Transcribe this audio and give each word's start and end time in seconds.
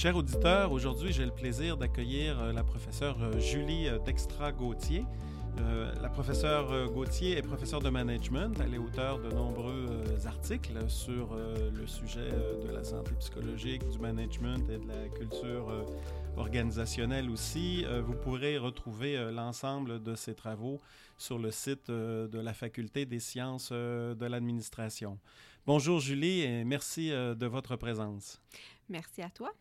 Chers 0.00 0.16
auditeurs, 0.16 0.72
aujourd'hui 0.72 1.12
j'ai 1.12 1.26
le 1.26 1.30
plaisir 1.30 1.76
d'accueillir 1.76 2.40
euh, 2.40 2.54
la 2.54 2.64
professeure 2.64 3.18
euh, 3.20 3.38
Julie 3.38 3.86
euh, 3.86 3.98
Dextra-Gauthier. 3.98 5.04
la 6.00 6.08
professeure 6.08 6.88
Gauthier 6.88 7.36
est 7.36 7.42
professeure 7.42 7.80
de 7.80 7.90
management. 7.90 8.58
Elle 8.64 8.72
est 8.72 8.78
auteure 8.78 9.18
de 9.18 9.30
nombreux 9.30 9.86
articles 10.24 10.78
sur 10.88 11.36
le 11.36 11.86
sujet 11.86 12.30
de 12.64 12.72
la 12.72 12.82
santé 12.82 13.10
psychologique, 13.18 13.86
du 13.90 13.98
management 13.98 14.64
et 14.70 14.78
de 14.78 14.88
la 14.88 15.08
culture 15.18 15.66
organisationnelle 16.36 17.30
aussi. 17.30 17.84
vous 18.04 18.14
pourrez 18.14 18.58
retrouver 18.58 19.30
l'ensemble 19.32 20.02
de 20.02 20.14
ses 20.14 20.34
travaux 20.34 20.80
sur 21.18 21.38
le 21.38 21.50
site 21.50 21.90
de 21.90 22.38
la 22.38 22.54
Faculté 22.54 23.06
des 23.06 23.20
sciences 23.20 23.72
de 23.72 24.26
l'administration. 24.26 25.18
Bonjour 25.66 26.00
Julie 26.00 26.42
et 26.42 26.64
merci 26.64 27.10
de 27.10 27.46
votre 27.46 27.76
présence. 27.76 28.40
Merci 28.90 29.22
à 29.22 29.30
toi. 29.30 29.52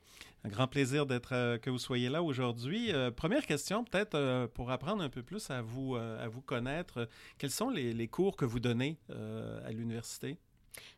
Un 0.44 0.49
grand 0.49 0.67
plaisir 0.67 1.05
d'être 1.05 1.34
euh, 1.34 1.58
que 1.58 1.70
vous 1.70 1.77
soyez 1.77 2.09
là 2.09 2.23
aujourd'hui. 2.23 2.91
Euh, 2.94 3.11
première 3.11 3.45
question, 3.45 3.83
peut-être 3.83 4.16
euh, 4.16 4.47
pour 4.47 4.72
apprendre 4.72 5.03
un 5.03 5.09
peu 5.09 5.22
plus 5.22 5.52
à 5.52 5.61
vous, 5.61 5.95
à 5.95 6.27
vous 6.27 6.41
connaître, 6.41 7.08
quels 7.38 7.52
sont 7.52 7.70
les, 7.70 7.94
les, 7.94 8.08
cours 8.08 8.36
que 8.36 8.45
vous 8.45 8.59
donnez 8.59 8.97
à 9.09 9.72
l'université? 9.72 10.38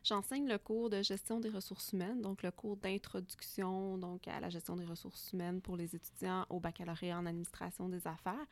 J'enseigne 0.04 0.48
le 0.48 0.58
cours 0.58 0.90
de 0.90 1.02
gestion 1.02 1.40
des 1.40 1.48
ressources 1.48 1.92
humaines, 1.92 2.20
donc 2.20 2.42
le 2.42 2.50
cours 2.50 2.76
d'introduction 2.76 3.98
donc 3.98 4.28
à 4.28 4.40
la 4.40 4.50
gestion 4.50 4.76
des 4.76 4.84
ressources 4.84 5.32
humaines 5.32 5.60
pour 5.60 5.76
les 5.76 5.94
étudiants 5.94 6.46
au 6.50 6.60
baccalauréat 6.60 7.18
en 7.18 7.26
administration 7.26 7.88
des 7.88 8.06
affaires. 8.06 8.46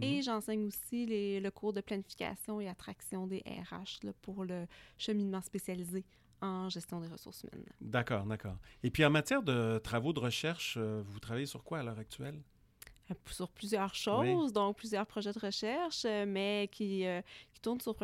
Et 0.00 0.16
mhm. 0.16 0.22
j'enseigne 0.22 0.66
aussi 0.66 1.06
les, 1.06 1.40
le 1.40 1.50
cours 1.50 1.72
de 1.72 1.80
planification 1.80 2.60
et 2.60 2.68
attraction 2.68 3.26
des 3.26 3.42
RH 3.46 4.04
là, 4.04 4.12
pour 4.22 4.44
le 4.44 4.66
cheminement 4.98 5.42
spécialisé 5.42 6.04
en 6.42 6.68
gestion 6.68 7.00
des 7.00 7.08
ressources 7.08 7.44
humaines. 7.44 7.64
D'accord, 7.80 8.26
d'accord. 8.26 8.56
Et 8.82 8.90
puis 8.90 9.04
en 9.04 9.10
matière 9.10 9.42
de 9.42 9.78
travaux 9.78 10.12
de 10.12 10.20
recherche, 10.20 10.76
euh, 10.76 11.02
vous 11.06 11.20
travaillez 11.20 11.46
sur 11.46 11.62
quoi 11.62 11.78
à 11.78 11.82
l'heure 11.82 11.98
actuelle? 11.98 12.42
Euh, 13.10 13.14
sur 13.26 13.48
plusieurs 13.50 13.94
choses, 13.94 14.52
donc 14.52 14.76
plusieurs 14.76 15.06
projets 15.06 15.32
de 15.32 15.38
recherche, 15.38 16.04
euh, 16.04 16.24
mais 16.26 16.68
qui, 16.72 17.04
qui 17.51 17.51
tournent 17.62 17.80
sur 17.80 17.96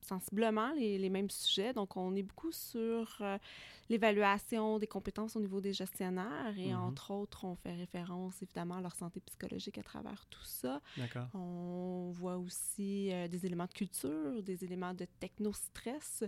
sensiblement 0.00 0.72
les, 0.72 0.98
les, 0.98 1.10
mêmes 1.10 1.30
sujets. 1.30 1.72
Donc, 1.72 1.96
on 1.96 2.14
est 2.16 2.22
beaucoup 2.22 2.52
sur 2.52 3.22
l'évaluation 3.88 4.78
des 4.78 4.86
compétences 4.86 5.36
au 5.36 5.40
niveau 5.40 5.60
des 5.60 5.72
gestionnaires 5.72 6.54
et, 6.56 6.70
mm-hmm. 6.70 6.76
entre 6.76 7.10
autres, 7.12 7.44
on 7.44 7.54
fait 7.54 7.74
référence 7.74 8.42
évidemment 8.42 8.76
à 8.76 8.80
leur 8.80 8.94
santé 8.94 9.20
psychologique 9.20 9.78
à 9.78 9.82
travers 9.82 10.26
tout 10.30 10.44
ça. 10.44 10.80
D'accord. 10.96 11.28
On 11.34 12.10
voit 12.12 12.38
aussi 12.38 13.10
des 13.30 13.46
éléments 13.46 13.66
de 13.66 13.72
culture, 13.74 14.42
des 14.42 14.64
éléments 14.64 14.94
de 14.94 15.06
technostress 15.20 16.24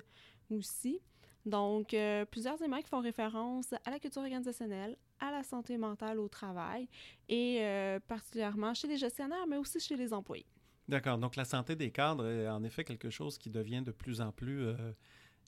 aussi. 0.50 1.00
Donc, 1.46 1.92
euh, 1.92 2.24
plusieurs 2.24 2.60
éléments 2.60 2.80
qui 2.80 2.88
font 2.88 3.00
référence 3.00 3.72
à 3.84 3.90
la 3.90 3.98
culture 3.98 4.22
organisationnelle, 4.22 4.96
à 5.20 5.30
la 5.30 5.42
santé 5.42 5.76
mentale 5.76 6.18
au 6.18 6.28
travail 6.28 6.88
et 7.28 7.58
euh, 7.60 8.00
particulièrement 8.00 8.72
chez 8.72 8.88
les 8.88 8.96
gestionnaires, 8.96 9.46
mais 9.46 9.56
aussi 9.56 9.78
chez 9.78 9.96
les 9.96 10.12
employés. 10.12 10.46
D'accord. 10.88 11.18
Donc, 11.18 11.36
la 11.36 11.44
santé 11.44 11.76
des 11.76 11.90
cadres 11.90 12.26
est 12.26 12.48
en 12.48 12.62
effet 12.62 12.84
quelque 12.84 13.10
chose 13.10 13.38
qui 13.38 13.50
devient 13.50 13.82
de 13.82 13.90
plus 13.90 14.20
en 14.20 14.32
plus 14.32 14.66
euh, 14.66 14.74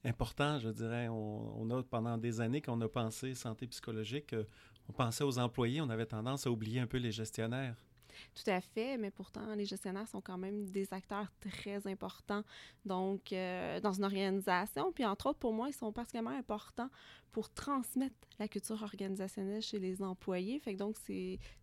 important, 0.05 0.59
je 0.59 0.71
dirais. 0.71 1.09
On, 1.09 1.61
on, 1.61 1.71
a 1.71 1.83
pendant 1.83 2.17
des 2.17 2.41
années 2.41 2.63
qu'on 2.63 2.81
a 2.81 2.89
pensé 2.89 3.35
santé 3.35 3.67
psychologique, 3.67 4.35
on 4.89 4.93
pensait 4.93 5.25
aux 5.25 5.39
employés, 5.39 5.81
on 5.81 5.91
avait 5.91 6.07
tendance 6.07 6.47
à 6.47 6.51
oublier 6.51 6.81
un 6.81 6.87
peu 6.87 6.99
les 6.99 7.13
gestionnaires. 7.13 7.77
Tout 8.35 8.51
à 8.51 8.61
fait, 8.61 8.97
mais 8.99 9.11
pourtant, 9.11 9.55
les 9.55 9.65
gestionnaires 9.65 10.09
sont 10.09 10.21
quand 10.21 10.39
même 10.39 10.69
des 10.71 10.93
acteurs 10.93 11.33
très 11.41 11.87
importants 11.87 12.43
donc, 12.85 13.33
euh, 13.33 13.81
dans 13.81 13.93
une 13.93 14.05
organisation. 14.05 14.93
Puis, 14.93 15.05
entre 15.05 15.27
autres, 15.27 15.39
pour 15.39 15.53
moi, 15.53 15.69
ils 15.69 15.75
sont 15.75 15.93
particulièrement 15.93 16.37
importants 16.37 16.91
pour 17.37 17.51
transmettre 17.51 18.15
la 18.39 18.49
culture 18.49 18.83
organisationnelle 18.83 19.61
chez 19.61 19.79
les 19.79 20.01
employés. 20.01 20.63
Donc, 20.79 20.97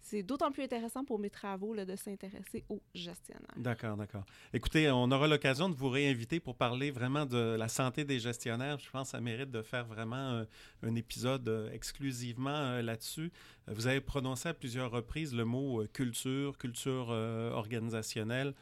c'est 0.01 0.22
d'autant 0.22 0.51
plus 0.51 0.61
intéressant 0.61 1.03
pour 1.03 1.17
mes 1.17 1.31
travaux 1.31 1.73
là, 1.73 1.83
de 1.83 1.95
s'intéresser 1.95 2.63
aux 2.69 2.83
gestionnaires. 2.94 3.55
D'accord, 3.57 3.97
d'accord. 3.97 4.23
Écoutez, 4.53 4.91
on 4.91 5.09
aura 5.09 5.28
l'occasion 5.28 5.69
de 5.69 5.75
vous 5.75 5.89
réinviter 5.89 6.39
pour 6.39 6.55
parler 6.55 6.91
vraiment 6.91 7.25
de 7.25 7.55
la 7.57 7.69
santé 7.69 8.03
des 8.03 8.19
gestionnaires. 8.19 8.78
Je 8.78 8.89
pense 8.91 9.07
que 9.07 9.17
ça 9.17 9.22
mérite 9.22 9.49
de 9.49 9.63
faire 9.63 9.85
vraiment 9.85 10.41
un, 10.41 10.47
un 10.83 10.95
épisode 10.95 11.47
euh, 11.47 11.72
exclusivement 11.72 12.51
euh, 12.51 12.83
là-dessus. 12.83 13.31
Vous 13.67 13.88
avez 13.88 14.01
prononcé 14.01 14.49
à 14.49 14.53
plusieurs 14.53 14.91
reprises 14.91 15.33
le 15.33 15.45
mot 15.45 15.81
euh, 15.81 15.88
culture, 16.51 17.07
culture 17.07 17.09
organisationnelle. 17.55 18.53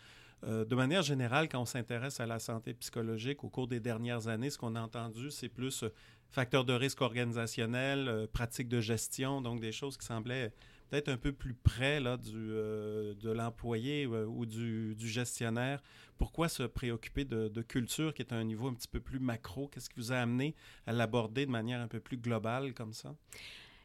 de 0.45 0.75
manière 0.75 1.01
générale, 1.01 1.49
quand 1.49 1.61
on 1.61 1.65
s'intéresse 1.65 2.19
à 2.19 2.25
la 2.25 2.39
santé 2.39 2.73
psychologique 2.73 3.43
au 3.43 3.49
cours 3.49 3.67
des 3.67 3.79
dernières 3.79 4.27
années, 4.27 4.49
ce 4.49 4.57
qu'on 4.57 4.75
a 4.75 4.81
entendu, 4.81 5.31
c'est 5.31 5.49
plus 5.49 5.83
facteurs 6.31 6.65
de 6.65 6.73
risque 6.73 7.01
organisationnel, 7.01 8.07
euh, 8.07 8.27
pratiques 8.31 8.69
de 8.69 8.79
gestion, 8.79 9.41
donc 9.41 9.59
des 9.59 9.71
choses 9.71 9.97
qui 9.97 10.05
semblaient 10.05 10.53
peut-être 10.89 11.09
un 11.09 11.17
peu 11.17 11.31
plus 11.31 11.53
près 11.53 11.99
là, 11.99 12.17
du, 12.17 12.33
euh, 12.35 13.13
de 13.15 13.29
l'employé 13.29 14.05
euh, 14.05 14.25
ou 14.25 14.45
du, 14.45 14.95
gestionnaire. 14.97 15.81
Pourquoi 16.17 16.49
se 16.49 16.63
préoccuper 16.63 17.25
de, 17.25 17.47
de, 17.47 17.61
culture 17.61 18.13
qui 18.13 18.21
est 18.21 18.33
à 18.33 18.37
un 18.37 18.43
niveau 18.43 18.67
un 18.67 18.73
petit 18.73 18.87
peu 18.87 18.99
plus 18.99 19.19
macro? 19.19 19.67
Qu'est-ce 19.67 19.89
qui 19.89 19.97
vous 19.97 20.11
a 20.11 20.17
amené 20.17 20.55
à 20.85 20.93
l'aborder 20.93 21.45
de 21.45 21.51
manière 21.51 21.81
un 21.81 21.87
peu 21.87 21.99
plus 21.99 22.17
globale 22.17 22.73
comme 22.73 22.93
ça? 22.93 23.15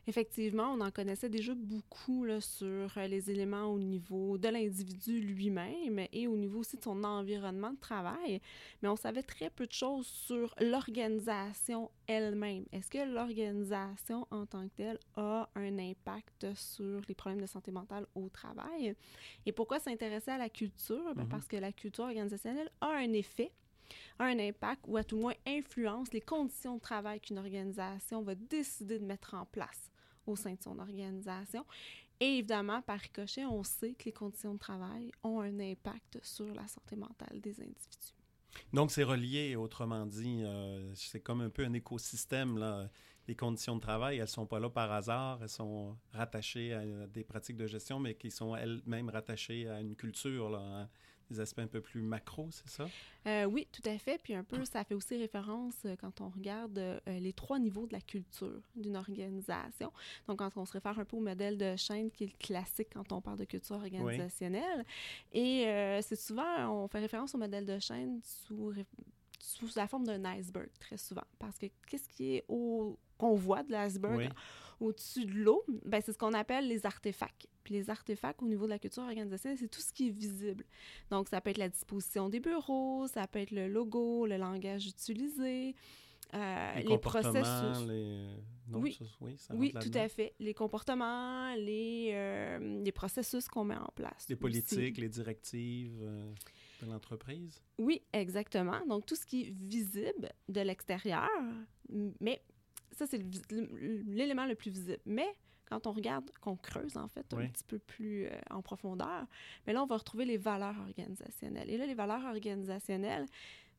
Effectivement, 0.06 0.72
on 0.72 0.80
en 0.80 0.90
connaissait 0.90 1.28
déjà 1.28 1.52
beaucoup 1.54 2.24
là, 2.24 2.40
sur 2.40 2.66
euh, 2.96 3.06
les 3.08 3.30
éléments 3.30 3.66
au 3.66 3.78
niveau 3.78 4.38
de 4.38 4.48
l'individu 4.48 5.20
lui-même 5.20 6.06
et 6.12 6.26
au 6.28 6.36
niveau 6.36 6.60
aussi 6.60 6.76
de 6.76 6.82
son 6.82 7.02
environnement 7.04 7.72
de 7.72 7.80
travail, 7.80 8.40
mais 8.82 8.88
on 8.88 8.96
savait 8.96 9.22
très 9.22 9.50
peu 9.50 9.66
de 9.66 9.72
choses 9.72 10.06
sur 10.06 10.54
l'organisation 10.60 11.90
elle-même. 12.06 12.64
Est-ce 12.72 12.90
que 12.90 13.12
l'organisation 13.12 14.26
en 14.30 14.46
tant 14.46 14.68
que 14.68 14.74
telle 14.76 14.98
a 15.16 15.48
un 15.56 15.78
impact 15.78 16.54
sur 16.54 17.00
les 17.08 17.14
problèmes 17.14 17.40
de 17.40 17.46
santé 17.46 17.72
mentale 17.72 18.06
au 18.14 18.28
travail? 18.28 18.94
Et 19.44 19.52
pourquoi 19.52 19.80
s'intéresser 19.80 20.30
à 20.30 20.38
la 20.38 20.48
culture? 20.48 21.14
Ben, 21.14 21.24
mm-hmm. 21.24 21.28
Parce 21.28 21.48
que 21.48 21.56
la 21.56 21.72
culture 21.72 22.04
organisationnelle 22.04 22.70
a 22.80 22.88
un 22.88 23.12
effet 23.12 23.50
a 24.18 24.24
un 24.24 24.38
impact 24.38 24.82
ou 24.88 24.96
à 24.96 25.04
tout 25.04 25.16
le 25.16 25.22
moins 25.22 25.34
influence 25.46 26.12
les 26.12 26.20
conditions 26.20 26.76
de 26.76 26.80
travail 26.80 27.20
qu'une 27.20 27.38
organisation 27.38 28.22
va 28.22 28.34
décider 28.34 28.98
de 28.98 29.04
mettre 29.04 29.34
en 29.34 29.44
place 29.46 29.90
au 30.26 30.36
sein 30.36 30.54
de 30.54 30.62
son 30.62 30.78
organisation. 30.78 31.64
Et 32.18 32.38
évidemment, 32.38 32.80
par 32.82 32.98
ricochet, 32.98 33.44
on 33.44 33.62
sait 33.62 33.92
que 33.92 34.04
les 34.06 34.12
conditions 34.12 34.54
de 34.54 34.58
travail 34.58 35.12
ont 35.22 35.40
un 35.40 35.60
impact 35.60 36.18
sur 36.22 36.46
la 36.54 36.66
santé 36.66 36.96
mentale 36.96 37.40
des 37.40 37.60
individus. 37.60 38.14
Donc, 38.72 38.90
c'est 38.90 39.02
relié, 39.02 39.54
autrement 39.54 40.06
dit, 40.06 40.42
euh, 40.42 40.94
c'est 40.94 41.20
comme 41.20 41.42
un 41.42 41.50
peu 41.50 41.64
un 41.64 41.74
écosystème. 41.74 42.56
Là. 42.56 42.88
Les 43.28 43.34
conditions 43.34 43.76
de 43.76 43.80
travail, 43.80 44.16
elles 44.16 44.22
ne 44.22 44.26
sont 44.28 44.46
pas 44.46 44.60
là 44.60 44.70
par 44.70 44.90
hasard, 44.92 45.40
elles 45.42 45.48
sont 45.48 45.96
rattachées 46.12 46.72
à 46.72 47.06
des 47.08 47.24
pratiques 47.24 47.56
de 47.56 47.66
gestion, 47.66 47.98
mais 47.98 48.14
qui 48.14 48.30
sont 48.30 48.54
elles-mêmes 48.54 49.10
rattachées 49.10 49.68
à 49.68 49.80
une 49.80 49.96
culture. 49.96 50.48
Là, 50.48 50.60
hein 50.60 50.88
des 51.30 51.40
aspects 51.40 51.60
un 51.60 51.66
peu 51.66 51.80
plus 51.80 52.00
macro, 52.00 52.48
c'est 52.50 52.68
ça? 52.68 52.86
Euh, 53.26 53.44
oui, 53.44 53.66
tout 53.72 53.82
à 53.88 53.98
fait. 53.98 54.20
Puis 54.22 54.34
un 54.34 54.44
peu, 54.44 54.64
ça 54.64 54.84
fait 54.84 54.94
aussi 54.94 55.16
référence 55.16 55.74
euh, 55.84 55.96
quand 56.00 56.20
on 56.20 56.28
regarde 56.28 56.78
euh, 56.78 57.00
les 57.06 57.32
trois 57.32 57.58
niveaux 57.58 57.86
de 57.86 57.92
la 57.92 58.00
culture 58.00 58.60
d'une 58.74 58.96
organisation. 58.96 59.92
Donc, 60.28 60.38
quand 60.38 60.56
on 60.56 60.64
se 60.64 60.72
réfère 60.72 60.98
un 60.98 61.04
peu 61.04 61.16
au 61.16 61.20
modèle 61.20 61.58
de 61.58 61.76
chaîne 61.76 62.10
qui 62.10 62.24
est 62.24 62.28
le 62.28 62.38
classique 62.38 62.88
quand 62.92 63.12
on 63.12 63.20
parle 63.20 63.38
de 63.38 63.44
culture 63.44 63.76
organisationnelle. 63.76 64.84
Et 65.32 65.64
c'est 66.02 66.16
souvent, 66.16 66.84
on 66.84 66.88
fait 66.88 67.00
référence 67.00 67.34
au 67.34 67.38
modèle 67.38 67.64
de 67.64 67.78
chaîne 67.78 68.20
sous, 68.22 68.72
sous 69.38 69.68
la 69.76 69.86
forme 69.88 70.04
d'un 70.04 70.24
iceberg, 70.24 70.68
très 70.78 70.96
souvent. 70.96 71.24
Parce 71.38 71.58
que 71.58 71.66
qu'est-ce 71.86 72.08
qui 72.08 72.36
est 72.36 72.44
au 72.48 72.98
qu'on 73.18 73.34
voit 73.34 73.62
de 73.62 73.72
l'iceberg? 73.72 74.30
Au-dessus 74.80 75.24
de 75.24 75.32
l'eau, 75.32 75.64
ben, 75.84 76.00
c'est 76.04 76.12
ce 76.12 76.18
qu'on 76.18 76.32
appelle 76.32 76.68
les 76.68 76.86
artefacts. 76.86 77.48
Puis 77.64 77.74
les 77.74 77.90
artefacts 77.90 78.42
au 78.42 78.46
niveau 78.46 78.64
de 78.66 78.70
la 78.70 78.78
culture 78.78 79.02
organisationnelle, 79.02 79.58
c'est 79.58 79.68
tout 79.68 79.80
ce 79.80 79.92
qui 79.92 80.08
est 80.08 80.10
visible. 80.10 80.64
Donc, 81.10 81.28
ça 81.28 81.40
peut 81.40 81.50
être 81.50 81.58
la 81.58 81.68
disposition 81.68 82.28
des 82.28 82.40
bureaux, 82.40 83.06
ça 83.08 83.26
peut 83.26 83.40
être 83.40 83.50
le 83.50 83.68
logo, 83.68 84.26
le 84.26 84.36
langage 84.36 84.86
utilisé, 84.86 85.74
euh, 86.34 86.72
les, 86.80 86.98
processus. 86.98 87.86
Les... 87.86 88.26
oui, 88.72 88.98
oui, 89.54 89.72
tout 89.72 89.90
à 89.94 90.08
fait. 90.08 90.34
Les 90.40 90.54
comportements, 90.54 91.54
les, 91.54 92.10
euh, 92.12 92.82
les 92.84 92.92
processus 92.92 93.48
qu'on 93.48 93.64
met 93.64 93.76
en 93.76 93.92
place. 93.94 94.26
Les 94.28 94.36
politiques, 94.36 94.98
les 94.98 95.08
directives 95.08 96.00
euh, 96.02 96.32
de 96.82 96.90
l'entreprise. 96.90 97.62
Oui, 97.78 98.02
exactement. 98.12 98.84
Donc, 98.86 99.06
tout 99.06 99.14
ce 99.14 99.24
qui 99.24 99.42
est 99.42 99.50
visible 99.50 100.32
de 100.48 100.60
l'extérieur, 100.60 101.28
mais 102.20 102.42
ça, 102.96 103.06
c'est 103.06 103.20
l'élément 103.50 104.46
le 104.46 104.54
plus 104.54 104.70
visible. 104.70 105.00
Mais 105.06 105.28
quand 105.68 105.86
on 105.86 105.92
regarde, 105.92 106.30
qu'on 106.40 106.56
creuse 106.56 106.96
en 106.96 107.08
fait 107.08 107.26
un 107.34 107.46
petit 107.48 107.64
peu 107.64 107.78
plus 107.78 108.26
euh, 108.26 108.30
en 108.50 108.62
profondeur, 108.62 109.26
mais 109.66 109.72
là, 109.72 109.82
on 109.82 109.86
va 109.86 109.96
retrouver 109.96 110.24
les 110.24 110.36
valeurs 110.36 110.78
organisationnelles. 110.80 111.68
Et 111.70 111.76
là, 111.76 111.86
les 111.86 111.94
valeurs 111.94 112.24
organisationnelles, 112.24 113.26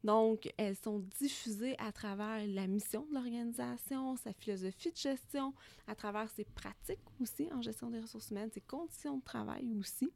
donc, 0.03 0.53
elles 0.57 0.75
sont 0.75 0.99
diffusées 1.19 1.75
à 1.79 1.91
travers 1.91 2.45
la 2.47 2.67
mission 2.67 3.05
de 3.09 3.15
l'organisation, 3.15 4.15
sa 4.15 4.31
philosophie 4.31 4.91
de 4.91 4.97
gestion, 4.97 5.53
à 5.87 5.95
travers 5.95 6.29
ses 6.29 6.45
pratiques 6.45 6.99
aussi 7.19 7.49
en 7.51 7.61
gestion 7.61 7.89
des 7.89 7.99
ressources 7.99 8.29
humaines, 8.29 8.51
ses 8.53 8.61
conditions 8.61 9.17
de 9.17 9.23
travail 9.23 9.73
aussi. 9.79 10.11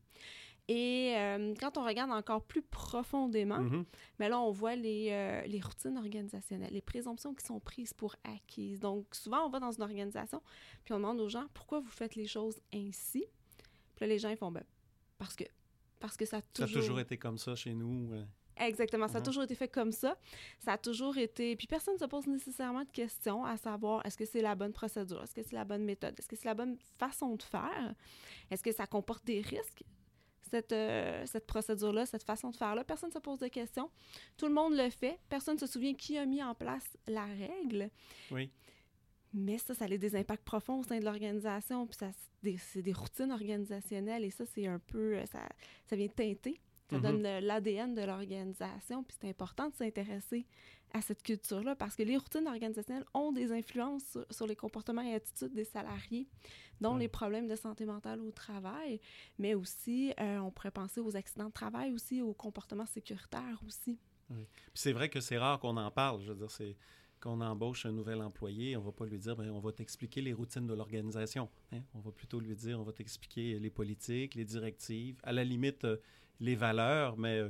Et 0.73 1.13
euh, 1.17 1.53
quand 1.59 1.77
on 1.77 1.83
regarde 1.83 2.11
encore 2.11 2.41
plus 2.43 2.61
profondément, 2.61 3.59
Mhm. 3.59 3.83
mais 4.19 4.29
là, 4.29 4.39
on 4.39 4.51
voit 4.51 4.75
les, 4.77 5.09
euh, 5.11 5.41
les 5.47 5.59
routines 5.59 5.97
organisationnelles, 5.97 6.71
les 6.73 6.81
présomptions 6.81 7.33
qui 7.33 7.45
sont 7.45 7.59
prises 7.59 7.93
pour 7.93 8.15
acquises. 8.23 8.79
Donc, 8.79 9.13
souvent, 9.13 9.45
on 9.45 9.49
va 9.49 9.59
dans 9.59 9.71
une 9.71 9.83
organisation, 9.83 10.41
puis 10.85 10.93
on 10.93 10.97
demande 10.97 11.19
aux 11.19 11.27
gens 11.27 11.45
pourquoi 11.53 11.81
vous 11.81 11.89
faites 11.89 12.15
les 12.15 12.25
choses 12.27 12.61
ainsi? 12.73 13.25
Puis 13.95 14.01
là, 14.01 14.07
les 14.07 14.17
gens, 14.19 14.29
ils 14.29 14.37
font 14.37 14.49
ben, 14.51 14.63
parce 15.17 15.35
que, 15.35 15.43
parce 15.99 16.15
que 16.15 16.25
ça 16.25 16.37
a 16.37 16.41
Ça 16.53 16.63
a 16.63 16.67
toujours, 16.67 16.81
toujours 16.83 16.99
été 17.01 17.17
comme 17.17 17.37
ça 17.37 17.53
chez 17.55 17.73
nous. 17.73 18.09
Exactement, 18.57 19.07
ça 19.07 19.17
a 19.17 19.19
Mhm. 19.21 19.25
toujours 19.25 19.43
été 19.43 19.55
fait 19.55 19.67
comme 19.67 19.91
ça. 19.91 20.17
Ça 20.59 20.73
a 20.73 20.77
toujours 20.77 21.17
été. 21.17 21.55
Puis 21.55 21.67
personne 21.67 21.95
ne 21.95 21.99
se 21.99 22.05
pose 22.05 22.27
nécessairement 22.27 22.83
de 22.83 22.91
questions 22.91 23.43
à 23.43 23.57
savoir 23.57 24.05
est-ce 24.05 24.17
que 24.17 24.25
c'est 24.25 24.41
la 24.41 24.55
bonne 24.55 24.71
procédure, 24.73 25.21
est-ce 25.23 25.33
que 25.35 25.41
c'est 25.43 25.55
la 25.55 25.65
bonne 25.65 25.83
méthode, 25.83 26.17
est-ce 26.17 26.27
que 26.27 26.35
c'est 26.35 26.47
la 26.47 26.53
bonne 26.53 26.77
façon 26.97 27.35
de 27.35 27.43
faire, 27.43 27.93
est-ce 28.51 28.63
que 28.63 28.71
ça 28.71 28.85
comporte 28.87 29.25
des 29.25 29.41
risques, 29.41 29.83
cette, 30.49 30.71
euh, 30.71 31.25
cette 31.25 31.45
procédure-là, 31.47 32.05
cette 32.05 32.23
façon 32.23 32.49
de 32.49 32.55
faire-là. 32.55 32.83
Personne 32.83 33.09
ne 33.09 33.13
se 33.13 33.19
pose 33.19 33.39
de 33.39 33.47
questions. 33.47 33.89
Tout 34.37 34.47
le 34.47 34.53
monde 34.53 34.73
le 34.75 34.89
fait. 34.89 35.19
Personne 35.29 35.55
ne 35.55 35.59
se 35.59 35.67
souvient 35.67 35.93
qui 35.93 36.17
a 36.17 36.25
mis 36.25 36.41
en 36.43 36.55
place 36.55 36.85
la 37.07 37.25
règle. 37.25 37.89
Oui. 38.31 38.49
Mais 39.33 39.57
ça, 39.57 39.73
ça 39.73 39.85
a 39.85 39.97
des 39.97 40.15
impacts 40.15 40.43
profonds 40.43 40.79
au 40.79 40.83
sein 40.83 40.99
de 40.99 41.05
l'organisation. 41.05 41.87
Puis 41.87 41.97
ça, 41.97 42.09
c'est 42.73 42.81
des, 42.81 42.91
routines 42.93 43.31
organisationnelles. 43.31 44.25
Et 44.25 44.31
ça, 44.31 44.45
c'est 44.45 44.67
un 44.67 44.79
peu. 44.79 45.15
euh, 45.17 45.25
Ça, 45.25 45.47
ça 45.85 45.95
vient 45.95 46.07
teinter. 46.09 46.59
Ça 46.89 46.97
Mhm. 46.97 47.01
donne 47.03 47.23
le- 47.23 47.39
l'ADN 47.39 47.93
de 47.93 48.01
l'organisation. 48.01 49.03
Puis 49.03 49.15
c'est 49.21 49.29
important 49.29 49.69
de 49.69 49.75
s'intéresser 49.75 50.45
à 50.93 51.01
cette 51.01 51.23
culture-là 51.23 51.75
parce 51.75 51.95
que 51.95 52.03
les 52.03 52.17
routines 52.17 52.47
organisationnelles 52.47 53.05
ont 53.13 53.31
des 53.31 53.51
influences 53.51 54.03
sur, 54.11 54.25
sur 54.29 54.47
les 54.47 54.55
comportements 54.55 55.01
et 55.01 55.13
attitudes 55.13 55.53
des 55.53 55.63
salariés, 55.65 56.27
dont 56.79 56.93
Ouais. 56.95 56.99
les 57.01 57.07
problèmes 57.07 57.47
de 57.47 57.55
santé 57.55 57.85
mentale 57.85 58.19
au 58.21 58.31
travail, 58.31 58.99
mais 59.39 59.53
aussi, 59.53 60.13
euh, 60.19 60.39
on 60.39 60.51
pourrait 60.51 60.71
penser 60.71 60.99
aux 60.99 61.15
accidents 61.15 61.47
de 61.47 61.53
travail 61.53 61.91
aussi, 61.93 62.21
aux 62.21 62.33
comportements 62.33 62.85
sécuritaires 62.85 63.59
aussi. 63.65 63.97
Puis 64.27 64.45
c'est 64.73 64.93
vrai 64.93 65.09
que 65.09 65.19
c'est 65.19 65.37
rare 65.37 65.59
qu'on 65.59 65.75
en 65.77 65.91
parle. 65.91 66.21
Je 66.21 66.29
veux 66.31 66.35
dire, 66.37 66.49
c'est 66.51 66.75
qu'on 67.19 67.39
embauche 67.41 67.85
un 67.85 67.91
nouvel 67.91 68.19
employé, 68.21 68.75
on 68.77 68.81
va 68.81 68.91
pas 68.91 69.05
lui 69.05 69.19
dire, 69.19 69.35
ben, 69.35 69.49
on 69.51 69.59
va 69.59 69.71
t'expliquer 69.71 70.21
les 70.21 70.33
routines 70.33 70.65
de 70.65 70.73
l'organisation. 70.73 71.49
hein. 71.71 71.81
On 71.93 71.99
va 71.99 72.11
plutôt 72.11 72.39
lui 72.39 72.55
dire, 72.55 72.79
on 72.79 72.83
va 72.83 72.93
t'expliquer 72.93 73.59
les 73.59 73.69
politiques, 73.69 74.33
les 74.35 74.45
directives, 74.45 75.19
à 75.23 75.31
la 75.31 75.43
limite 75.43 75.83
euh, 75.85 75.97
les 76.39 76.55
valeurs, 76.55 77.17
mais 77.17 77.37
euh, 77.39 77.49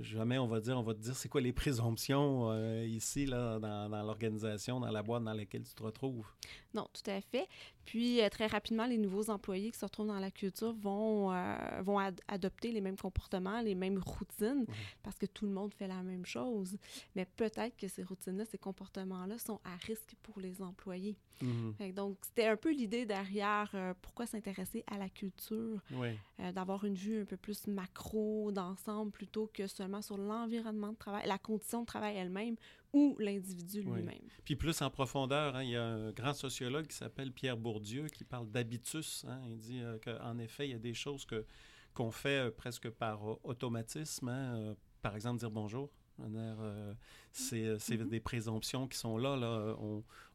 jamais 0.00 0.38
on 0.38 0.46
va 0.46 0.60
dire, 0.60 0.76
on 0.78 0.82
va 0.82 0.94
te 0.94 1.00
dire 1.00 1.14
c'est 1.16 1.28
quoi 1.28 1.40
les 1.40 1.52
présomptions 1.52 2.50
euh, 2.50 2.84
ici 2.86 3.26
là 3.26 3.58
dans, 3.58 3.88
dans 3.88 4.02
l'organisation, 4.02 4.80
dans 4.80 4.90
la 4.90 5.02
boîte 5.02 5.24
dans 5.24 5.32
laquelle 5.32 5.62
tu 5.62 5.74
te 5.74 5.82
retrouves. 5.82 6.26
Non, 6.74 6.86
tout 6.92 7.10
à 7.10 7.20
fait. 7.20 7.48
Puis, 7.84 8.20
euh, 8.22 8.28
très 8.28 8.46
rapidement, 8.46 8.86
les 8.86 8.98
nouveaux 8.98 9.30
employés 9.30 9.72
qui 9.72 9.78
se 9.78 9.84
retrouvent 9.84 10.06
dans 10.06 10.20
la 10.20 10.30
culture 10.30 10.72
vont, 10.74 11.32
euh, 11.32 11.56
vont 11.82 11.98
ad- 11.98 12.20
adopter 12.28 12.70
les 12.70 12.80
mêmes 12.80 12.96
comportements, 12.96 13.60
les 13.62 13.74
mêmes 13.74 13.98
routines, 13.98 14.64
parce 15.02 15.16
que 15.16 15.26
tout 15.26 15.44
le 15.46 15.50
monde 15.50 15.74
fait 15.74 15.88
la 15.88 16.00
même 16.04 16.24
chose. 16.24 16.76
Mais 17.16 17.24
peut-être 17.24 17.76
que 17.76 17.88
ces 17.88 18.04
routines-là, 18.04 18.44
ces 18.44 18.58
comportements-là 18.58 19.38
sont 19.38 19.58
à 19.64 19.74
risque 19.86 20.14
pour 20.22 20.38
les 20.38 20.62
employés. 20.62 21.16
Mhm. 21.42 21.92
Donc, 21.94 22.18
c'était 22.22 22.46
un 22.46 22.56
peu 22.56 22.70
l'idée 22.70 23.06
derrière 23.06 23.74
pourquoi 24.02 24.26
s'intéresser 24.26 24.84
à 24.86 24.96
la 24.98 25.08
culture, 25.08 25.80
Oui. 25.92 26.10
d'avoir 26.54 26.84
une 26.84 26.94
vue 26.94 27.22
un 27.22 27.24
peu 27.24 27.38
plus 27.38 27.66
macro, 27.66 28.52
d'ensemble, 28.52 29.10
plutôt 29.10 29.50
que 29.52 29.66
seulement 29.66 29.89
sur 30.02 30.16
l'environnement 30.16 30.92
de 30.92 30.96
travail, 30.96 31.26
la 31.26 31.38
condition 31.38 31.80
de 31.82 31.86
travail 31.86 32.16
elle-même 32.16 32.56
ou 32.92 33.16
l'individu 33.18 33.82
Oui. 33.86 33.96
lui-même. 33.98 34.22
Puis 34.44 34.56
plus 34.56 34.80
en 34.82 34.90
profondeur, 34.90 35.56
hein, 35.56 35.62
il 35.62 35.70
y 35.70 35.76
a 35.76 35.84
un 35.84 36.12
grand 36.12 36.32
sociologue 36.34 36.86
qui 36.86 36.96
s'appelle 36.96 37.32
Pierre 37.32 37.56
Bourdieu 37.56 38.06
qui 38.06 38.24
parle 38.24 38.48
d'habitus. 38.50 39.24
hein. 39.28 39.40
Il 39.48 39.58
dit 39.58 39.80
euh, 39.80 39.98
qu'en 40.04 40.38
effet, 40.38 40.68
il 40.68 40.72
y 40.72 40.74
a 40.74 40.78
des 40.78 40.94
choses 40.94 41.24
que 41.24 41.44
qu'on 41.92 42.10
fait 42.12 42.46
euh, 42.46 42.50
presque 42.50 42.88
par 42.90 43.28
euh, 43.30 43.36
automatisme. 43.44 44.28
hein. 44.28 44.54
Euh, 44.56 44.74
par 45.02 45.14
exemple, 45.16 45.38
dire 45.40 45.50
bonjour. 45.50 45.90
Euh, 46.20 46.94
C'est 47.32 47.96
Mhm. 47.98 48.08
des 48.08 48.20
présomptions 48.20 48.86
qui 48.88 48.98
sont 48.98 49.16
là. 49.18 49.36
là. 49.36 49.74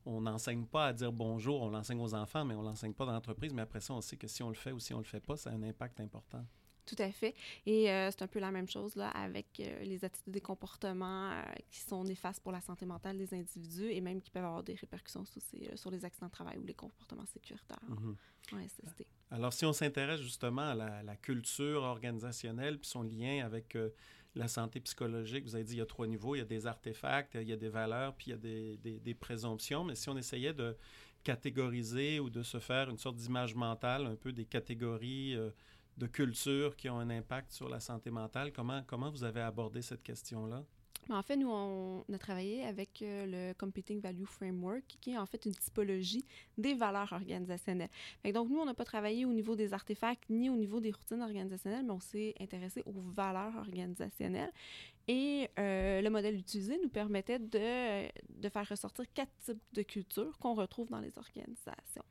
On 0.08 0.22
n'enseigne 0.22 0.66
pas 0.66 0.88
à 0.88 0.94
dire 0.94 1.12
bonjour, 1.12 1.62
on 1.62 1.70
l'enseigne 1.70 2.00
aux 2.00 2.14
enfants, 2.14 2.46
mais 2.46 2.56
on 2.56 2.62
l'enseigne 2.62 2.94
pas 2.94 3.06
dans 3.06 3.12
l'entreprise. 3.14 3.54
Mais 3.54 3.62
après 3.64 3.82
ça, 3.82 3.94
on 3.94 4.02
sait 4.02 4.18
que 4.18 4.28
si 4.28 4.42
on 4.44 4.50
le 4.50 4.56
fait 4.56 4.72
ou 4.72 4.80
si 4.80 4.94
on 4.94 5.00
le 5.00 5.04
fait 5.04 5.20
pas, 5.20 5.36
ça 5.38 5.50
a 5.50 5.54
un 5.54 5.64
impact 5.64 6.00
important. 6.00 6.46
Tout 6.86 6.96
à 7.00 7.12
fait. 7.12 7.34
Et 7.66 7.90
euh, 7.92 8.12
c'est 8.12 8.22
un 8.22 8.28
peu 8.28 8.40
la 8.40 8.52
même 8.52 8.68
chose 8.70 8.96
là, 8.96 9.10
avec 9.10 9.60
euh, 9.60 9.84
les 9.84 10.06
attitudes 10.06 10.36
et 10.36 10.42
comportements 10.42 11.32
euh, 11.32 11.42
qui 11.72 11.80
sont 11.80 12.04
néfastes 12.04 12.42
pour 12.44 12.52
la 12.52 12.62
santé 12.62 12.86
mentale 12.86 13.18
des 13.18 13.34
individus 13.34 13.90
et 13.92 14.02
même 14.02 14.22
qui 14.22 14.30
peuvent 14.30 14.46
avoir 14.46 14.62
des 14.64 14.76
répercussions 14.76 15.26
sur, 15.26 15.42
sur 15.76 15.90
les 15.92 16.06
accidents 16.06 16.28
de 16.28 16.32
travail 16.32 16.58
ou 16.60 16.64
les 16.64 16.74
comportements 16.76 17.26
sécuritaires 17.26 17.80
Mhm. 17.90 18.16
en 18.54 18.60
SST. 18.60 19.06
Alors, 19.32 19.52
si 19.54 19.66
on 19.66 19.74
s'intéresse 19.74 20.22
justement 20.22 20.62
à 20.70 20.76
la, 20.76 21.02
la 21.02 21.16
culture 21.16 21.82
organisationnelle 21.82 22.78
puis 22.80 22.88
son 22.88 23.02
lien 23.02 23.44
avec 23.44 23.76
la 24.36 24.48
santé 24.48 24.80
psychologique, 24.82 25.46
vous 25.46 25.56
avez 25.56 25.64
dit 25.64 25.74
il 25.74 25.80
y 25.80 25.82
a 25.82 25.86
trois 25.88 26.06
niveaux, 26.06 26.36
il 26.36 26.40
y 26.40 26.42
a 26.42 26.46
des 26.46 26.68
artefacts, 26.68 27.34
il 27.42 27.50
y 27.50 27.54
a 27.54 27.58
des 27.58 27.70
valeurs, 27.70 28.14
puis 28.16 28.28
il 28.28 28.30
y 28.32 28.34
a 28.34 28.38
des, 28.38 28.78
des- 28.78 29.00
des 29.00 29.14
présomptions, 29.16 29.84
mais 29.84 29.96
si 29.96 30.08
on 30.10 30.18
essayait 30.18 30.54
de 30.54 30.78
catégoriser 31.24 32.20
ou 32.20 32.30
de 32.30 32.44
se 32.44 32.60
faire 32.60 32.90
une 32.90 32.98
sorte 32.98 33.16
d'image 33.16 33.56
mentale, 33.56 34.06
un 34.06 34.16
peu 34.16 34.32
des 34.32 34.46
catégories 34.46 35.36
de 35.98 36.08
culture 36.08 36.76
qui 36.76 36.90
ont 36.90 37.00
un 37.00 37.10
impact 37.10 37.52
sur 37.52 37.70
la 37.70 37.80
santé 37.80 38.12
mentale, 38.12 38.52
comment, 38.52 38.84
comment 38.86 39.10
vous 39.10 39.24
avez 39.24 39.42
abordé 39.42 39.82
cette 39.82 40.04
question-là? 40.04 40.64
Mais 41.08 41.16
en 41.16 41.22
fait, 41.22 41.38
nous, 41.38 41.52
on 41.52 42.04
a 42.12 42.18
travaillé 42.18 42.64
avec 42.66 43.02
euh, 43.02 43.52
le 43.52 43.54
Competing 43.54 44.02
Value 44.02 44.26
Framework, 44.26 44.84
qui 45.02 45.12
est 45.12 45.18
en 45.18 45.26
fait 45.28 45.46
une 45.46 45.54
typologie 45.54 46.26
des 46.58 46.74
valeurs 46.74 47.14
organisationnelles. 47.14 47.92
Donc, 48.34 48.50
nous, 48.50 48.58
on 48.58 48.66
n'a 48.66 48.74
pas 48.74 48.86
travaillé 48.86 49.26
au 49.26 49.34
niveau 49.34 49.56
des 49.56 49.74
artefacts 49.74 50.28
ni 50.30 50.50
au 50.50 50.56
niveau 50.56 50.80
des 50.80 50.92
routines 50.92 51.22
organisationnelles, 51.22 51.86
mais 51.86 51.92
on 51.92 52.00
s'est 52.00 52.34
intéressé 52.40 52.82
aux 52.88 53.02
valeurs 53.14 53.56
organisationnelles. 53.56 54.52
Et 55.08 55.48
euh, 55.60 56.02
le 56.02 56.10
modèle 56.10 56.36
utilisé 56.36 56.80
nous 56.82 56.90
permettait 56.90 57.38
de, 57.38 58.08
de 58.42 58.50
faire 58.50 58.68
ressortir 58.68 59.06
quatre 59.14 59.32
types 59.46 59.62
de 59.74 59.84
cultures 59.84 60.36
qu'on 60.40 60.56
retrouve 60.56 60.90
dans 60.90 61.00
les 61.00 61.16
organisations. 61.20 62.04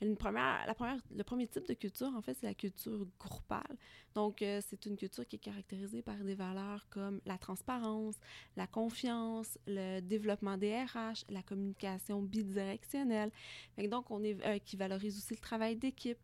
Une 0.00 0.16
première, 0.16 0.64
la 0.66 0.74
première, 0.74 0.98
le 1.14 1.24
premier 1.24 1.46
type 1.48 1.66
de 1.66 1.74
culture, 1.74 2.08
en 2.14 2.22
fait, 2.22 2.34
c'est 2.34 2.46
la 2.46 2.54
culture 2.54 3.06
groupale. 3.18 3.76
Donc, 4.14 4.42
euh, 4.42 4.60
c'est 4.64 4.86
une 4.86 4.96
culture 4.96 5.26
qui 5.26 5.36
est 5.36 5.40
caractérisée 5.40 6.02
par 6.02 6.16
des 6.16 6.34
valeurs 6.34 6.86
comme 6.88 7.20
la 7.26 7.36
transparence, 7.38 8.16
la 8.56 8.66
confiance, 8.66 9.58
le 9.66 10.00
développement 10.00 10.56
des 10.56 10.84
RH, 10.84 11.24
la 11.30 11.42
communication 11.42 12.22
bidirectionnelle. 12.22 13.30
Que 13.76 13.86
donc, 13.86 14.10
on 14.10 14.22
est 14.22 14.36
euh, 14.46 14.58
qui 14.58 14.76
valorise 14.76 15.16
aussi 15.18 15.34
le 15.34 15.40
travail 15.40 15.76
d'équipe. 15.76 16.18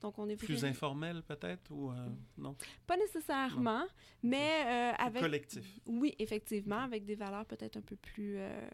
Donc, 0.00 0.18
on 0.18 0.28
est 0.28 0.36
Plus 0.36 0.64
informel 0.64 1.22
peut-être 1.22 1.70
ou 1.70 1.90
euh, 1.90 1.94
non? 2.38 2.56
pas 2.86 2.96
nécessairement, 2.96 3.84
mais 4.22 4.64
euh, 4.64 4.92
avec 4.98 5.20
collectif. 5.22 5.78
oui, 5.86 6.14
effectivement, 6.18 6.78
avec 6.78 7.04
des 7.04 7.14
valeurs 7.14 7.44
peut-être 7.44 7.76
un 7.76 7.82
peu 7.82 7.96
plus 7.96 8.36
euh, 8.38 8.68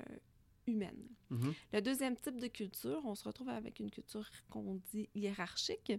humaines. 0.66 1.08
Mhm. 1.30 1.54
Le 1.72 1.80
deuxième 1.80 2.16
type 2.16 2.40
de 2.40 2.46
culture, 2.46 3.00
on 3.04 3.14
se 3.14 3.24
retrouve 3.24 3.48
avec 3.48 3.80
une 3.80 3.90
culture 3.90 4.28
qu'on 4.50 4.80
dit 4.92 5.08
hiérarchique. 5.14 5.92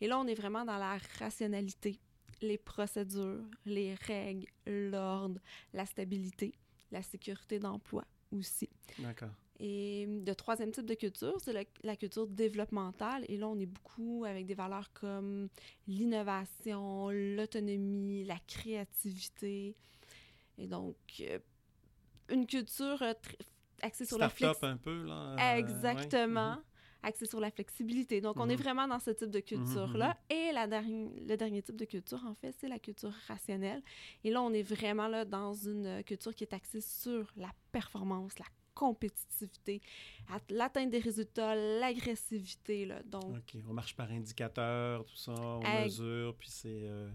Et 0.00 0.06
là, 0.06 0.18
on 0.18 0.26
est 0.26 0.34
vraiment 0.34 0.64
dans 0.64 0.78
la 0.78 0.98
rationalité, 1.18 1.98
les 2.42 2.58
procédures, 2.58 3.44
les 3.66 3.94
règles, 3.94 4.46
l'ordre, 4.66 5.40
la 5.72 5.86
stabilité, 5.86 6.54
la 6.90 7.02
sécurité 7.02 7.58
d'emploi 7.58 8.04
aussi. 8.32 8.68
D'accord. 8.98 9.30
Et 9.62 10.06
le 10.06 10.32
troisième 10.34 10.72
type 10.72 10.86
de 10.86 10.94
culture, 10.94 11.36
c'est 11.38 11.52
la, 11.82 11.96
culture 11.96 12.26
développementale. 12.26 13.26
Et 13.28 13.36
là, 13.36 13.46
on 13.46 13.58
est 13.58 13.66
beaucoup 13.66 14.24
avec 14.26 14.46
des 14.46 14.54
valeurs 14.54 14.90
comme 14.94 15.50
l'innovation, 15.86 17.10
l'autonomie, 17.10 18.24
la 18.24 18.38
créativité. 18.46 19.76
Et 20.56 20.66
donc, 20.66 20.96
euh, 21.20 21.38
une 22.30 22.46
culture 22.46 23.02
axée 23.82 24.04
sur 24.06 24.18
la 24.18 24.28
flexibilité. 24.28 24.66
un 24.66 24.76
peu, 24.76 25.02
là? 25.04 25.12
euh, 25.32 25.36
ouais. 25.36 25.58
Exactement. 25.60 26.50
Mhm. 26.56 26.62
Axé 27.02 27.24
sur 27.24 27.40
la 27.40 27.50
flexibilité. 27.50 28.20
Donc, 28.20 28.38
on 28.38 28.48
est 28.50 28.56
Mhm. 28.56 28.62
vraiment 28.62 28.86
dans 28.86 28.98
ce 28.98 29.10
type 29.10 29.30
de 29.30 29.40
culture-là. 29.40 30.08
mhm. 30.30 30.36
Et 30.36 30.52
la 30.52 30.66
derni- 30.68 31.26
le 31.26 31.34
dernier 31.36 31.62
type 31.62 31.76
de 31.76 31.86
culture, 31.86 32.22
en 32.26 32.34
fait, 32.34 32.54
c'est 32.58 32.68
la 32.68 32.78
culture 32.78 33.12
rationnelle. 33.26 33.82
Et 34.22 34.30
là, 34.30 34.42
on 34.42 34.52
est 34.52 34.62
vraiment 34.62 35.08
là 35.08 35.24
dans 35.24 35.54
une 35.54 35.86
euh, 35.86 36.02
culture 36.02 36.34
qui 36.34 36.44
est 36.44 36.52
axée 36.52 36.82
sur 36.82 37.32
la 37.36 37.50
performance, 37.72 38.38
la 38.38 38.44
compétitivité, 38.74 39.80
at- 40.28 40.40
l'atteinte 40.50 40.90
des 40.90 40.98
résultats, 40.98 41.54
l'agressivité. 41.54 42.86
Donc, 43.06 43.24
OK. 43.24 43.56
On 43.68 43.72
marche 43.72 43.94
par 43.96 44.10
indicateur, 44.10 45.04
tout 45.06 45.16
ça, 45.16 45.32
on 45.32 45.82
mesure, 45.84 46.34
puis 46.38 46.48
c'est... 46.50 46.82
euh, 46.84 47.10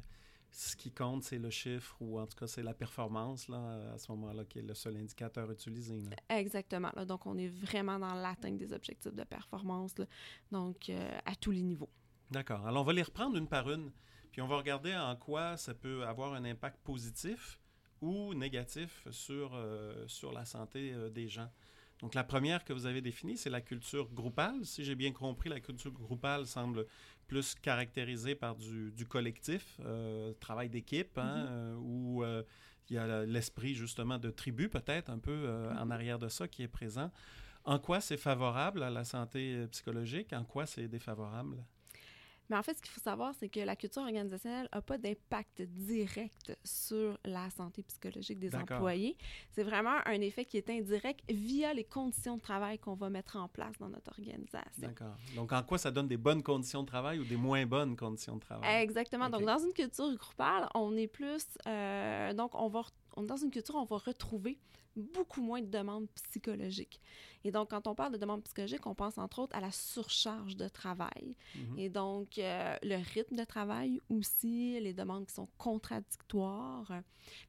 ce 0.56 0.76
qui 0.78 0.90
compte, 0.90 1.24
c'est 1.24 1.38
le 1.38 1.50
chiffre, 1.50 1.98
ou 2.00 2.18
en 2.18 2.26
tout 2.26 2.38
cas, 2.38 2.48
c'est 2.48 2.64
la 2.64 2.74
performance, 2.74 3.50
là, 3.50 3.92
à 3.94 3.98
ce 3.98 4.10
moment-là, 4.14 4.46
qui 4.46 4.60
est 4.60 4.62
le 4.62 4.74
seul 4.74 4.96
indicateur 4.96 5.52
utilisé. 5.52 6.02
là. 6.02 6.16
exactement. 6.30 6.92
là. 6.96 7.04
Donc, 7.04 7.26
on 7.26 7.38
est 7.38 7.50
vraiment 7.50 8.00
dans 8.00 8.14
l'atteinte 8.14 8.58
des 8.58 8.72
objectifs 8.72 9.14
de 9.14 9.24
performance. 9.26 9.98
là. 9.98 10.06
Donc, 10.52 10.90
euh, 10.90 11.20
à 11.26 11.36
tous 11.36 11.52
les 11.52 11.62
niveaux. 11.62 11.90
D'accord. 12.32 12.66
Alors, 12.66 12.84
on 12.84 12.86
va 12.86 12.94
les 12.94 13.04
reprendre 13.04 13.36
une 13.36 13.50
par 13.50 13.70
une, 13.70 13.92
puis 14.32 14.42
on 14.42 14.48
va 14.48 14.56
regarder 14.56 14.96
en 14.96 15.18
quoi 15.18 15.58
ça 15.58 15.74
peut 15.74 16.06
avoir 16.06 16.34
un 16.34 16.46
impact 16.46 16.80
positif 16.84 17.60
ou 18.00 18.34
négatif 18.34 19.06
sur, 19.12 19.56
euh, 19.56 20.08
sur 20.08 20.32
la 20.32 20.46
santé 20.46 20.94
euh, 20.94 21.10
des 21.10 21.28
gens. 21.28 21.50
Donc, 22.00 22.14
la 22.14 22.24
première 22.24 22.64
que 22.64 22.72
vous 22.72 22.86
avez 22.86 23.02
définie, 23.02 23.38
c'est 23.38 23.50
la 23.50 23.62
culture 23.62 24.10
groupale. 24.14 24.66
Si 24.66 24.84
j'ai 24.86 24.96
bien 24.96 25.12
compris, 25.12 25.50
la 25.50 25.60
culture 25.60 25.92
groupale 25.92 26.46
semble 26.46 26.86
plus 27.28 27.56
caractérisée 27.56 28.36
par 28.36 28.56
du, 28.56 29.06
collectif, 29.08 29.80
euh, 29.86 30.34
travail 30.40 30.70
d'équipe, 30.70 31.18
hein, 31.18 31.24
mm-hmm. 31.24 31.50
euh, 31.50 31.76
où 31.80 32.24
euh, 32.24 32.44
il 32.90 32.96
y 32.96 33.00
a 33.00 33.26
l'esprit 33.26 33.74
justement 33.74 34.18
de 34.18 34.30
tribu 34.30 34.70
peut-être 34.70 35.10
un 35.10 35.20
peu 35.20 35.50
en 35.50 35.86
mm-hmm. 35.86 35.92
arrière 35.92 36.20
de 36.20 36.30
ça 36.30 36.48
qui 36.48 36.64
est 36.64 36.68
présent. 36.68 37.12
En 37.64 37.80
quoi 37.80 38.00
c'est 38.00 38.18
favorable 38.18 38.84
à 38.84 38.92
la 38.92 39.04
santé 39.04 39.66
psychologique? 39.72 40.34
En 40.34 40.44
quoi 40.44 40.68
c'est 40.68 40.88
défavorable? 40.88 41.66
Mais 42.50 42.58
en 42.58 42.64
fait, 42.64 42.78
ce 42.78 42.82
qu'il 42.82 42.92
faut 42.92 43.02
savoir, 43.02 43.34
c'est 43.40 43.50
que 43.50 43.60
la 43.60 43.76
culture 43.76 44.04
organisationnelle 44.04 44.70
n'a 44.74 44.82
pas 44.82 44.98
d'impact 44.98 45.62
direct 45.64 46.58
sur 46.64 47.18
la 47.26 47.50
santé 47.50 47.84
psychologique 47.84 48.40
des 48.40 48.56
employés. 48.56 49.18
C'est 49.52 49.64
vraiment 49.64 49.98
un 50.06 50.22
effet 50.22 50.46
qui 50.46 50.58
est 50.58 50.70
indirect 50.70 51.22
via 51.30 51.74
les 51.74 51.84
conditions 51.84 52.38
de 52.38 52.42
travail 52.42 52.78
qu'on 52.80 52.96
va 52.96 53.10
mettre 53.10 53.36
en 53.38 53.48
place 53.48 53.78
dans 53.80 53.90
notre 53.90 54.12
organisation. 54.12 54.70
D'accord. 54.78 55.16
Donc, 55.36 55.52
en 55.54 55.64
quoi 55.64 55.78
ça 55.78 55.92
donne 55.92 56.08
des 56.08 56.18
bonnes 56.18 56.44
conditions 56.44 56.82
de 56.82 56.88
travail 56.88 57.20
ou 57.20 57.26
des 57.26 57.38
moins 57.38 57.66
bonnes 57.66 57.96
conditions 57.96 58.36
de 58.36 58.42
travail? 58.42 58.84
Exactement. 58.84 59.30
Donc, 59.30 59.44
dans 59.44 59.60
une 59.60 59.74
culture 59.74 60.16
groupale, 60.16 60.70
on 60.76 60.96
est 60.96 61.08
plus... 61.08 61.48
Euh, 61.68 62.34
donc, 62.34 62.54
on 62.54 62.68
va... 62.70 62.84
Dans 63.18 63.38
une 63.38 63.50
culture, 63.50 63.76
on 63.76 63.86
va 63.86 63.98
retrouver 63.98 64.60
beaucoup 64.96 65.42
moins 65.42 65.62
de 65.62 65.68
demandes 65.68 66.08
psychologiques. 66.16 67.02
Et 67.44 67.52
donc, 67.52 67.70
quand 67.70 67.86
on 67.88 67.94
parle 67.94 68.14
de 68.14 68.18
demandes 68.18 68.44
psychologiques, 68.44 68.86
on 68.88 68.96
pense 68.96 69.18
entre 69.18 69.40
autres 69.40 69.56
à 69.56 69.62
la 69.62 69.72
surcharge 69.72 70.58
de 70.58 70.68
travail. 70.68 71.36
Mhm. 71.56 71.80
Et 71.80 71.90
donc, 71.90 72.40
euh, 72.40 72.76
le 72.82 72.96
rythme 73.14 73.36
de 73.36 73.44
travail 73.44 74.02
aussi, 74.10 74.80
les 74.80 74.94
demandes 74.94 75.28
qui 75.28 75.36
sont 75.36 75.48
contradictoires. 75.58 77.04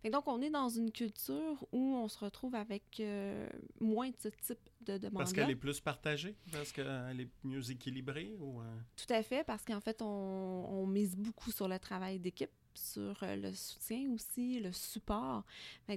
Et 0.04 0.10
donc, 0.10 0.26
on 0.26 0.42
est 0.42 0.50
dans 0.50 0.68
une 0.68 0.92
culture 0.92 1.66
où 1.72 1.96
on 1.96 2.08
se 2.08 2.18
retrouve 2.18 2.54
avec 2.54 3.00
euh, 3.00 3.48
moins 3.80 4.10
de 4.10 4.16
ce 4.18 4.28
type 4.28 4.58
de 4.82 4.98
demandes. 4.98 5.18
Parce 5.18 5.32
qu'elle 5.32 5.50
est 5.50 5.56
plus 5.56 5.80
partagée? 5.80 6.36
Parce 6.52 6.72
qu'elle 6.72 7.20
est 7.20 7.30
mieux 7.42 7.70
équilibrée? 7.70 8.36
Ou, 8.38 8.60
euh? 8.60 8.64
Tout 8.96 9.12
à 9.12 9.22
fait, 9.22 9.44
parce 9.44 9.64
qu'en 9.64 9.80
fait, 9.80 10.02
on, 10.02 10.06
on 10.06 10.86
mise 10.86 11.16
beaucoup 11.16 11.50
sur 11.50 11.68
le 11.68 11.78
travail 11.78 12.18
d'équipe 12.18 12.50
sur 12.76 13.22
euh, 13.22 13.36
le 13.36 13.52
soutien 13.52 14.10
aussi, 14.12 14.60
le 14.60 14.72
support. 14.72 15.44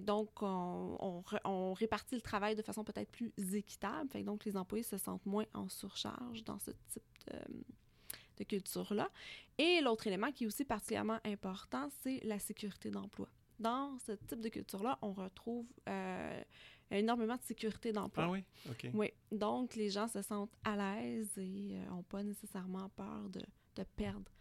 donc, 0.02 0.30
on, 0.42 1.74
répartit 1.74 2.16
le 2.16 2.22
travail 2.22 2.56
de 2.56 2.62
façon 2.62 2.84
peut-être 2.84 3.12
plus 3.12 3.32
équitable. 3.54 4.10
Fait 4.10 4.24
donc, 4.24 4.46
les 4.46 4.58
employés 4.58 4.84
se 4.84 4.98
sentent 4.98 5.26
moins 5.26 5.46
en 5.54 5.70
surcharge 5.70 6.44
dans 6.44 6.60
ce 6.60 6.72
type 6.90 7.04
de, 8.38 8.44
culture-là. 8.44 9.10
Et 9.58 9.82
l'autre 9.82 10.08
élément 10.08 10.32
qui 10.32 10.46
est 10.46 10.48
aussi 10.48 10.64
particulièrement 10.64 11.20
important, 11.26 11.90
c'est 12.02 12.22
la 12.24 12.40
sécurité 12.40 12.90
d'emploi. 12.90 13.28
Dans 13.60 13.98
ce 14.00 14.14
type 14.14 14.40
de 14.40 14.48
culture-là, 14.48 14.98
on 15.02 15.12
retrouve 15.12 15.66
euh, 15.90 16.44
énormément 16.90 17.36
de 17.36 17.44
sécurité 17.44 17.92
d'emploi. 17.92 18.24
Ah 18.24 18.30
oui? 18.30 18.44
OK. 18.70 18.88
Oui. 18.94 19.12
Donc, 19.34 19.76
les 19.76 19.90
gens 19.90 20.08
se 20.08 20.22
sentent 20.22 20.56
à 20.64 20.78
l'aise 20.78 21.38
et 21.38 21.78
n'ont 21.90 22.00
euh, 22.00 22.04
pas 22.10 22.24
nécessairement 22.24 22.88
peur 22.90 23.30
de, 23.30 23.42
de 23.76 23.84
perdre 23.98 24.32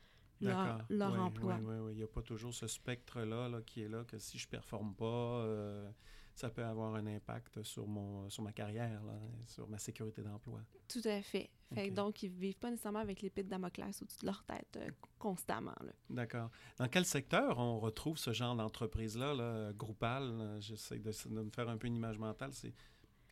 leur, 0.41 1.21
emploi. 1.21 1.59
Oui, 1.63 1.77
oui, 1.79 1.93
Il 1.93 1.97
n'y 1.97 2.03
a 2.03 2.09
pas 2.09 2.23
toujours 2.23 2.55
ce 2.55 2.67
spectre-là 2.67 3.49
là, 3.49 3.61
qui 3.63 3.83
est 3.83 3.89
là, 3.89 4.05
que 4.05 4.19
si 4.19 4.39
je 4.39 4.47
ne 4.47 4.51
performe 4.51 4.95
pas, 4.95 5.05
euh, 5.05 5.91
ça 6.35 6.51
peut 6.51 6.65
avoir 6.65 6.95
un 6.95 7.07
impact 7.07 7.63
sur, 7.63 7.87
mon, 7.87 8.31
sur 8.31 8.43
ma 8.43 8.53
carrière, 8.53 9.03
là, 9.05 9.19
sur 9.47 9.69
ma 9.69 9.79
sécurité 9.79 10.23
d'emploi. 10.23 10.61
Tout 10.89 11.01
à 11.05 11.21
fait. 11.23 11.51
fait 11.75 11.91
donc, 11.91 12.23
ils 12.23 12.33
ne 12.33 12.39
vivent 12.39 12.59
pas 12.59 12.71
nécessairement 12.71 13.01
avec 13.01 13.23
l'épée 13.23 13.43
de 13.43 13.49
Damoclès 13.49 14.01
au-dessus 14.03 14.21
de 14.21 14.27
leur 14.27 14.45
tête 14.45 14.77
euh, 14.77 14.91
constamment. 15.19 15.75
D'accord. 16.09 16.51
Dans 16.77 16.89
quel 16.89 17.05
secteur 17.05 17.59
on 17.59 17.81
retrouve 17.81 18.19
ce 18.19 18.33
genre 18.33 18.55
d'entreprise-là, 18.55 19.35
là, 19.35 19.73
groupale? 19.73 20.59
J'essaie 20.61 20.99
de, 20.99 21.11
de, 21.11 21.43
me 21.43 21.51
faire 21.51 21.69
un 21.69 21.77
peu 21.77 21.89
une 21.89 21.97
image 21.97 22.19
mentale. 22.19 22.53
C'est 22.53 22.73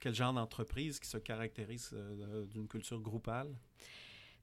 quel 0.01 0.15
genre 0.15 0.33
d'entreprise 0.33 0.99
qui 0.99 1.09
se 1.09 1.19
caractérise 1.19 1.91
euh, 1.93 2.45
d'une 2.47 2.69
culture 2.69 3.01
groupale? 3.01 3.55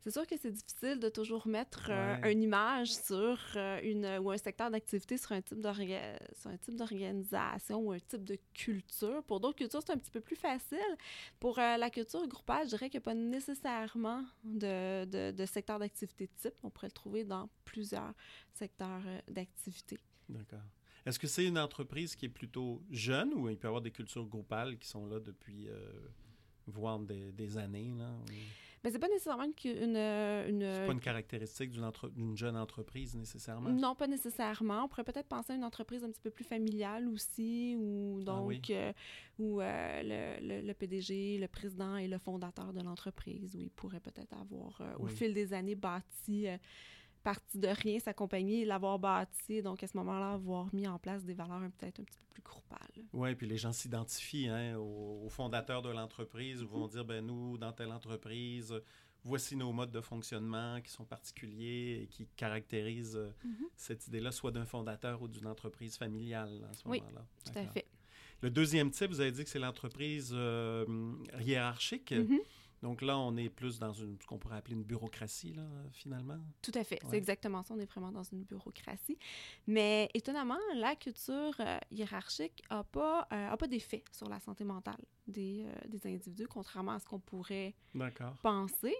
C'est 0.03 0.11
sûr 0.11 0.27
que 0.27 0.35
c'est 0.37 0.51
difficile 0.51 0.99
de 0.99 1.07
toujours 1.07 1.47
mettre 1.47 1.87
euh, 1.89 2.29
une 2.29 2.43
image 2.43 2.93
sur 2.93 3.39
euh, 3.55 3.79
une 3.81 4.05
ou 4.21 4.31
un 4.31 4.37
secteur 4.37 4.69
d'activité 4.69 5.17
sur 5.17 5.31
un 5.31 5.41
type 5.41 5.61
d'organisation 6.75 7.79
ou 7.79 7.93
un 7.93 7.99
type 7.99 8.25
de 8.25 8.37
culture. 8.53 9.23
Pour 9.23 9.39
d'autres 9.39 9.55
cultures, 9.55 9.79
c'est 9.81 9.93
un 9.93 9.97
petit 9.97 10.11
peu 10.11 10.19
plus 10.19 10.35
facile. 10.35 10.77
Pour 11.39 11.57
euh, 11.57 11.77
la 11.77 11.89
culture 11.89 12.27
groupale, 12.27 12.65
je 12.65 12.71
dirais 12.71 12.89
qu'il 12.89 12.97
n'y 12.99 13.03
a 13.03 13.05
pas 13.05 13.13
nécessairement 13.13 14.25
de, 14.43 15.05
de, 15.05 15.31
de 15.31 15.45
secteur 15.45 15.79
d'activité 15.79 16.27
type. 16.35 16.55
On 16.63 16.69
pourrait 16.69 16.87
le 16.87 16.91
trouver 16.91 17.23
dans 17.23 17.47
plusieurs 17.63 18.13
secteurs 18.51 19.03
d'activité. 19.29 19.97
D'accord. 20.27 20.59
Est-ce 21.05 21.17
que 21.17 21.27
c'est 21.27 21.45
une 21.45 21.57
entreprise 21.57 22.17
qui 22.17 22.25
est 22.25 22.29
plutôt 22.29 22.83
jeune 22.89 23.33
ou 23.33 23.47
il 23.47 23.57
peut 23.57 23.67
y 23.67 23.69
avoir 23.69 23.81
des 23.81 23.91
cultures 23.91 24.25
groupales 24.25 24.77
qui 24.77 24.87
sont 24.89 25.05
là 25.05 25.21
depuis, 25.21 25.69
voire 26.67 26.99
des, 26.99 27.31
des 27.31 27.57
années? 27.57 27.91
Là, 27.97 28.11
mais 28.83 28.91
c'est 28.91 28.99
pas 28.99 29.07
nécessairement 29.07 29.43
une... 29.43 29.71
une 29.71 30.61
c'est 30.61 30.85
pas 30.85 30.91
une 30.91 30.99
caractéristique 30.99 31.71
d'une, 31.71 32.35
jeune 32.35 32.57
entreprise, 32.57 33.15
nécessairement? 33.15 33.69
Non, 33.69 33.95
pas 33.95 34.07
nécessairement. 34.07 34.83
On 34.83 34.87
pourrait 34.87 35.05
peut-être 35.05 35.27
penser 35.27 35.53
à 35.53 35.55
une 35.55 35.63
entreprise 35.63 36.03
un 36.03 36.09
petit 36.09 36.21
peu 36.21 36.31
plus 36.31 36.43
familiale 36.43 37.07
aussi, 37.07 37.75
où 37.79 38.19
ah 38.21 38.25
donc 38.25 38.69
euh, 38.69 38.91
où 39.39 39.61
euh, 39.61 40.37
le, 40.41 40.61
le, 40.61 40.73
PDG, 40.73 41.37
le 41.39 41.47
président 41.47 41.95
et 41.95 42.07
le 42.07 42.17
fondateur 42.17 42.73
de 42.73 42.81
l'entreprise, 42.81 43.55
où 43.55 43.61
il 43.61 43.71
pourrait 43.71 44.01
peut-être 44.01 44.33
avoir, 44.33 44.81
euh, 44.81 44.93
au 44.99 45.07
fil 45.07 45.33
des 45.33 45.53
années, 45.53 45.75
bâti 45.75 46.47
parti 47.23 47.57
de 47.57 47.67
rien, 47.67 47.99
sa 47.99 48.13
compagnie, 48.13 48.65
l'avoir 48.65 48.99
bâti, 48.99 49.61
donc 49.61 49.81
à 49.83 49.87
ce 49.87 49.97
moment-là, 49.97 50.33
avoir 50.33 50.73
mis 50.73 50.87
en 50.87 50.99
place 50.99 51.23
des 51.23 51.33
valeurs 51.33 51.61
peut-être 51.79 51.99
un 51.99 52.03
petit 52.03 52.17
peu 52.19 52.33
plus 52.33 52.43
groupales. 52.43 53.05
Oui, 53.13 53.33
puis 53.35 53.47
les 53.47 53.57
gens 53.57 53.71
s'identifient 53.71 54.49
hein, 54.49 54.77
aux, 54.77 55.29
fondateurs 55.29 55.81
de 55.81 55.89
l'entreprise, 55.89 56.61
mm 56.61 56.65
vont 56.65 56.87
dire, 56.87 57.05
ben 57.05 57.25
nous, 57.25 57.57
dans 57.57 57.71
telle 57.71 57.91
entreprise, 57.91 58.73
voici 59.23 59.55
nos 59.55 59.71
modes 59.71 59.91
de 59.91 60.01
fonctionnement 60.01 60.81
qui 60.81 60.91
sont 60.91 61.05
particuliers 61.05 62.01
et 62.03 62.07
qui 62.07 62.27
caractérisent 62.35 63.19
mhm. 63.43 63.67
cette 63.75 64.07
idée-là, 64.07 64.31
soit 64.31 64.51
d'un 64.51 64.65
fondateur 64.65 65.21
ou 65.21 65.27
d'une 65.27 65.47
entreprise 65.47 65.97
familiale 65.97 66.67
à 66.69 66.73
ce 66.73 66.87
moment-là. 66.87 67.25
Tout 67.45 67.57
à 67.57 67.65
fait. 67.67 67.85
Le 68.41 68.49
deuxième 68.49 68.91
type, 68.91 69.09
vous 69.09 69.21
avez 69.21 69.31
dit 69.31 69.43
que 69.43 69.49
c'est 69.49 69.59
l'entreprise 69.59 70.31
euh, 70.33 70.85
hiérarchique. 71.39 72.11
Mhm. 72.11 72.39
Donc 72.83 73.01
là, 73.01 73.17
on 73.17 73.37
est 73.37 73.47
plus 73.47 73.79
dans 73.79 73.93
une, 73.93 74.17
ce 74.19 74.27
qu'on 74.27 74.37
pourrait 74.37 74.57
appeler 74.57 74.75
une 74.75 74.83
bureaucratie, 74.83 75.53
là, 75.53 75.63
finalement? 75.93 76.37
Tout 76.61 76.73
à 76.75 76.83
fait. 76.83 76.99
C'est 77.09 77.15
exactement 77.15 77.63
ça. 77.63 77.73
On 77.73 77.79
est 77.79 77.85
vraiment 77.85 78.11
dans 78.11 78.23
une 78.23 78.43
bureaucratie. 78.43 79.17
Mais 79.67 80.09
étonnamment, 80.13 80.59
la 80.75 80.93
culture 80.97 81.55
euh, 81.61 81.77
hiérarchique 81.91 82.61
n'a 82.69 82.83
pas, 82.83 83.25
euh, 83.31 83.55
pas 83.55 83.67
d'effet 83.67 84.03
sur 84.11 84.27
la 84.27 84.41
santé 84.41 84.65
mentale 84.65 84.99
des, 85.27 85.63
euh, 85.65 85.73
des 85.87 86.05
individus, 86.05 86.45
contrairement 86.45 86.91
à 86.91 86.99
ce 86.99 87.05
qu'on 87.05 87.21
pourrait 87.21 87.73
penser. 88.41 88.95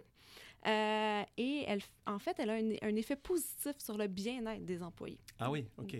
et 0.65 1.65
elle, 1.67 1.81
en 2.07 2.19
fait, 2.19 2.39
elle 2.39 2.51
a 2.51 2.53
un, 2.53 2.71
un 2.83 2.95
effet 2.95 3.17
positif 3.17 3.77
sur 3.79 3.97
le 3.97 4.07
bien-être 4.07 4.63
des 4.63 4.81
employés. 4.81 5.19
Ah 5.39 5.51
oui, 5.51 5.67
OK. 5.77 5.97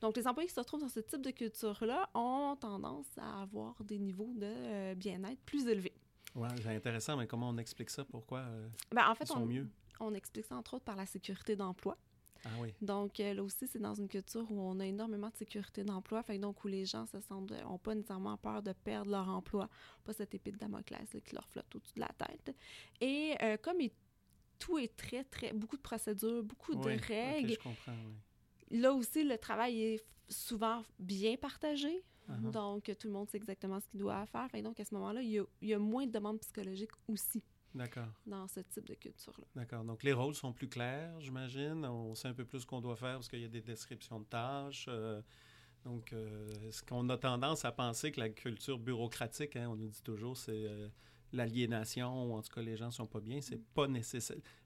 Donc, 0.00 0.16
les 0.16 0.28
employés 0.28 0.46
qui 0.46 0.54
se 0.54 0.60
retrouvent 0.60 0.82
dans 0.82 0.88
ce 0.88 1.00
type 1.00 1.22
de 1.22 1.32
culture-là 1.32 2.10
ont 2.14 2.54
tendance 2.60 3.08
à 3.16 3.42
avoir 3.42 3.82
des 3.82 3.98
niveaux 3.98 4.32
de 4.36 4.94
bien-être 4.94 5.40
plus 5.44 5.66
élevés. 5.66 5.94
Oui, 6.34 6.48
c'est 6.62 6.74
intéressant, 6.74 7.16
mais 7.16 7.26
comment 7.26 7.48
on 7.48 7.58
explique 7.58 7.90
ça? 7.90 8.04
Pourquoi 8.04 8.40
euh, 8.40 8.68
ben, 8.90 9.08
en 9.08 9.14
fait, 9.14 9.30
on, 9.30 9.46
mieux? 9.46 9.68
On 10.00 10.14
explique 10.14 10.46
ça 10.46 10.56
entre 10.56 10.74
autres 10.74 10.84
par 10.84 10.96
la 10.96 11.06
sécurité 11.06 11.54
d'emploi. 11.54 11.96
Ah 12.44 12.48
oui. 12.60 12.74
Donc, 12.82 13.20
euh, 13.20 13.32
là 13.34 13.42
aussi, 13.42 13.66
c'est 13.66 13.78
dans 13.78 13.94
une 13.94 14.08
culture 14.08 14.50
où 14.50 14.60
on 14.60 14.78
a 14.80 14.86
énormément 14.86 15.30
de 15.30 15.36
sécurité 15.36 15.82
d'emploi, 15.82 16.22
fait 16.22 16.38
donc 16.38 16.62
où 16.64 16.68
les 16.68 16.84
gens 16.84 17.06
se 17.06 17.20
sentent, 17.20 17.52
n'ont 17.52 17.78
pas 17.78 17.94
nécessairement 17.94 18.36
peur 18.36 18.62
de 18.62 18.72
perdre 18.72 19.10
leur 19.10 19.28
emploi, 19.28 19.68
pas 20.04 20.12
cette 20.12 20.34
épée 20.34 20.52
de 20.52 20.58
Damoclès 20.58 21.08
qui 21.24 21.34
leur 21.34 21.48
flotte 21.48 21.74
au-dessus 21.74 21.94
de 21.94 22.00
la 22.00 22.10
tête. 22.18 22.54
Et 23.00 23.34
euh, 23.42 23.56
comme 23.56 23.78
tout 24.58 24.78
est 24.78 24.94
très, 24.94 25.24
très, 25.24 25.52
beaucoup 25.52 25.76
de 25.76 25.82
procédures, 25.82 26.42
beaucoup 26.42 26.74
de 26.74 26.90
règles. 27.06 27.52
je 27.52 27.58
comprends, 27.58 27.92
oui. 28.06 28.14
Là 28.78 28.92
aussi, 28.92 29.24
le 29.24 29.38
travail 29.38 29.82
est 29.82 30.04
souvent 30.28 30.84
bien 30.98 31.36
partagé. 31.36 32.02
Uh-huh. 32.28 32.50
Donc, 32.50 32.90
tout 32.98 33.08
le 33.08 33.12
monde 33.12 33.28
sait 33.28 33.36
exactement 33.36 33.80
ce 33.80 33.88
qu'il 33.88 34.00
doit 34.00 34.24
faire. 34.26 34.48
Et 34.54 34.62
donc, 34.62 34.80
à 34.80 34.84
ce 34.84 34.94
moment-là, 34.94 35.20
il 35.22 35.44
y, 35.62 35.74
a, 35.74 35.78
moins 35.78 36.06
de 36.06 36.12
demandes 36.12 36.40
psychologiques 36.40 36.92
aussi. 37.08 37.42
D'accord. 37.74 38.08
Dans 38.24 38.46
ce 38.46 38.60
type 38.60 38.86
de 38.86 38.94
culture-là. 38.94 39.44
D'accord. 39.54 39.84
Donc, 39.84 40.02
les 40.02 40.12
rôles 40.12 40.34
sont 40.34 40.52
plus 40.52 40.68
clairs, 40.68 41.20
j'imagine. 41.20 41.84
On 41.84 42.14
sait 42.14 42.28
un 42.28 42.34
peu 42.34 42.44
plus 42.44 42.60
ce 42.60 42.66
qu'on 42.66 42.80
doit 42.80 42.96
faire 42.96 43.14
parce 43.14 43.28
qu'il 43.28 43.40
y 43.40 43.44
a 43.44 43.48
des 43.48 43.60
descriptions 43.60 44.20
de 44.20 44.24
tâches. 44.24 44.86
Euh, 44.88 45.20
donc, 45.84 46.12
euh, 46.12 46.48
est-ce 46.66 46.82
qu'on 46.82 47.08
a 47.10 47.18
tendance 47.18 47.64
à 47.64 47.72
penser 47.72 48.10
que 48.10 48.20
la 48.20 48.30
culture 48.30 48.78
bureaucratique, 48.78 49.56
hein, 49.56 49.68
on 49.70 49.76
nous 49.76 49.88
dit 49.88 50.02
toujours, 50.02 50.36
c'est 50.36 50.64
euh, 50.66 50.88
l'aliénation, 51.32 52.30
ou 52.30 52.34
en 52.36 52.42
tout 52.42 52.52
cas 52.54 52.62
les 52.62 52.76
gens 52.76 52.86
ne 52.86 52.90
sont 52.92 53.06
pas 53.06 53.20
bien, 53.20 53.40
c'est 53.42 53.62
pas 53.74 53.86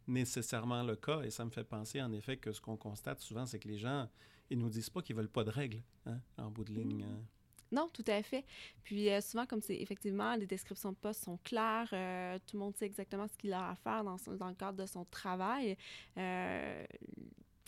nécessairement 0.06 0.82
le 0.84 0.94
cas. 0.94 1.22
Et 1.22 1.30
ça 1.30 1.44
me 1.44 1.50
fait 1.50 1.64
penser, 1.64 2.00
en 2.00 2.12
effet, 2.12 2.36
que 2.36 2.52
ce 2.52 2.60
qu'on 2.60 2.76
constate 2.76 3.20
souvent, 3.20 3.46
c'est 3.46 3.58
que 3.58 3.68
les 3.68 3.78
gens, 3.78 4.08
ils 4.50 4.58
nous 4.58 4.68
disent 4.68 4.90
pas 4.90 5.02
qu'ils 5.02 5.16
veulent 5.16 5.28
pas 5.28 5.44
de 5.44 5.50
règles, 5.50 5.82
hein, 6.06 6.20
en 6.36 6.50
bout 6.50 6.64
de 6.64 6.72
ligne. 6.72 7.02
Mm. 7.02 7.02
Hein. 7.02 7.24
Non, 7.70 7.88
tout 7.92 8.04
à 8.06 8.22
fait. 8.22 8.44
Puis 8.82 9.10
euh, 9.10 9.20
souvent, 9.20 9.46
comme 9.46 9.60
c'est 9.60 9.76
effectivement, 9.76 10.34
les 10.36 10.46
descriptions 10.46 10.92
de 10.92 10.96
poste 10.96 11.24
sont 11.24 11.38
claires, 11.44 11.88
euh, 11.92 12.38
tout 12.46 12.56
le 12.56 12.60
monde 12.60 12.76
sait 12.76 12.86
exactement 12.86 13.28
ce 13.28 13.36
qu'il 13.36 13.52
a 13.52 13.70
à 13.70 13.74
faire 13.74 14.04
dans, 14.04 14.16
dans 14.38 14.48
le 14.48 14.54
cadre 14.54 14.78
de 14.78 14.86
son 14.86 15.04
travail, 15.04 15.76
euh, 16.16 16.84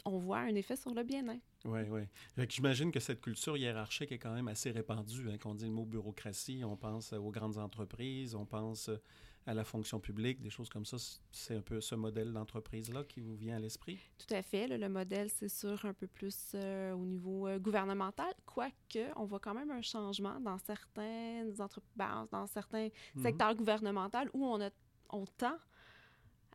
on 0.07 0.17
voit 0.17 0.39
un 0.39 0.55
effet 0.55 0.77
sur 0.77 0.95
le 0.95 1.03
bien-être 1.03 1.43
Oui, 1.67 1.81
oui. 1.91 2.03
J'imagine 2.49 2.91
que 2.91 3.01
cette 3.01 3.21
culture 3.21 3.59
hiérarchique 3.59 4.13
est 4.13 4.19
quand 4.19 4.33
même 4.33 4.49
assez 4.49 4.71
répandue. 4.71 5.29
Hein. 5.29 5.37
Quand 5.39 5.51
on 5.51 5.55
dit 5.55 5.67
le 5.67 5.73
mot 5.73 5.85
bureaucratie, 5.85 6.63
on 6.65 6.77
pense 6.77 7.13
aux 7.13 7.31
grandes 7.31 7.59
entreprises, 7.59 8.35
on 8.35 8.47
pense 8.47 8.91
à 9.47 9.55
la 9.55 9.65
fonction 9.65 10.01
publique, 10.01 10.41
des 10.41 10.51
choses 10.51 10.69
comme 10.69 10.85
ça. 10.85 10.97
C'est 11.31 11.57
un 11.57 11.63
peu 11.63 11.81
ce 11.81 11.95
modèle 11.95 12.33
d'entreprise-là 12.33 13.05
qui 13.05 13.21
vous 13.21 13.35
vient 13.35 13.57
à 13.57 13.59
l'esprit? 13.59 13.99
Tout 14.19 14.35
à 14.35 14.43
fait. 14.43 14.67
le 14.69 14.89
modèle, 14.89 15.31
c'est 15.31 15.49
sûr, 15.49 15.85
un 15.85 15.95
peu 15.95 16.07
plus 16.07 16.53
euh, 16.55 16.93
au 16.93 17.05
niveau 17.05 17.49
euh, 17.49 17.59
gouvernemental, 17.59 18.33
quoique 18.47 18.99
on 19.17 19.25
voit 19.25 19.41
quand 19.41 19.55
même 19.55 19.71
un 19.71 19.83
changement 19.83 20.39
dans 20.41 20.59
certaines 20.59 21.61
entreprises, 21.61 21.91
ben, 21.97 22.29
dans 22.31 22.47
certains 22.47 22.89
mhm. 23.15 23.23
secteurs 23.23 23.55
gouvernementaux 23.55 24.19
où 24.35 24.45
on, 24.45 24.61
a, 24.61 24.71
on 25.09 25.25
tend 25.25 25.57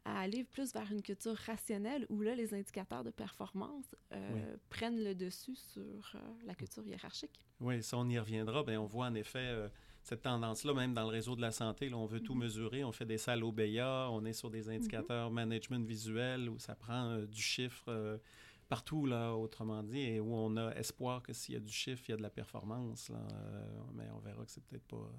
à 0.07 0.19
aller 0.19 0.43
plus 0.43 0.71
vers 0.71 0.91
une 0.91 1.01
culture 1.01 1.35
rationnelle 1.35 2.05
où 2.09 2.21
là, 2.21 2.35
les 2.35 2.53
indicateurs 2.53 3.03
de 3.03 3.09
performance 3.09 3.95
euh, 4.13 4.55
prennent 4.69 5.03
le 5.03 5.15
dessus 5.15 5.55
sur 5.55 6.15
la 6.45 6.53
culture 6.53 6.85
hiérarchique. 6.85 7.43
Oui, 7.59 7.81
ça, 7.81 7.97
on 7.97 8.07
y 8.07 8.19
reviendra. 8.19 8.63
Bien, 8.63 8.79
on 8.79 8.85
voit 8.85 9.07
en 9.07 9.15
effet 9.15 9.67
cette 10.05 10.21
tendance-là, 10.21 10.75
même 10.75 10.93
dans 10.93 11.01
le 11.01 11.09
réseau 11.09 11.35
de 11.35 11.41
la 11.41 11.49
santé, 11.49 11.89
là, 11.89 11.97
on 11.97 12.05
veut 12.05 12.19
tout 12.19 12.35
mhm. 12.35 12.41
mesurer, 12.41 12.83
on 12.83 12.91
fait 12.91 13.07
des 13.07 13.17
salles 13.17 13.43
OBEA, 13.43 14.07
on 14.11 14.23
est 14.23 14.33
sur 14.33 14.51
des 14.51 14.69
indicateurs 14.69 15.29
mhm. 15.29 15.35
management 15.35 15.83
visuel 15.83 16.47
où 16.47 16.59
ça 16.59 16.75
prend 16.75 17.09
euh, 17.09 17.25
du 17.25 17.41
chiffre 17.41 17.85
euh, 17.87 18.19
partout, 18.69 19.07
là, 19.07 19.33
autrement 19.33 19.81
dit, 19.81 20.01
et 20.01 20.19
où 20.19 20.31
on 20.31 20.57
a 20.57 20.75
espoir 20.75 21.23
que 21.23 21.33
s'il 21.33 21.55
y 21.55 21.57
a 21.57 21.59
du 21.59 21.73
chiffre, 21.73 22.03
il 22.07 22.11
y 22.11 22.13
a 22.13 22.17
de 22.17 22.21
la 22.21 22.29
performance. 22.29 23.09
Là, 23.09 23.17
euh, 23.17 23.79
mais 23.93 24.07
on 24.13 24.19
verra 24.19 24.45
que 24.45 24.51
c'est 24.51 24.63
peut-être 24.63 24.85
pas 24.85 25.09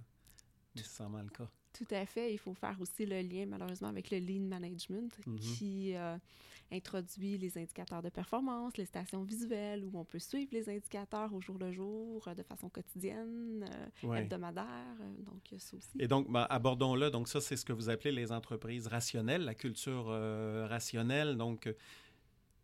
nécessairement 0.77 1.23
le 1.23 1.31
cas. 1.31 1.51
Tout 1.77 1.95
à 1.95 2.07
fait. 2.07 2.33
Il 2.33 2.39
faut 2.39 2.55
faire 2.55 2.77
aussi 2.81 3.05
le 3.07 3.21
lien, 3.21 3.47
malheureusement, 3.47 3.89
avec 3.89 4.11
le 4.11 4.19
lean 4.19 4.47
management 4.49 5.13
mhm. 5.27 5.39
qui 5.39 5.95
euh, 5.95 6.17
introduit 6.73 7.37
les 7.39 7.59
indicateurs 7.59 8.03
de 8.03 8.09
performance, 8.09 8.77
les 8.77 8.87
stations 8.87 9.23
visuelles 9.23 9.85
où 9.85 9.99
on 9.99 10.05
peut 10.05 10.19
suivre 10.19 10.51
les 10.53 10.69
indicateurs 10.69 11.33
au 11.35 11.41
jour 11.41 11.57
le 11.59 11.73
jour, 11.73 12.27
euh, 12.27 12.35
de 12.35 12.43
façon 12.43 12.69
quotidienne, 12.69 13.69
euh, 14.05 14.15
hebdomadaire. 14.15 14.97
donc, 15.19 15.43
ça 15.61 15.77
aussi. 15.77 15.99
Et 15.99 16.09
donc, 16.09 16.31
ben, 16.31 16.47
abordons-le. 16.49 17.11
Donc, 17.11 17.29
ça, 17.29 17.41
c'est 17.41 17.57
ce 17.57 17.65
que 17.65 17.73
vous 17.73 17.91
appelez 17.91 18.13
les 18.13 18.33
entreprises 18.33 18.87
rationnelles, 18.87 19.45
la 19.45 19.55
culture 19.55 20.07
rationnelle. 20.69 21.37
Donc, 21.37 21.73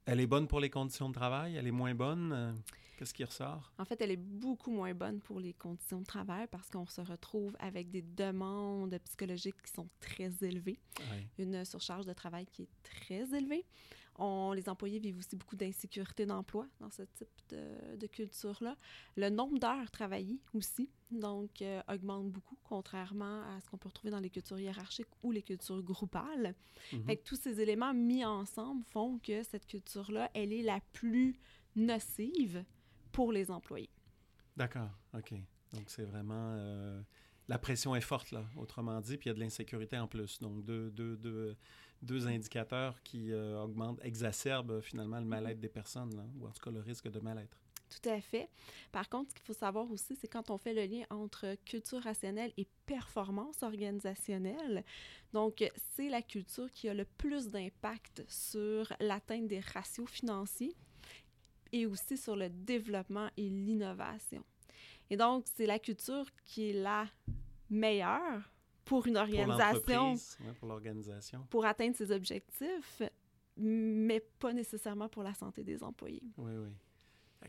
elle 0.07 0.21
est 0.21 0.27
bonne 0.27 0.49
pour 0.49 0.61
les 0.61 0.71
conditions 0.71 1.09
de 1.09 1.15
travail, 1.15 1.57
elle 1.57 1.67
est 1.67 1.71
moins 1.71 1.95
bonne? 1.95 2.57
Qu'est-ce 3.03 3.15
qui 3.15 3.25
ressort? 3.25 3.73
En 3.79 3.85
fait, 3.85 4.01
elle 4.01 4.13
est 4.13 4.17
beaucoup 4.17 4.71
moins 4.71 4.95
bonne 4.95 5.21
pour 5.21 5.41
les 5.41 5.55
conditions 5.55 5.99
de 5.99 6.07
travail 6.07 6.47
parce 6.49 6.71
qu'on 6.71 6.87
se 6.87 7.01
retrouve 7.01 7.57
avec 7.59 7.91
des 7.91 8.03
demandes 8.03 8.97
psychologiques 9.07 9.61
qui 9.61 9.73
sont 9.73 9.89
très 9.99 10.31
élevées, 10.41 10.79
une 11.37 11.65
surcharge 11.65 12.07
de 12.07 12.13
travail 12.13 12.47
qui 12.47 12.63
est 12.63 12.69
très 12.85 13.37
élevée. 13.37 13.67
On, 14.21 14.53
les 14.53 14.69
employés 14.69 15.01
vivent 15.01 15.19
aussi 15.19 15.35
beaucoup 15.35 15.57
d'insécurité 15.57 16.27
d'emploi 16.27 16.69
dans 16.79 16.91
ce 16.91 17.03
type 17.03 17.29
de, 17.99 18.07
culture-là. 18.07 18.77
Le 19.17 19.31
nombre 19.31 19.59
d'heures 19.59 19.91
travaillées 19.91 20.39
aussi, 20.55 20.89
donc, 21.11 21.61
euh, 21.61 21.83
augmente 21.89 22.31
beaucoup, 22.31 22.57
contrairement 22.63 23.43
à 23.43 23.61
ce 23.61 23.69
qu'on 23.69 23.79
peut 23.79 23.89
retrouver 23.89 24.13
dans 24.13 24.21
les 24.21 24.31
cultures 24.31 24.61
hiérarchiques 24.61 25.09
ou 25.25 25.33
les 25.33 25.43
cultures 25.43 25.83
groupales. 25.83 26.55
Mm 26.93 27.17
tous 27.25 27.37
ces 27.37 27.61
éléments 27.61 27.95
mis 27.95 28.25
ensemble 28.25 28.85
font 28.85 29.19
que 29.19 29.43
cette 29.43 29.67
culture-là, 29.67 30.31
elle 30.35 30.53
est 30.53 30.63
la 30.63 30.79
plus 30.93 31.35
nocive 31.75 32.65
pour 33.13 33.33
les 33.33 33.51
employés. 33.51 33.91
D'accord, 34.57 34.91
OK. 35.15 35.33
Donc, 35.73 35.85
c'est 35.89 36.05
vraiment... 36.05 36.55
Euh, 36.57 37.01
la 37.49 37.59
pression 37.59 37.95
est 37.95 38.01
forte, 38.01 38.31
là, 38.31 38.45
autrement 38.57 39.01
dit, 39.01 39.17
puis 39.17 39.29
il 39.29 39.31
y 39.31 39.33
a 39.33 39.35
de 39.35 39.41
l'insécurité 39.41 39.99
en 39.99 40.07
plus. 40.07 40.41
Donc, 40.41 40.65
deux, 40.65 40.91
deux, 40.91 41.17
deux, 41.17 41.57
deux 42.01 42.27
indicateurs 42.27 43.03
qui 43.03 43.33
euh, 43.33 43.61
augmentent, 43.61 44.01
exacerbent 44.05 44.81
finalement 44.81 45.19
le 45.19 45.27
mal-être 45.27 45.61
des 45.61 45.69
personnes, 45.69 46.15
là, 46.17 46.25
ou 46.39 46.47
en 46.47 46.51
tout 46.51 46.63
cas 46.63 46.71
le 46.71 46.81
risque 46.81 47.11
de 47.11 47.21
mal-être. 47.21 47.59
Tout 47.93 48.09
à 48.09 48.21
fait. 48.21 48.49
Par 48.91 49.09
contre, 49.09 49.31
ce 49.31 49.35
qu'il 49.35 49.45
faut 49.45 49.53
savoir 49.53 49.91
aussi, 49.91 50.17
c'est 50.17 50.29
quand 50.29 50.51
on 50.51 50.57
fait 50.57 50.73
le 50.73 50.87
lien 50.87 51.05
entre 51.11 51.57
culture 51.67 52.03
rationnelle 52.03 52.53
et 52.57 52.67
performance 52.87 53.63
organisationnelle. 53.63 54.83
Donc, 55.33 55.63
c'est 55.95 56.09
la 56.09 56.23
culture 56.23 56.71
qui 56.71 56.89
a 56.89 56.95
le 56.95 57.05
plus 57.05 57.49
d'impact 57.49 58.25
sur 58.29 58.91
l'atteinte 58.99 59.47
des 59.47 59.61
ratios 59.61 60.09
financiers 60.09 60.75
et 61.73 61.87
aussi 61.87 62.17
sur 62.17 62.37
le 62.37 62.49
développement 62.49 63.29
et 63.37 63.49
l'innovation. 63.49 64.45
Et 65.11 65.17
donc, 65.17 65.45
c'est 65.55 65.67
la 65.67 65.79
culture 65.79 66.27
qui 66.45 66.71
est 66.71 66.73
la 66.73 67.07
meilleure 67.69 68.51
pour 68.85 69.07
une 69.07 69.17
organisation. 69.17 70.17
Pour 70.59 70.69
l'organisation. 70.69 71.47
Pour 71.51 71.65
atteindre 71.65 71.97
ses 71.97 72.11
objectifs, 72.13 73.03
mais 73.57 74.21
pas 74.39 74.53
nécessairement 74.53 75.09
pour 75.09 75.23
la 75.23 75.35
santé 75.35 75.63
des 75.65 75.83
employés. 75.83 76.23
Oui, 76.37 76.53
oui. 76.57 76.71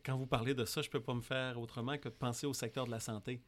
Quand 0.03 0.17
vous 0.17 0.25
parlez 0.25 0.53
de 0.53 0.65
ça, 0.65 0.81
je 0.81 0.87
ne 0.87 0.91
peux 0.91 1.01
pas 1.01 1.13
me 1.13 1.21
faire 1.21 1.59
autrement 1.59 1.97
que 1.97 2.09
de 2.09 2.13
penser 2.13 2.47
au 2.47 2.53
secteur 2.53 2.85
de 2.85 2.91
la 2.91 2.99
santé. 2.99 3.41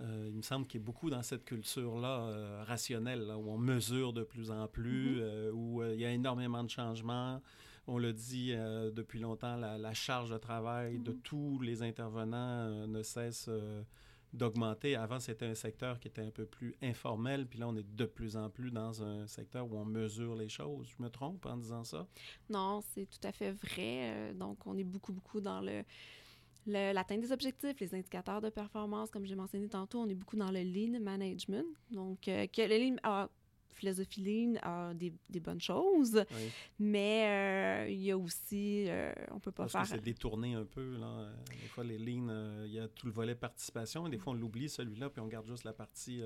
Euh, 0.00 0.26
il 0.28 0.36
me 0.36 0.42
semble 0.42 0.66
qu'il 0.66 0.80
y 0.80 0.82
a 0.82 0.86
beaucoup 0.86 1.08
dans 1.08 1.22
cette 1.22 1.44
culture-là 1.44 2.26
euh, 2.26 2.64
rationnelle, 2.64 3.30
où 3.36 3.50
on 3.50 3.58
mesure 3.58 4.12
de 4.12 4.24
plus 4.24 4.50
en 4.50 4.66
plus, 4.66 5.18
mm-hmm. 5.18 5.22
euh, 5.22 5.52
où 5.52 5.84
il 5.84 6.00
y 6.00 6.04
a 6.04 6.10
énormément 6.10 6.64
de 6.64 6.70
changements, 6.70 7.40
on 7.86 7.98
le 7.98 8.12
dit 8.12 8.52
euh, 8.52 8.90
depuis 8.90 9.18
longtemps, 9.18 9.56
la, 9.56 9.94
charge 9.94 10.30
de 10.30 10.38
travail 10.38 10.98
de 10.98 11.12
mhm. 11.12 11.20
tous 11.20 11.60
les 11.60 11.82
intervenants 11.82 12.36
euh, 12.68 12.86
ne 12.86 13.02
cesse 13.02 13.46
euh, 13.48 13.82
d'augmenter. 14.32 14.96
Avant, 14.96 15.20
c'était 15.20 15.46
un 15.46 15.54
secteur 15.54 16.00
qui 16.00 16.08
était 16.08 16.22
un 16.22 16.30
peu 16.30 16.46
plus 16.46 16.74
informel, 16.82 17.46
puis 17.46 17.58
là, 17.58 17.68
on 17.68 17.76
est 17.76 17.86
de 17.94 18.04
plus 18.04 18.36
en 18.36 18.48
plus 18.48 18.70
dans 18.70 19.02
un 19.02 19.26
secteur 19.26 19.70
où 19.70 19.76
on 19.76 19.84
mesure 19.84 20.34
les 20.34 20.48
choses. 20.48 20.88
Je 20.96 21.02
me 21.02 21.10
trompe 21.10 21.46
en 21.46 21.56
disant 21.56 21.84
ça? 21.84 22.06
Non, 22.48 22.80
c'est 22.94 23.06
tout 23.06 23.26
à 23.26 23.32
fait 23.32 23.52
vrai. 23.52 24.32
donc, 24.34 24.66
on 24.66 24.76
est 24.76 24.84
beaucoup, 24.84 25.12
beaucoup 25.12 25.40
dans 25.40 25.60
le 25.60 25.82
l'atteinte 26.66 27.20
des 27.20 27.30
objectifs, 27.30 27.78
les 27.78 27.94
indicateurs 27.94 28.40
de 28.40 28.48
performance, 28.48 29.10
comme 29.10 29.26
j'ai 29.26 29.34
mentionné 29.34 29.68
tantôt, 29.68 29.98
on 29.98 30.08
est 30.08 30.14
beaucoup 30.14 30.36
dans 30.36 30.50
le 30.50 30.62
lean 30.62 30.98
management. 30.98 31.66
Donc, 31.90 32.20
que 32.22 32.62
le 32.62 32.78
lean 32.78 32.96
a 33.02 33.28
philosophie 33.74 34.22
lean 34.22 34.58
a 34.62 34.94
des, 34.94 35.12
des 35.28 35.40
bonnes 35.40 35.60
choses, 35.60 36.24
mais 36.78 37.84
euh, 37.86 37.90
il 37.90 38.02
y 38.02 38.10
a 38.10 38.16
aussi, 38.18 38.86
euh, 38.88 39.12
on 39.30 39.40
peut 39.40 39.52
pas 39.52 39.64
Parce 39.64 39.72
faire... 39.72 39.82
que 39.82 39.88
c'est 39.88 40.00
détourné 40.00 40.54
un 40.54 40.64
peu, 40.64 40.96
là. 40.96 41.30
Des 41.50 41.68
fois, 41.68 41.84
les 41.84 41.98
lean, 41.98 42.28
euh, 42.28 42.64
il 42.66 42.72
y 42.72 42.78
a 42.78 42.88
tout 42.88 43.06
le 43.06 43.12
volet 43.12 43.34
participation, 43.34 44.06
et 44.06 44.10
des 44.10 44.18
fois, 44.18 44.32
on 44.32 44.36
l'oublie, 44.36 44.68
celui-là, 44.68 45.10
puis 45.10 45.20
on 45.20 45.26
garde 45.26 45.46
juste 45.46 45.64
la 45.64 45.72
partie 45.72 46.22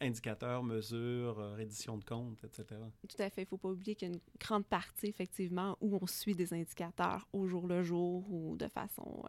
indicateurs, 0.00 0.62
mesures, 0.62 1.38
euh, 1.38 1.54
reddition 1.54 1.96
de 1.98 2.04
comptes, 2.04 2.42
etc. 2.44 2.80
Tout 3.08 3.22
à 3.22 3.30
fait. 3.30 3.42
Il 3.42 3.44
ne 3.44 3.48
faut 3.48 3.58
pas 3.58 3.68
oublier 3.68 3.94
qu'il 3.94 4.08
y 4.08 4.10
a 4.10 4.14
une 4.14 4.20
grande 4.40 4.66
partie, 4.66 5.06
effectivement, 5.06 5.76
où 5.80 5.98
on 6.00 6.06
suit 6.06 6.34
des 6.34 6.52
indicateurs 6.54 7.26
au 7.32 7.46
jour 7.46 7.66
le 7.66 7.82
jour 7.82 8.24
ou 8.32 8.56
de 8.56 8.68
façon 8.68 9.24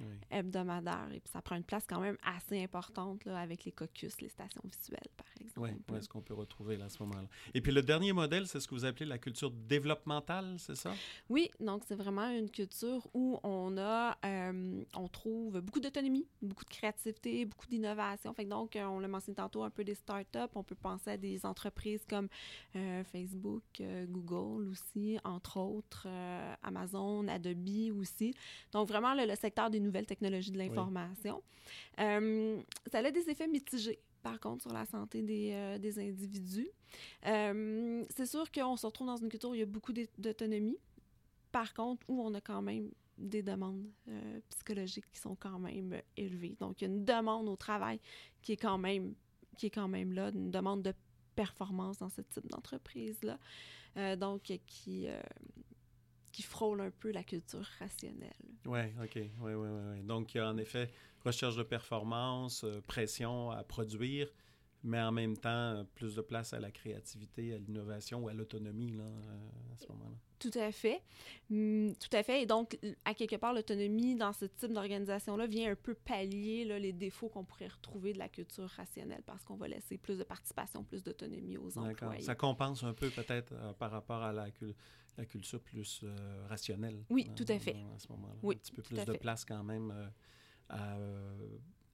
euh, 0.00 0.04
hebdomadaire. 0.30 1.08
Et 1.12 1.20
puis 1.20 1.30
ça 1.30 1.42
prend 1.42 1.56
une 1.56 1.64
place 1.64 1.84
quand 1.88 2.00
même 2.00 2.16
assez 2.24 2.62
importante 2.62 3.24
là, 3.24 3.38
avec 3.38 3.64
les 3.64 3.72
caucus, 3.72 4.20
les 4.20 4.28
stations 4.28 4.62
visuelles, 4.64 5.00
par 5.16 5.26
exemple. 5.40 5.80
Oui, 5.90 5.96
est-ce 5.96 6.08
qu'on 6.08 6.22
peut 6.22 6.34
retrouver 6.34 6.76
là, 6.76 6.86
à 6.86 6.88
ce 6.88 7.02
moment-là? 7.02 7.28
Et 7.54 7.60
puis 7.60 7.72
le 7.72 7.82
dernier 7.82 8.12
modèle, 8.12 8.46
c'est 8.46 8.60
ce 8.60 8.68
que 8.68 8.74
vous 8.74 8.84
appelez 8.84 9.06
la 9.06 9.18
culture 9.18 9.50
développementale, 9.50 10.56
c'est 10.58 10.76
ça? 10.76 10.92
Oui, 11.28 11.50
donc 11.60 11.82
c'est 11.86 11.94
vraiment 11.96 12.28
une 12.30 12.50
culture 12.50 13.06
où 13.14 13.38
on 13.42 13.76
a, 13.78 14.18
euh, 14.24 14.82
on 14.94 15.08
trouve 15.08 15.60
beaucoup 15.60 15.80
d'autonomie, 15.80 16.26
beaucoup 16.42 16.64
de 16.64 16.70
créativité, 16.70 17.44
beaucoup 17.44 17.66
d'innovation. 17.66 18.32
Fait 18.34 18.44
donc, 18.44 18.76
on 18.76 18.98
l'a 18.98 19.08
mentionné 19.08 19.36
tantôt, 19.36 19.62
un 19.62 19.70
peu 19.70 19.84
des 19.84 19.94
startups. 20.00 20.52
On 20.54 20.62
peut 20.62 20.74
penser 20.74 21.10
à 21.10 21.16
des 21.16 21.46
entreprises 21.46 22.04
comme 22.08 22.28
euh, 22.76 23.04
Facebook, 23.04 23.62
euh, 23.80 24.06
Google 24.06 24.68
aussi, 24.68 25.18
entre 25.24 25.58
autres, 25.58 26.04
euh, 26.06 26.54
Amazon, 26.62 27.26
Adobe 27.28 27.96
aussi. 27.98 28.34
Donc, 28.72 28.88
vraiment, 28.88 29.14
le, 29.14 29.34
secteur 29.36 29.70
des 29.70 29.80
nouvelles 29.80 30.06
technologies 30.06 30.50
de 30.50 30.58
l'information. 30.58 31.42
ça 31.96 32.98
a 32.98 33.10
des 33.10 33.30
effets 33.30 33.48
mitigés 33.48 34.00
par 34.22 34.38
contre, 34.38 34.64
sur 34.64 34.72
la 34.74 34.84
santé 34.84 35.22
des, 35.22 35.78
des 35.80 35.98
individus. 35.98 36.68
c'est 37.22 38.26
sûr 38.26 38.52
qu'on 38.52 38.76
se 38.76 38.84
retrouve 38.84 39.06
dans 39.06 39.16
une 39.16 39.30
culture 39.30 39.48
où 39.48 39.54
il 39.54 39.60
y 39.60 39.62
a 39.62 39.66
beaucoup 39.66 39.94
d'autonomie. 40.18 40.76
Par 41.50 41.72
contre, 41.72 42.04
où 42.06 42.20
on 42.20 42.34
a 42.34 42.40
quand 42.42 42.60
même 42.60 42.90
des 43.16 43.42
demandes 43.42 43.86
psychologiques 44.50 45.06
qui 45.10 45.20
sont 45.20 45.36
quand 45.36 45.58
même 45.58 46.02
élevées. 46.18 46.54
Donc, 46.60 46.82
il 46.82 46.88
y 46.88 46.90
a 46.90 46.92
une 46.92 47.04
demande 47.04 47.48
au 47.48 47.56
travail 47.56 47.98
qui 48.42 48.52
est 48.52 48.58
quand 48.58 48.76
même 48.76 49.14
qui 49.60 49.66
est 49.66 49.70
quand 49.70 49.88
même 49.88 50.14
là, 50.14 50.30
une 50.30 50.50
demande 50.50 50.82
de 50.82 50.94
performance 51.36 51.98
dans 51.98 52.08
ce 52.08 52.22
type 52.22 52.48
d'entreprise-là. 52.48 53.38
Euh, 53.98 54.16
donc, 54.16 54.54
qui, 54.66 55.06
euh, 55.06 55.20
qui 56.32 56.42
frôle 56.42 56.80
un 56.80 56.90
peu 56.90 57.10
la 57.10 57.22
culture 57.22 57.66
rationnelle. 57.78 58.32
Oui, 58.64 58.80
OK. 59.02 59.16
Oui, 59.16 59.52
oui, 59.52 59.68
oui. 59.68 60.02
Donc, 60.02 60.34
il 60.34 60.38
y 60.38 60.40
a 60.40 60.48
en 60.48 60.56
effet 60.56 60.90
recherche 61.26 61.56
de 61.56 61.62
performance, 61.62 62.64
euh, 62.64 62.80
pression 62.86 63.50
à 63.50 63.62
produire. 63.62 64.32
Mais 64.82 65.00
en 65.00 65.12
même 65.12 65.36
temps, 65.36 65.84
plus 65.94 66.14
de 66.14 66.22
place 66.22 66.52
à 66.52 66.60
la 66.60 66.70
créativité, 66.70 67.54
à 67.54 67.58
l'innovation 67.58 68.24
ou 68.24 68.28
à 68.28 68.32
l'autonomie 68.34 68.92
là, 68.92 69.04
à 69.72 69.76
ce 69.76 69.86
moment-là. 69.88 70.16
Tout 70.38 70.50
à 70.54 70.72
fait. 70.72 71.02
Hum, 71.50 71.94
tout 71.96 72.16
à 72.16 72.22
fait. 72.22 72.42
Et 72.42 72.46
donc, 72.46 72.78
à 73.04 73.12
quelque 73.12 73.36
part, 73.36 73.52
l'autonomie 73.52 74.16
dans 74.16 74.32
ce 74.32 74.46
type 74.46 74.72
d'organisation-là 74.72 75.46
vient 75.46 75.70
un 75.70 75.76
peu 75.76 75.94
pallier 75.94 76.64
là, 76.64 76.78
les 76.78 76.94
défauts 76.94 77.28
qu'on 77.28 77.44
pourrait 77.44 77.68
retrouver 77.68 78.14
de 78.14 78.18
la 78.18 78.28
culture 78.30 78.68
rationnelle 78.68 79.22
parce 79.26 79.44
qu'on 79.44 79.56
va 79.56 79.68
laisser 79.68 79.98
plus 79.98 80.16
de 80.16 80.24
participation, 80.24 80.82
plus 80.82 81.02
d'autonomie 81.02 81.58
aux 81.58 81.76
employés. 81.76 82.22
Ça 82.22 82.34
compense 82.34 82.82
un 82.84 82.94
peu 82.94 83.10
peut-être 83.10 83.52
euh, 83.52 83.74
par 83.74 83.90
rapport 83.90 84.22
à 84.22 84.32
la, 84.32 84.46
la 85.18 85.26
culture 85.26 85.60
plus 85.60 86.00
euh, 86.04 86.46
rationnelle. 86.48 87.04
Oui, 87.10 87.30
tout 87.36 87.44
à 87.48 87.58
fait. 87.58 87.76
À 87.94 87.98
ce 87.98 88.08
moment-là. 88.08 88.34
Oui, 88.42 88.54
un 88.54 88.58
petit 88.58 88.72
peu 88.72 88.82
plus 88.82 89.04
de 89.04 89.12
place 89.18 89.44
quand 89.44 89.62
même 89.62 89.90
euh, 89.90 90.08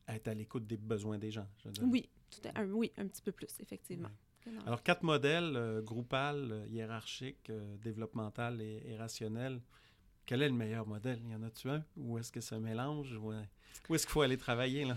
à, 0.06 0.14
être 0.14 0.28
à 0.28 0.34
l'écoute 0.34 0.68
des 0.68 0.76
besoins 0.76 1.18
des 1.18 1.32
gens. 1.32 1.48
Oui, 1.82 2.08
tout 2.30 2.48
à, 2.48 2.60
un, 2.60 2.70
oui, 2.70 2.92
un 2.96 3.06
petit 3.06 3.22
peu 3.22 3.32
plus, 3.32 3.60
effectivement. 3.60 4.10
Alors, 4.66 4.82
quatre 4.82 5.02
modèles, 5.02 5.56
euh, 5.56 5.82
groupal, 5.82 6.48
euh, 6.52 6.66
hiérarchique, 6.68 7.50
euh, 7.50 7.76
développemental 7.78 8.60
et, 8.60 8.96
rationnel. 8.96 9.60
Quel 10.24 10.42
est 10.42 10.48
le 10.48 10.54
meilleur 10.54 10.86
modèle? 10.86 11.20
Y 11.28 11.34
en 11.34 11.42
a-tu 11.42 11.70
un? 11.70 11.84
Ou 11.96 12.18
est-ce 12.18 12.32
que 12.32 12.40
ça 12.40 12.58
mélange? 12.58 13.12
Ou, 13.16 13.32
où 13.88 13.94
est-ce 13.94 14.06
qu'il 14.06 14.12
faut 14.12 14.22
aller 14.22 14.36
travailler, 14.38 14.84
là? 14.84 14.96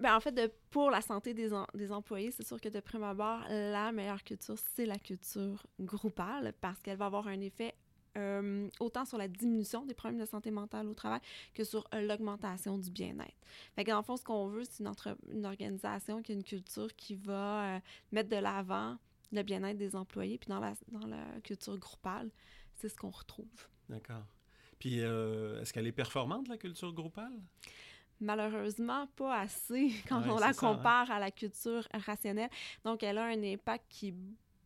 ben 0.00 0.16
en 0.16 0.20
fait, 0.20 0.54
pour 0.70 0.90
la 0.90 1.00
santé 1.00 1.34
des, 1.34 1.50
des 1.74 1.92
employés, 1.92 2.30
c'est 2.30 2.46
sûr 2.46 2.60
que 2.60 2.68
de 2.68 2.78
prime 2.78 3.02
abord, 3.02 3.40
la 3.48 3.90
meilleure 3.90 4.22
culture, 4.22 4.54
c'est 4.74 4.86
la 4.86 4.98
culture 4.98 5.66
groupale 5.80 6.54
parce 6.60 6.80
qu'elle 6.80 6.96
va 6.96 7.06
avoir 7.06 7.26
un 7.26 7.40
effet 7.40 7.74
euh, 8.16 8.68
autant 8.80 9.04
sur 9.04 9.16
la 9.18 9.28
diminution 9.28 9.86
des 9.86 9.94
problèmes 9.94 10.20
de 10.20 10.26
santé 10.26 10.50
mentale 10.50 10.86
au 10.86 10.94
travail 10.94 11.20
que 11.54 11.64
sur 11.64 11.86
euh, 11.94 12.06
l'augmentation 12.06 12.78
du 12.78 12.90
bien-être. 12.90 13.46
Fait 13.74 13.84
dans 13.84 13.96
le 13.96 14.02
fond, 14.02 14.16
ce 14.16 14.24
qu'on 14.24 14.48
veut, 14.48 14.64
c'est 14.64 14.82
une, 14.82 14.92
une, 15.32 15.46
organisation 15.46 16.22
qui 16.22 16.32
a 16.32 16.34
une 16.34 16.44
culture 16.44 16.94
qui 16.94 17.14
va 17.14 17.76
euh, 17.76 17.80
mettre 18.10 18.28
de 18.28 18.36
l'avant 18.36 18.98
le 19.32 19.42
bien-être 19.42 19.78
des 19.78 19.96
employés. 19.96 20.36
Puis 20.36 20.48
dans 20.48 20.60
la, 20.60 20.74
dans 20.88 21.06
la 21.06 21.40
culture 21.42 21.78
groupale, 21.78 22.30
c'est 22.74 22.88
ce 22.88 22.96
qu'on 22.96 23.10
retrouve. 23.10 23.68
D'accord. 23.88 24.24
Puis 24.78 24.98
est-ce 24.98 25.72
qu'elle 25.72 25.86
est 25.86 25.92
performante, 25.92 26.48
la 26.48 26.58
culture 26.58 26.92
groupale? 26.92 27.32
malheureusement 28.22 29.06
pas 29.16 29.40
assez 29.40 29.92
quand 30.08 30.22
on 30.28 30.38
la 30.38 30.48
hein. 30.48 30.52
compare 30.52 31.10
à 31.10 31.18
la 31.18 31.30
culture 31.30 31.86
rationnelle. 31.92 32.50
Donc, 32.84 33.02
elle 33.02 33.18
a 33.18 33.24
un 33.24 33.42
impact 33.42 33.84
qui 33.88 34.08
est 34.08 34.14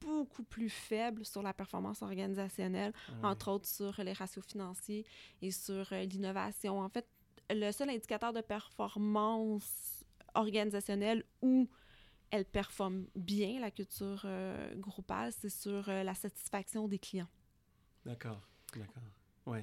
beaucoup 0.06 0.44
plus 0.44 0.70
faible 0.70 1.24
sur 1.26 1.42
la 1.42 1.52
performance 1.52 2.00
organisationnelle, 2.00 2.92
entre 3.22 3.50
autres 3.50 3.68
sur 3.68 3.92
les 4.04 4.12
ratios 4.12 4.44
financiers 4.46 5.04
et 5.42 5.50
sur 5.50 5.92
euh, 5.92 6.04
l'innovation. 6.04 6.80
En 6.80 6.88
fait, 6.88 7.06
le 7.50 7.72
seul 7.72 7.90
indicateur 7.90 8.32
de 8.32 8.40
performance 8.40 10.04
organisationnelle 10.34 11.24
où 11.42 11.68
elle 12.30 12.44
performe 12.44 13.06
bien, 13.16 13.58
la 13.60 13.72
culture 13.72 14.22
euh, 14.24 14.74
groupale, 14.76 15.32
c'est 15.32 15.50
sur 15.50 15.88
euh, 15.88 16.04
la 16.04 16.14
satisfaction 16.14 16.86
des 16.86 16.98
clients. 16.98 17.28
D'accord, 18.04 18.48
d'accord. 18.74 19.02
Oui. 19.46 19.58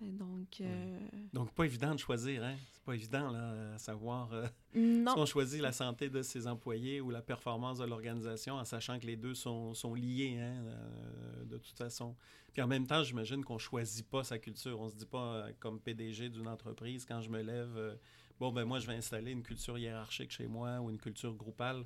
Ben, 0.00 0.16
donc, 0.16 0.60
euh, 0.60 0.98
donc, 1.32 1.52
pas 1.52 1.64
évident 1.64 1.94
de 1.94 2.00
choisir, 2.00 2.42
hein? 2.42 2.56
C'est 2.72 2.82
pas 2.82 2.94
évident, 2.94 3.30
là, 3.30 3.74
à 3.74 3.78
savoir 3.78 4.32
euh, 4.32 4.46
si 4.74 5.04
on 5.16 5.24
choisit 5.24 5.60
la 5.60 5.72
santé 5.72 6.10
de 6.10 6.22
ses 6.22 6.46
employés 6.46 7.00
ou 7.00 7.10
la 7.10 7.22
performance 7.22 7.78
de 7.78 7.84
l'organisation 7.84 8.54
en 8.54 8.64
sachant 8.64 8.98
que 8.98 9.06
les 9.06 9.16
deux 9.16 9.34
sont, 9.34 9.72
sont 9.72 9.94
liés, 9.94 10.38
hein, 10.40 10.64
euh, 10.66 11.44
de 11.44 11.58
toute 11.58 11.78
façon. 11.78 12.16
Puis 12.52 12.60
en 12.62 12.66
même 12.66 12.86
temps, 12.86 13.02
j'imagine 13.02 13.44
qu'on 13.44 13.58
choisit 13.58 14.08
pas 14.08 14.24
sa 14.24 14.38
culture. 14.38 14.80
On 14.80 14.88
se 14.88 14.96
dit 14.96 15.06
pas, 15.06 15.46
comme 15.60 15.80
PDG 15.80 16.28
d'une 16.28 16.48
entreprise, 16.48 17.04
quand 17.04 17.20
je 17.20 17.30
me 17.30 17.42
lève, 17.42 17.98
bon, 18.38 18.52
ben 18.52 18.64
moi, 18.64 18.78
je 18.78 18.86
vais 18.86 18.94
installer 18.94 19.32
une 19.32 19.42
culture 19.42 19.78
hiérarchique 19.78 20.30
chez 20.30 20.46
moi 20.46 20.80
ou 20.80 20.90
une 20.90 20.98
culture 20.98 21.34
groupale. 21.34 21.84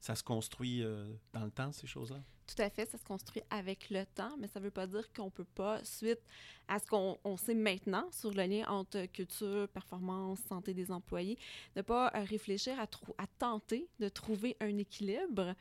Ça 0.00 0.14
se 0.14 0.22
construit 0.22 0.84
dans 1.32 1.44
le 1.44 1.50
temps, 1.50 1.72
ces 1.72 1.86
choses-là? 1.86 2.22
Tout 2.48 2.62
à 2.62 2.70
fait, 2.70 2.88
ça 2.88 2.96
se 2.96 3.04
construit 3.04 3.42
avec 3.50 3.90
le 3.90 4.06
temps, 4.06 4.34
mais 4.38 4.46
ça 4.46 4.58
ne 4.58 4.64
veut 4.64 4.70
pas 4.70 4.86
dire 4.86 5.12
qu'on 5.12 5.26
ne 5.26 5.30
peut 5.30 5.44
pas, 5.44 5.84
suite 5.84 6.20
à 6.66 6.78
ce 6.78 6.86
qu'on 6.86 7.36
sait 7.36 7.54
maintenant 7.54 8.08
sur 8.10 8.30
le 8.30 8.42
lien 8.44 8.66
entre 8.68 9.04
culture, 9.06 9.68
performance, 9.68 10.38
santé 10.48 10.72
des 10.72 10.90
employés, 10.90 11.36
ne 11.76 11.82
pas 11.82 12.10
euh, 12.14 12.24
réfléchir 12.24 12.80
à, 12.80 12.84
à 13.18 13.26
tenter 13.38 13.86
de 13.98 14.08
trouver 14.08 14.56
un 14.60 14.78
équilibre 14.78 15.54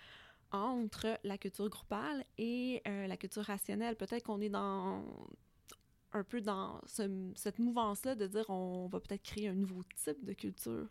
entre 0.51 1.19
la 1.25 1.37
culture 1.37 1.67
groupale 1.67 2.23
et 2.37 2.81
euh, 2.87 3.05
la 3.07 3.17
culture 3.17 3.43
rationnelle. 3.43 3.97
Peut-être 3.97 4.23
qu'on 4.23 4.39
est 4.39 4.49
dans 4.49 5.03
un 6.13 6.23
peu 6.23 6.39
dans 6.39 6.79
cette 7.35 7.59
mouvance-là 7.59 8.15
de 8.15 8.27
dire 8.27 8.49
on 8.49 8.87
va 8.87 9.01
peut-être 9.01 9.23
créer 9.23 9.49
un 9.49 9.55
nouveau 9.55 9.83
type 10.05 10.23
de 10.23 10.31
culture 10.31 10.87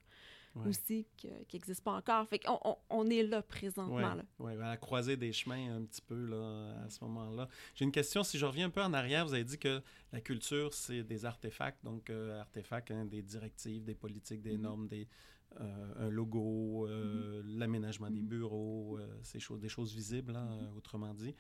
aussi 0.65 1.07
qui 1.17 1.29
n'existe 1.53 1.83
pas 1.83 1.93
encore. 1.93 2.27
Fait 2.29 2.39
qu'on 2.39 2.59
on, 2.91 3.07
est 3.07 3.23
là 3.23 3.43
présentement. 3.43 4.17
Oui, 4.39 4.55
ouais, 4.55 4.63
à 4.63 4.71
la 4.71 4.77
croisée 4.77 5.17
des 5.17 5.33
chemins 5.33 5.77
un 5.77 5.83
petit 5.83 6.03
peu 6.03 6.15
là, 6.15 6.75
à 6.85 6.91
ce 6.91 7.03
moment-là. 7.05 7.49
J'ai 7.75 7.85
une 7.85 7.93
question, 7.93 8.23
si 8.23 8.39
je 8.39 8.47
reviens 8.47 8.67
un 8.67 8.71
peu 8.71 8.83
en 8.83 8.93
arrière, 8.93 9.27
vous 9.27 9.35
avez 9.35 9.45
dit 9.45 9.59
que 9.59 9.83
la 10.13 10.21
culture, 10.21 10.73
c'est 10.73 11.03
des 11.03 11.25
artefacts, 11.25 11.85
donc 11.85 12.11
euh, 12.11 12.41
artefacts, 12.41 12.91
hein, 12.91 13.05
des 13.05 13.23
directives, 13.23 13.85
des 13.85 13.95
politiques, 13.95 14.43
des 14.43 14.57
mm-hmm. 14.57 14.61
normes, 14.61 14.89
des, 14.89 15.09
euh, 15.61 16.07
un 16.07 16.09
logo, 16.11 16.87
euh, 16.87 17.43
mm-hmm. 17.43 17.59
l'aménagement 17.59 18.11
des 18.11 18.21
mm-hmm. 18.21 18.27
bureaux, 18.27 18.99
ces 19.23 19.41
choses, 19.41 19.61
des 19.61 19.69
choses 19.69 19.95
visibles, 19.95 20.37
hein, 20.37 20.71
autrement 20.77 21.13
dit. 21.15 21.35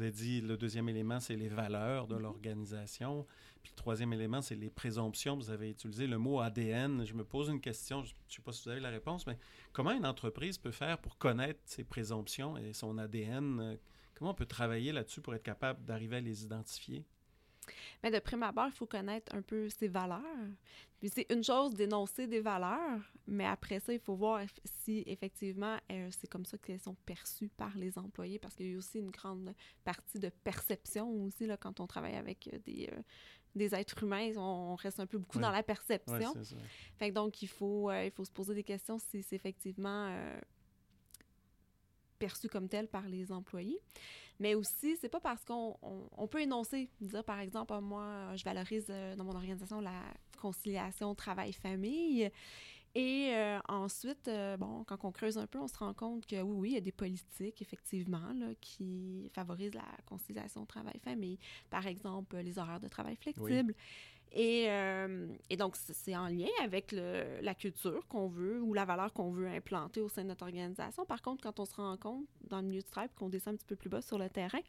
Vous 0.00 0.04
avez 0.04 0.12
dit 0.12 0.40
le 0.40 0.56
deuxième 0.56 0.88
élément, 0.88 1.20
c'est 1.20 1.36
les 1.36 1.50
valeurs 1.50 2.06
de 2.06 2.16
l'organisation. 2.16 3.26
Puis 3.62 3.70
le 3.72 3.76
troisième 3.76 4.14
élément, 4.14 4.40
c'est 4.40 4.54
les 4.54 4.70
présomptions. 4.70 5.36
Vous 5.36 5.50
avez 5.50 5.68
utilisé 5.68 6.06
le 6.06 6.16
mot 6.16 6.40
ADN. 6.40 7.04
Je 7.04 7.12
me 7.12 7.22
pose 7.22 7.50
une 7.50 7.60
question, 7.60 8.02
je 8.02 8.14
ne 8.14 8.32
sais 8.32 8.40
pas 8.40 8.50
si 8.50 8.64
vous 8.64 8.70
avez 8.70 8.80
la 8.80 8.88
réponse, 8.88 9.26
mais 9.26 9.36
comment 9.74 9.90
une 9.90 10.06
entreprise 10.06 10.56
peut 10.56 10.70
faire 10.70 10.96
pour 10.96 11.18
connaître 11.18 11.60
ses 11.66 11.84
présomptions 11.84 12.56
et 12.56 12.72
son 12.72 12.96
ADN? 12.96 13.76
Comment 14.14 14.30
on 14.30 14.34
peut 14.34 14.46
travailler 14.46 14.90
là-dessus 14.90 15.20
pour 15.20 15.34
être 15.34 15.42
capable 15.42 15.84
d'arriver 15.84 16.16
à 16.16 16.20
les 16.20 16.44
identifier? 16.44 17.04
Mais 18.02 18.10
de 18.10 18.18
prime 18.18 18.42
abord, 18.42 18.66
il 18.66 18.72
faut 18.72 18.86
connaître 18.86 19.34
un 19.34 19.42
peu 19.42 19.68
ses 19.68 19.88
valeurs. 19.88 20.20
Puis 21.00 21.08
c'est 21.08 21.26
une 21.32 21.42
chose 21.42 21.74
d'énoncer 21.74 22.26
des 22.26 22.40
valeurs, 22.40 23.00
mais 23.26 23.46
après 23.46 23.80
ça, 23.80 23.92
il 23.92 23.98
faut 23.98 24.14
voir 24.14 24.42
si 24.82 25.02
effectivement 25.06 25.78
euh, 25.90 26.10
c'est 26.10 26.28
comme 26.28 26.44
ça 26.44 26.58
qu'elles 26.58 26.80
sont 26.80 26.96
perçues 27.06 27.48
par 27.48 27.74
les 27.78 27.98
employés, 27.98 28.38
parce 28.38 28.54
qu'il 28.54 28.70
y 28.70 28.74
a 28.74 28.78
aussi 28.78 28.98
une 28.98 29.10
grande 29.10 29.54
partie 29.82 30.18
de 30.18 30.28
perception 30.28 31.10
aussi 31.24 31.46
là, 31.46 31.56
quand 31.56 31.80
on 31.80 31.86
travaille 31.86 32.16
avec 32.16 32.50
euh, 32.52 32.58
des, 32.66 32.90
euh, 32.92 33.00
des 33.54 33.74
êtres 33.74 34.02
humains, 34.02 34.32
on, 34.36 34.74
reste 34.74 35.00
un 35.00 35.06
peu 35.06 35.16
beaucoup 35.16 35.38
dans 35.38 35.50
la 35.50 35.62
perception. 35.62 36.34
fait 36.98 37.10
donc 37.10 37.40
il 37.40 37.48
faut, 37.48 37.90
il 37.90 38.10
faut 38.10 38.26
se 38.26 38.32
poser 38.32 38.54
des 38.54 38.64
questions 38.64 38.98
si 38.98 39.22
c'est 39.22 39.36
effectivement 39.36 40.14
perçu 42.18 42.48
comme 42.48 42.68
tel 42.68 42.86
par 42.86 43.08
les 43.08 43.32
employés. 43.32 43.80
Mais 44.40 44.54
aussi, 44.54 44.96
c'est 44.96 45.10
pas 45.10 45.20
parce 45.20 45.44
qu'on 45.44 45.76
on, 46.16 46.26
peut 46.26 46.40
énoncer, 46.40 46.88
dire 47.00 47.22
par 47.22 47.40
exemple, 47.40 47.74
ah, 47.76 47.80
moi, 47.82 48.34
je 48.34 48.42
valorise 48.42 48.86
euh, 48.88 49.14
dans 49.14 49.24
mon 49.24 49.34
organisation 49.34 49.80
la 49.82 50.02
conciliation 50.40 51.14
travail-famille. 51.14 52.30
Et 52.94 53.30
euh, 53.34 53.58
ensuite, 53.68 54.26
euh, 54.26 54.56
bon, 54.56 54.82
quand 54.84 54.96
on 55.04 55.12
creuse 55.12 55.38
un 55.38 55.46
peu, 55.46 55.58
on 55.60 55.68
se 55.68 55.76
rend 55.76 55.94
compte 55.94 56.26
que 56.26 56.40
oui, 56.40 56.56
oui, 56.56 56.68
il 56.70 56.74
y 56.74 56.78
a 56.78 56.80
des 56.80 56.90
politiques, 56.90 57.62
effectivement, 57.62 58.32
là, 58.34 58.48
qui 58.60 59.30
favorisent 59.32 59.74
la 59.74 59.86
conciliation 60.06 60.66
travail-famille. 60.66 61.38
Par 61.68 61.86
exemple, 61.86 62.36
les 62.38 62.58
horaires 62.58 62.80
de 62.80 62.88
travail 62.88 63.16
flexibles. 63.16 63.74
Et, 64.32 64.66
euh, 64.68 65.26
et, 65.48 65.56
donc, 65.56 65.74
c'est 65.76 66.16
en 66.16 66.28
lien 66.28 66.48
avec 66.62 66.92
le, 66.92 67.40
la 67.40 67.54
culture 67.54 68.06
qu'on 68.06 68.28
veut 68.28 68.60
ou 68.62 68.74
la 68.74 68.84
valeur 68.84 69.12
qu'on 69.12 69.30
veut 69.32 69.48
implanter 69.48 70.00
au 70.00 70.08
sein 70.08 70.22
de 70.22 70.28
notre 70.28 70.44
organisation. 70.44 71.04
Par 71.04 71.20
contre, 71.20 71.42
quand 71.42 71.58
on 71.58 71.64
se 71.64 71.74
rend 71.74 71.96
compte 71.96 72.26
dans 72.48 72.60
le 72.60 72.66
milieu 72.68 72.80
du 72.80 72.88
travail 72.88 73.08
qu'on 73.16 73.28
descend 73.28 73.54
un 73.54 73.56
petit 73.56 73.66
peu 73.66 73.76
plus 73.76 73.88
bas 73.88 74.00
sur 74.00 74.18
le 74.18 74.28
terrain, 74.28 74.60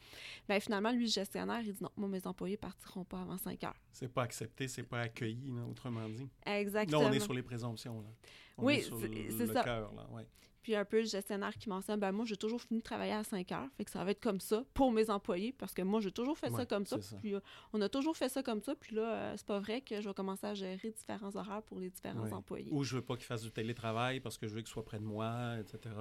bien, 0.49 0.59
finalement, 0.59 0.91
lui, 0.91 1.05
le 1.05 1.11
gestionnaire, 1.11 1.61
il 1.61 1.73
dit 1.73 1.83
non, 1.83 1.91
moi, 1.95 2.09
mes 2.09 2.25
employés 2.25 2.57
partiront 2.57 3.03
pas 3.03 3.21
avant 3.21 3.37
5 3.37 3.63
heures. 3.63 3.79
C'est 3.91 4.11
pas 4.11 4.23
accepté, 4.23 4.67
c'est 4.67 4.83
pas 4.83 5.01
accueilli, 5.01 5.51
autrement 5.69 6.09
dit. 6.09 6.27
Exactement. 6.45 7.03
Là, 7.03 7.09
on 7.09 7.13
est 7.13 7.19
sur 7.19 7.33
les 7.33 7.43
présomptions. 7.43 8.01
Là. 8.01 8.07
oui, 8.57 8.83
c'est 9.29 9.47
ça. 9.47 9.63
Cœur, 9.63 9.93
là. 9.93 10.07
Ouais. 10.11 10.25
Puis 10.61 10.75
un 10.75 10.85
peu 10.85 10.99
le 10.99 11.05
gestionnaire 11.05 11.55
qui 11.57 11.69
mentionne, 11.69 11.99
ben 11.99 12.11
moi, 12.11 12.25
j'ai 12.25 12.37
toujours 12.37 12.61
fini 12.61 12.79
de 12.79 12.83
travailler 12.83 13.13
à 13.13 13.23
5 13.23 13.51
heures. 13.51 13.69
Fait 13.77 13.85
que 13.85 13.91
ça 13.91 14.03
va 14.03 14.11
être 14.11 14.21
comme 14.21 14.39
ça 14.39 14.63
pour 14.73 14.91
mes 14.91 15.09
employés 15.09 15.53
parce 15.53 15.73
que 15.73 15.81
moi, 15.81 16.01
j'ai 16.01 16.11
toujours 16.11 16.37
fait 16.37 16.51
ça 16.51 16.65
comme 16.65 16.85
ça. 16.85 16.97
Puis 17.19 17.35
euh, 17.35 17.39
on 17.73 17.81
a 17.81 17.89
toujours 17.89 18.15
fait 18.15 18.29
ça 18.29 18.43
comme 18.43 18.61
ça. 18.61 18.75
Puis 18.75 18.95
là, 18.95 19.13
euh, 19.13 19.33
c'est 19.37 19.45
pas 19.45 19.59
vrai 19.59 19.81
que 19.81 20.01
je 20.01 20.07
vais 20.07 20.13
commencer 20.13 20.47
à 20.47 20.53
gérer 20.53 20.91
différents 20.91 21.35
horaires 21.35 21.63
pour 21.63 21.79
les 21.79 21.89
différents 21.89 22.31
employés. 22.31 22.69
Ou 22.71 22.83
je 22.83 22.95
veux 22.95 23.01
pas 23.01 23.15
qu'ils 23.15 23.25
fassent 23.25 23.43
du 23.43 23.51
télétravail 23.51 24.19
parce 24.19 24.37
que 24.37 24.47
je 24.47 24.53
veux 24.53 24.61
qu'ils 24.61 24.71
soient 24.71 24.85
près 24.85 24.99
de 24.99 25.05
moi, 25.05 25.57
etc. 25.59 25.95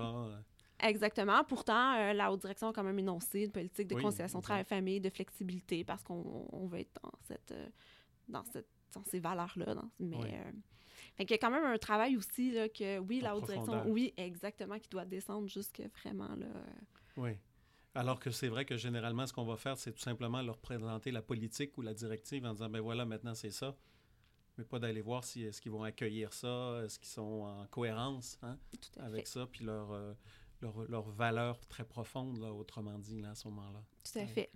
Exactement. 0.82 1.44
Pourtant, 1.44 1.94
euh, 1.98 2.12
la 2.12 2.32
haute 2.32 2.40
direction 2.40 2.68
a 2.68 2.72
quand 2.72 2.84
même 2.84 2.98
énoncé 2.98 3.42
une 3.44 3.52
politique 3.52 3.88
de 3.88 4.00
conciliation 4.00 4.40
travail-famille, 4.40 5.00
de 5.00 5.10
flexibilité 5.10 5.84
parce 5.84 6.02
qu'on 6.02 6.66
veut 6.70 6.80
être 6.80 7.00
dans 7.02 7.12
cette, 7.26 7.54
dans 8.28 8.44
cette 8.44 8.68
dans 8.94 9.04
ces 9.04 9.20
valeurs-là. 9.20 9.76
Mais 9.98 10.42
fait 11.20 11.26
qu'il 11.26 11.34
y 11.34 11.38
a 11.38 11.38
quand 11.38 11.50
même 11.50 11.64
un 11.64 11.78
travail 11.78 12.16
aussi, 12.16 12.50
là, 12.52 12.68
que 12.68 12.98
oui, 12.98 13.20
la 13.20 13.36
haute 13.36 13.44
direction, 13.44 13.84
oui, 13.86 14.14
exactement, 14.16 14.78
qui 14.78 14.88
doit 14.88 15.04
descendre 15.04 15.48
jusque 15.48 15.82
vraiment, 16.00 16.34
là. 16.34 16.46
Oui. 17.16 17.32
Alors 17.94 18.20
que 18.20 18.30
c'est 18.30 18.48
vrai 18.48 18.64
que 18.64 18.76
généralement, 18.76 19.26
ce 19.26 19.32
qu'on 19.32 19.44
va 19.44 19.56
faire, 19.56 19.76
c'est 19.76 19.92
tout 19.92 20.00
simplement 20.00 20.40
leur 20.40 20.56
présenter 20.58 21.10
la 21.10 21.20
politique 21.20 21.76
ou 21.76 21.82
la 21.82 21.92
directive 21.92 22.46
en 22.46 22.52
disant, 22.52 22.70
ben 22.70 22.80
voilà, 22.80 23.04
maintenant 23.04 23.34
c'est 23.34 23.50
ça. 23.50 23.76
mais 24.56 24.64
pas 24.64 24.78
d'aller 24.78 25.02
voir 25.02 25.24
si 25.24 25.42
est-ce 25.42 25.60
qu'ils 25.60 25.72
vont 25.72 25.82
accueillir 25.82 26.32
ça, 26.32 26.80
est-ce 26.84 26.98
qu'ils 26.98 27.08
sont 27.08 27.42
en 27.42 27.66
cohérence 27.66 28.38
hein, 28.42 28.58
avec 28.96 29.26
ça, 29.26 29.46
puis 29.46 29.64
leur, 29.64 29.90
euh, 29.90 30.14
leur, 30.62 30.88
leur, 30.88 31.10
valeur 31.10 31.66
très 31.66 31.84
profonde, 31.84 32.38
là, 32.38 32.52
autrement 32.52 32.98
dit, 32.98 33.20
là, 33.20 33.30
à 33.30 33.34
ce 33.34 33.46
moment-là. 33.48 33.82
Tout 34.04 34.18
à 34.20 34.26
fait. 34.26 34.50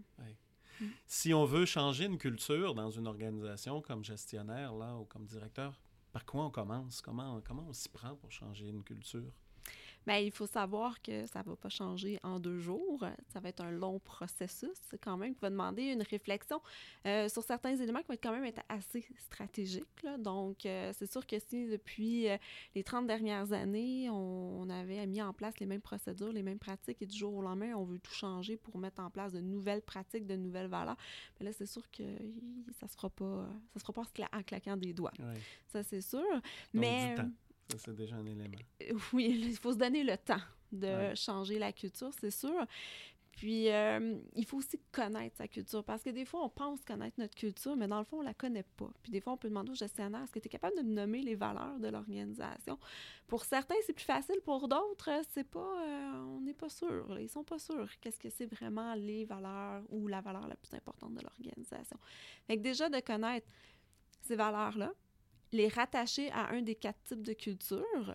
Mm. 0.81 0.87
Si 1.07 1.35
on 1.35 1.44
veut 1.44 1.66
changer 1.66 2.07
une 2.07 2.18
culture 2.18 2.74
dans 2.74 2.90
une 2.90 3.07
organisation 3.07 3.83
comme 3.83 4.05
gestionnaire 4.05 4.74
là, 4.74 4.96
ou 4.96 5.05
comme 5.05 5.24
directeur, 5.27 5.79
par 6.14 6.24
quoi 6.24 6.44
on 6.44 6.50
commence? 6.50 7.03
Comment, 7.03 7.40
comment 7.40 7.66
on 7.68 7.72
s'y 7.72 7.88
prend 7.88 8.14
pour 8.14 8.31
changer 8.31 8.68
une 8.68 8.85
culture? 8.85 9.33
Bien, 10.07 10.19
il 10.19 10.31
faut 10.31 10.47
savoir 10.47 11.01
que 11.01 11.27
ça 11.27 11.40
ne 11.40 11.45
va 11.45 11.57
pas 11.57 11.69
changer 11.69 12.19
en 12.23 12.38
deux 12.38 12.59
jours. 12.59 13.05
Ça 13.33 13.40
va 13.40 13.49
être 13.49 13.62
un 13.62 13.71
long 13.71 13.99
processus 14.01 14.71
quand 15.03 15.17
même 15.17 15.35
qui 15.35 15.40
va 15.40 15.51
demander 15.51 15.85
une 15.85 16.03
réflexion 16.03 16.61
euh, 17.07 17.29
sur 17.29 17.43
certains 17.43 17.77
éléments 17.77 18.01
qui 18.01 18.09
vont 18.09 18.14
être 18.14 18.23
quand 18.23 18.33
même 18.33 18.45
être 18.45 18.62
assez 18.69 19.07
stratégiques. 19.17 20.07
Donc, 20.19 20.67
euh, 20.67 20.93
c'est 20.97 21.11
sûr 21.11 21.27
que 21.27 21.38
si 21.38 21.69
depuis 21.69 22.29
euh, 22.29 22.37
les 22.75 22.85
30 22.85 23.07
dernières 23.07 23.53
années, 23.53 24.09
on, 24.11 24.69
avait 24.69 25.07
mis 25.07 25.23
en 25.23 25.33
place 25.33 25.59
les 25.61 25.67
mêmes 25.67 25.81
procédures, 25.81 26.33
les 26.33 26.43
mêmes 26.43 26.59
pratiques 26.59 27.01
et 27.01 27.07
du 27.07 27.17
jour 27.17 27.35
au 27.35 27.43
lendemain, 27.43 27.75
on 27.75 27.85
veut 27.85 27.99
tout 27.99 28.12
changer 28.12 28.57
pour 28.57 28.79
mettre 28.79 29.03
en 29.03 29.11
place 29.11 29.33
de 29.33 29.40
nouvelles 29.40 29.83
pratiques, 29.83 30.27
de 30.27 30.37
nouvelles 30.37 30.69
valeurs, 30.69 30.97
mais 31.38 31.47
là, 31.47 31.53
c'est 31.53 31.67
sûr 31.67 31.83
que 31.90 32.03
ça 32.81 32.87
ne 32.87 32.90
se 32.90 32.95
fera 32.97 33.11
pas, 33.11 33.47
ça 33.73 33.81
se 33.81 33.85
fera 33.85 33.93
pas 33.93 34.03
en 34.33 34.43
claquant 34.43 34.77
des 34.77 34.93
doigts. 34.93 35.12
Ça, 35.69 35.83
c'est 35.83 36.01
sûr. 36.01 36.25
mais 36.73 37.14
ça, 37.70 37.79
c'est 37.79 37.94
déjà 37.94 38.16
un 38.16 38.27
élément. 38.27 38.59
Oui, 39.12 39.42
il 39.46 39.57
faut 39.57 39.72
se 39.72 39.79
donner 39.79 40.05
le 40.05 40.16
temps 40.16 40.40
de 40.72 41.14
changer 41.14 41.59
la 41.59 41.72
culture, 41.72 42.11
c'est 42.20 42.31
sûr. 42.31 42.66
Puis, 43.37 43.68
euh, 43.68 44.16
il 44.37 44.44
faut 44.44 44.59
aussi 44.59 44.79
connaître 44.92 45.37
sa 45.37 45.48
culture 45.48 45.83
parce 45.83 46.03
que 46.03 46.11
des 46.11 46.24
fois, 46.24 46.44
on 46.44 46.48
pense 46.48 46.85
connaître 46.85 47.18
notre 47.18 47.35
culture, 47.35 47.77
mais 47.77 47.88
dans 47.88 47.98
le 47.98 48.05
fond, 48.05 48.18
on 48.18 48.22
la 48.22 48.35
connaît 48.35 48.64
pas. 48.77 48.90
Puis, 49.03 49.11
des 49.11 49.20
fois, 49.20 49.33
on 49.33 49.37
peut 49.37 49.48
demander 49.48 49.72
au 49.72 49.74
gestionnaire 49.74 50.22
est-ce 50.22 50.31
que 50.33 50.38
tu 50.38 50.46
es 50.46 50.50
capable 50.50 50.77
de 50.77 50.83
nommer 50.83 51.20
les 51.20 51.35
valeurs 51.35 51.79
de 51.81 51.88
l'organisation? 51.88 52.79
Pour 53.27 53.44
certains, 53.44 53.74
c'est 53.87 53.92
plus 53.92 54.05
facile. 54.05 54.40
Pour 54.44 54.68
d'autres, 54.68 55.11
c'est 55.31 55.48
pas. 55.48 55.83
Euh, 55.85 56.12
on 56.37 56.40
n'est 56.42 56.55
pas 56.55 56.68
sûr. 56.68 57.18
Ils 57.18 57.29
sont 57.29 57.42
pas 57.42 57.59
sûrs. 57.59 57.90
Qu'est-ce 58.00 58.20
que 58.20 58.31
c'est 58.31 58.46
vraiment 58.46 58.94
les 58.94 59.24
valeurs 59.24 59.83
ou 59.88 60.07
la 60.07 60.20
valeur 60.20 60.46
la 60.46 60.57
plus 60.57 60.72
importante 60.74 61.14
de 61.14 61.22
l'organisation 61.22 61.98
Fait 62.46 62.57
que 62.57 62.62
déjà, 62.62 62.88
de 62.88 63.00
connaître 63.00 63.48
ces 64.22 64.37
valeurs-là, 64.37 64.92
les 65.55 65.69
rattacher 65.69 66.31
à 66.33 66.51
un 66.51 66.62
des 66.62 66.75
quatre 66.75 67.03
types 67.05 67.23
de 67.23 67.33
culture. 67.33 68.14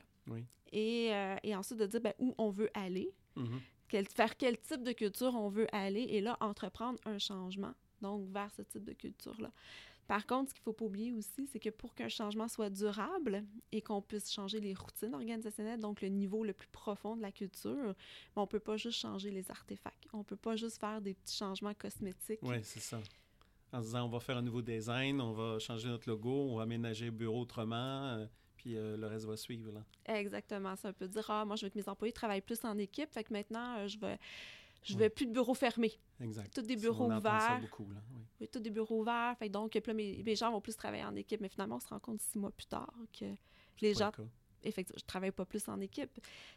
Et, 0.72 1.12
euh, 1.12 1.36
et, 1.42 1.56
ensuite 1.56 1.80
de 1.80 1.88
dire 1.88 2.02
ben, 2.02 2.14
où 2.20 2.36
on 2.38 2.52
veut 2.52 2.70
aller, 2.76 3.12
mm-hmm. 3.36 3.60
quel, 3.88 4.08
faire 4.08 4.38
quel 4.38 4.56
type 4.60 4.84
de 4.84 4.92
culture 4.92 5.34
on 5.34 5.50
veut 5.50 5.66
aller, 5.74 6.04
et 6.04 6.22
là, 6.22 6.38
entreprendre 6.42 7.00
un 7.06 7.18
changement, 7.18 7.74
donc 8.02 8.30
vers 8.30 8.52
ce 8.52 8.62
type 8.62 8.84
de 8.84 8.94
culture-là. 8.94 9.52
Par 10.06 10.28
contre, 10.28 10.50
ce 10.50 10.54
qu'il 10.54 10.62
ne 10.62 10.66
faut 10.66 10.74
pas 10.74 10.86
oublier 10.86 11.12
aussi, 11.12 11.48
c'est 11.48 11.60
que 11.60 11.70
pour 11.70 11.96
qu'un 11.96 12.10
changement 12.10 12.48
soit 12.48 12.70
durable 12.70 13.44
et 13.72 13.82
qu'on 13.82 14.02
puisse 14.02 14.32
changer 14.32 14.60
les 14.60 14.76
routines 14.76 15.16
organisationnelles, 15.16 15.80
donc 15.80 16.02
le 16.02 16.10
niveau 16.10 16.44
le 16.44 16.54
plus 16.54 16.68
profond 16.68 17.16
de 17.16 17.22
la 17.24 17.32
culture, 17.32 17.76
ben, 17.76 17.96
on 18.36 18.42
ne 18.42 18.48
peut 18.48 18.60
pas 18.60 18.78
juste 18.78 19.00
changer 19.00 19.32
les 19.32 19.50
artefacts. 19.50 20.08
On 20.14 20.20
ne 20.20 20.24
peut 20.24 20.36
pas 20.36 20.56
juste 20.56 20.80
faire 20.80 21.02
des 21.02 21.16
petits 21.16 21.36
changements 21.36 21.74
cosmétiques. 21.74 22.40
Oui, 22.44 22.58
c'est 22.62 22.80
ça 22.80 23.00
en 23.72 23.82
disant 23.82 24.06
on 24.06 24.10
va 24.10 24.20
faire 24.20 24.38
un 24.38 24.42
nouveau 24.42 24.62
design, 24.62 25.22
on 25.22 25.32
va 25.32 25.60
changer 25.60 25.88
notre 25.88 26.10
logo, 26.10 26.30
on 26.30 26.58
va 26.58 26.64
aménager 26.64 27.06
le 27.06 27.12
bureau 27.12 27.42
autrement, 27.42 28.08
euh, 28.08 28.26
puis 28.56 28.76
euh, 28.76 28.98
le 28.98 29.08
reste 29.08 29.26
va 29.26 29.38
suivre. 29.38 29.72
Là. 29.72 29.84
Exactement. 30.06 30.76
Ça 30.76 30.94
peut 30.94 31.08
dire 31.08 31.30
ah, 31.30 31.46
moi, 31.46 31.56
je 31.56 31.66
veux 31.66 31.70
que 31.70 31.78
mes 31.78 31.88
employés 31.88 32.14
travaillent 32.14 32.42
plus 32.42 32.64
en 32.66 32.78
équipe, 32.78 33.12
fait 33.12 33.24
que 33.24 33.34
maintenant, 33.34 33.78
euh, 33.78 33.88
je 33.88 34.00
vais. 34.00 34.18
Je 34.82 34.98
veux 34.98 35.10
plus 35.10 35.26
de 35.26 35.34
bureaux 35.34 35.54
fermés. 35.54 36.00
Exact. 36.22 36.54
Tous 36.56 36.62
des 36.62 36.78
bureaux 36.78 37.12
ouverts. 37.12 37.60
Beaucoup, 37.60 37.92
là. 37.92 38.00
Oui. 38.40 38.48
tous 38.48 38.60
des 38.60 38.70
bureaux 38.70 39.02
ouverts. 39.02 39.36
Fait 39.38 39.50
donc, 39.50 39.78
mes, 39.94 40.24
mes, 40.24 40.36
gens 40.38 40.54
vont 40.54 40.62
plus 40.62 40.78
travailler 40.78 41.04
en 41.04 41.18
équipe. 41.18 41.42
Mais 41.42 41.50
finalement, 41.50 41.76
on 41.76 41.80
se 41.82 41.90
rend 41.90 42.00
compte 42.00 42.22
six 42.22 42.40
mois 42.40 42.52
plus 42.52 42.66
tard 42.66 42.94
que 43.12 43.26
les 43.82 43.94
gens. 43.94 44.14
Effectivement, 44.64 44.98
je 44.98 45.04
ne 45.04 45.08
travaille 45.08 45.32
pas 45.32 45.44
plus 45.44 45.68
en 45.68 45.82
équipe. 45.82 46.10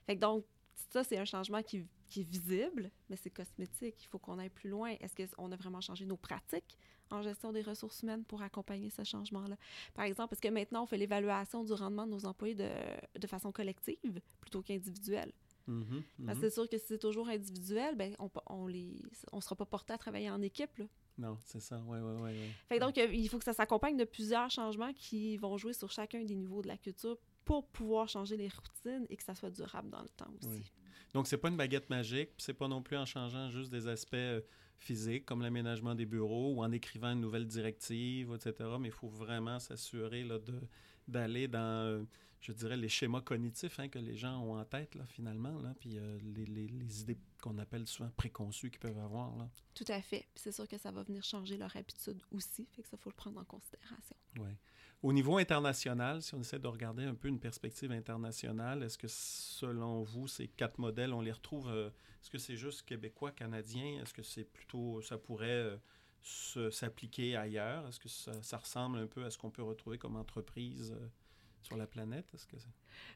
Fait 0.07 0.14
donc, 0.14 0.44
ça, 0.90 1.04
c'est 1.04 1.18
un 1.18 1.24
changement 1.24 1.62
qui, 1.62 1.85
qui, 2.08 2.20
est 2.20 2.28
visible, 2.28 2.90
mais 3.08 3.16
c'est 3.16 3.30
cosmétique. 3.30 4.02
Il 4.02 4.08
faut 4.08 4.18
qu'on 4.18 4.38
aille 4.38 4.50
plus 4.50 4.70
loin. 4.70 4.94
Est-ce 5.00 5.35
qu'on 5.35 5.50
a 5.52 5.56
vraiment 5.56 5.80
changé 5.80 6.06
nos 6.06 6.16
pratiques? 6.16 6.78
en 7.11 7.20
gestion 7.20 7.52
des 7.52 7.61
ressources 7.61 8.02
humaines 8.02 8.24
pour 8.24 8.40
accompagner 8.40 8.88
ce 8.90 9.04
changement-là? 9.04 9.56
Par 9.92 10.06
exemple, 10.06 10.30
parce 10.30 10.40
que 10.40 10.48
maintenant, 10.48 10.85
on 10.85 10.87
fait 10.87 10.96
l'évaluation 10.96 11.62
du 11.62 11.72
rendement 11.74 12.06
de 12.06 12.12
nos 12.12 12.24
employés 12.24 12.54
de, 12.54 12.70
de 13.18 13.26
façon 13.26 13.52
collective 13.52 14.20
plutôt 14.40 14.62
qu'individuelle? 14.62 15.32
Mm-hmm, 15.68 16.02
Parce 16.26 16.38
que 16.38 16.46
mm-hmm. 16.46 16.48
c'est 16.48 16.54
sûr 16.54 16.68
que 16.68 16.78
si 16.78 16.85
c'est 16.88 16.98
toujours 16.98 17.28
individuel, 17.28 17.94
ben 17.94 18.16
on 18.18 18.28
on 18.46 18.66
les 18.66 19.00
on 19.30 19.40
sera 19.40 19.54
pas 19.54 19.66
porté 19.66 19.92
à 19.92 19.98
travailler 19.98 20.28
en 20.28 20.42
équipe. 20.42 20.76
Là. 20.78 20.87
Non, 21.18 21.38
c'est 21.44 21.61
ça. 21.61 21.80
Oui, 21.87 21.98
oui, 22.00 22.12
oui. 22.16 22.22
Ouais. 22.22 22.50
Fait 22.68 22.78
donc, 22.80 22.98
euh, 22.98 23.06
il 23.12 23.28
faut 23.28 23.38
que 23.38 23.44
ça 23.44 23.52
s'accompagne 23.52 23.96
de 23.96 24.04
plusieurs 24.04 24.50
changements 24.50 24.92
qui 24.92 25.37
vont 25.37 25.56
jouer 25.58 25.72
sur 25.72 25.90
chacun 25.90 26.24
des 26.24 26.35
niveaux 26.35 26.62
de 26.62 26.68
la 26.68 26.76
culture 26.76 27.16
pour 27.44 27.66
pouvoir 27.68 28.09
changer 28.09 28.37
les 28.37 28.48
routines 28.48 29.07
et 29.09 29.16
que 29.16 29.22
ça 29.22 29.35
soit 29.35 29.50
durable 29.50 29.90
dans 29.90 30.02
le 30.02 30.09
temps 30.11 30.33
aussi. 30.38 30.48
Oui. 30.48 30.64
Donc, 31.12 31.26
c'est 31.26 31.37
pas 31.37 31.48
une 31.48 31.57
baguette 31.57 31.90
magique, 31.90 32.31
c'est 32.38 32.55
pas 32.55 32.68
non 32.68 32.83
plus 32.83 32.96
en 32.96 33.05
changeant 33.05 33.50
juste 33.50 33.70
des 33.70 33.87
aspects 33.87 34.14
euh, 34.14 34.40
physique, 34.78 35.26
comme 35.26 35.42
l'aménagement 35.42 35.94
des 35.94 36.07
bureaux 36.07 36.55
ou 36.55 36.62
en 36.62 36.72
écrivant 36.72 37.12
une 37.12 37.20
nouvelle 37.20 37.46
directive, 37.46 38.33
etc. 38.35 38.70
Mais 38.81 38.88
il 38.88 38.94
faut 38.94 39.09
vraiment 39.09 39.59
s'assurer 39.59 40.26
d'aller 41.07 41.48
dans, 41.48 42.07
je 42.40 42.52
dirais, 42.52 42.76
les 42.76 42.88
schémas 42.88 43.20
cognitifs 43.20 43.78
hein, 43.78 43.88
que 43.88 43.98
les 43.98 44.16
gens 44.16 44.40
ont 44.42 44.59
en 44.59 44.64
tête, 44.64 44.94
là, 44.94 45.07
finalement, 45.07 45.61
là, 45.61 45.74
puis 45.78 45.98
euh, 45.98 46.18
les, 46.35 46.44
les, 46.46 46.66
les, 46.66 47.00
idées 47.02 47.18
qu'on 47.40 47.57
appelle 47.59 47.87
souvent 47.87 48.11
préconçues 48.16 48.70
qu'ils 48.70 48.81
peuvent 48.81 48.98
avoir. 48.98 49.37
Là. 49.37 49.48
Tout 49.74 49.85
à 49.88 50.02
fait. 50.02 50.26
c'est 50.35 50.52
sûr 50.52 50.66
que 50.66 50.76
ça 50.78 50.90
va 50.90 51.05
venir 51.05 51.22
changer 51.22 51.57
leur 51.57 51.74
habitude 51.76 52.20
aussi, 52.33 52.66
fait 52.72 52.83
que 52.83 52.88
ça, 52.88 52.96
faut 52.96 53.11
le 53.11 53.16
prendre 53.16 53.40
en 53.40 53.44
considération. 53.44 54.16
Oui. 54.38 54.50
Au 55.03 55.12
niveau 55.12 55.37
international, 55.38 56.23
si 56.23 56.33
on 56.37 56.41
essaie 56.41 56.61
de 56.61 56.69
regarder 56.69 57.03
un 57.03 57.17
peu 57.17 57.27
une 57.27 57.41
perspective 57.41 57.91
internationale, 57.91 58.85
est-ce 58.85 58.97
que 58.97 59.09
selon 59.09 60.05
vous, 60.05 60.29
ces 60.29 60.47
quatre 60.47 60.79
modèles, 60.79 61.12
on 61.12 61.21
les 61.21 61.33
retrouve, 61.33 61.69
euh, 61.69 61.88
est-ce 61.88 62.31
que 62.31 62.38
c'est 62.38 62.57
juste 62.57 62.83
québécois, 62.83 63.33
canadien? 63.33 64.01
Est-ce 64.01 64.15
que 64.15 64.23
c'est 64.23 64.45
plutôt, 64.45 65.03
ça 65.03 65.19
pourrait 65.19 65.77
euh, 66.55 66.71
s'appliquer 66.71 67.35
ailleurs? 67.37 67.88
Est-ce 67.88 67.99
que 67.99 68.09
ça, 68.09 68.57
ressemble 68.57 68.99
un 68.99 69.09
peu 69.09 69.25
à 69.25 69.31
ce 69.31 69.38
qu'on 69.38 69.51
peut 69.51 69.65
retrouver 69.65 69.99
comme 69.99 70.15
entreprise 70.15 70.93
euh, 70.93 71.09
sur 71.62 71.77
la 71.77 71.87
planète? 71.87 72.27
Est-ce 72.35 72.46
que 72.46 72.57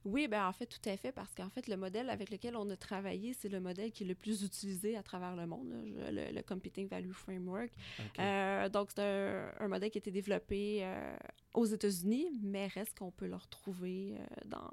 oui, 0.04 0.28
ben 0.28 0.46
en 0.46 0.52
fait, 0.52 0.66
tout 0.66 0.88
à 0.88 0.96
fait, 0.96 1.12
parce 1.12 1.35
qu'en 1.35 1.48
fait, 1.48 1.66
le 1.66 1.76
modèle 1.76 2.11
avec 2.11 2.30
lequel 2.30 2.56
on 2.56 2.68
a 2.70 2.76
travaillé, 2.76 3.32
c'est 3.32 3.48
le 3.48 3.61
modèle 3.61 3.90
qui 3.92 4.04
est 4.04 4.06
le 4.06 4.14
plus 4.14 4.42
utilisé 4.42 4.96
à 4.96 5.02
travers 5.02 5.35
le 5.35 5.46
monde, 5.46 5.72
le, 6.11 6.42
Competing 6.42 6.88
Value 6.88 7.12
Framework. 7.12 7.70
Euh, 8.18 8.68
donc, 8.68 8.90
c'est 8.94 9.02
un, 9.02 9.68
modèle 9.68 9.90
qui 9.90 9.98
a 9.98 10.00
été 10.00 10.11
développé 10.11 10.80
euh, 10.82 11.16
aux 11.54 11.66
États-Unis, 11.66 12.28
mais 12.42 12.68
reste 12.68 12.96
qu'on 12.96 13.11
peut 13.11 13.26
le 13.26 13.37
retrouver 13.37 14.14
euh, 14.16 14.24
dans, 14.46 14.70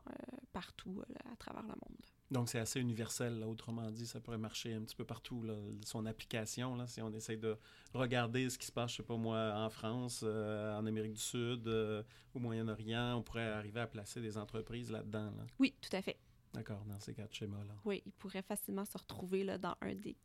partout 0.52 1.02
à 1.32 1.36
travers 1.38 1.64
le 1.64 1.70
monde. 1.70 1.98
Donc, 2.32 2.50
c'est 2.50 2.60
assez 2.60 2.80
universel. 2.80 3.44
Autrement 3.44 3.92
dit, 3.92 4.08
ça 4.08 4.20
pourrait 4.20 4.40
marcher 4.40 4.74
un 4.74 4.82
petit 4.82 4.96
peu 4.96 5.06
partout, 5.06 5.46
son 5.86 6.06
application. 6.06 6.76
Là, 6.76 6.88
si 6.88 7.02
on 7.02 7.14
essaye 7.14 7.38
de 7.38 7.58
regarder 7.94 8.50
ce 8.50 8.58
qui 8.58 8.66
se 8.66 8.72
passe, 8.72 8.92
je 8.92 8.98
sais 8.98 9.04
pas 9.04 9.18
moi, 9.18 9.54
en 9.56 9.70
France, 9.70 10.22
euh, 10.24 10.76
en 10.76 10.86
Amérique 10.86 11.14
du 11.14 11.22
Sud, 11.22 11.68
euh, 11.68 12.02
au 12.34 12.40
Moyen-Orient, 12.40 13.18
on 13.18 13.22
pourrait 13.22 13.50
arriver 13.50 13.82
à 13.82 13.88
placer 13.88 14.20
des 14.20 14.38
entreprises 14.38 14.92
là-dedans. 14.92 15.32
Oui, 15.60 15.76
tout 15.80 15.96
à 15.96 16.02
fait. 16.02 16.18
D'accord, 16.54 16.84
dans 16.86 17.00
ces 17.00 17.14
quatre 17.14 17.34
schémas-là. 17.34 17.76
Oui, 17.86 18.02
il 18.06 18.12
pourrait 18.14 18.42
facilement 18.42 18.86
se 18.86 18.98
retrouver 18.98 19.44
là, 19.44 19.58
dans 19.58 19.76
un 19.82 19.94
des, 19.94 20.16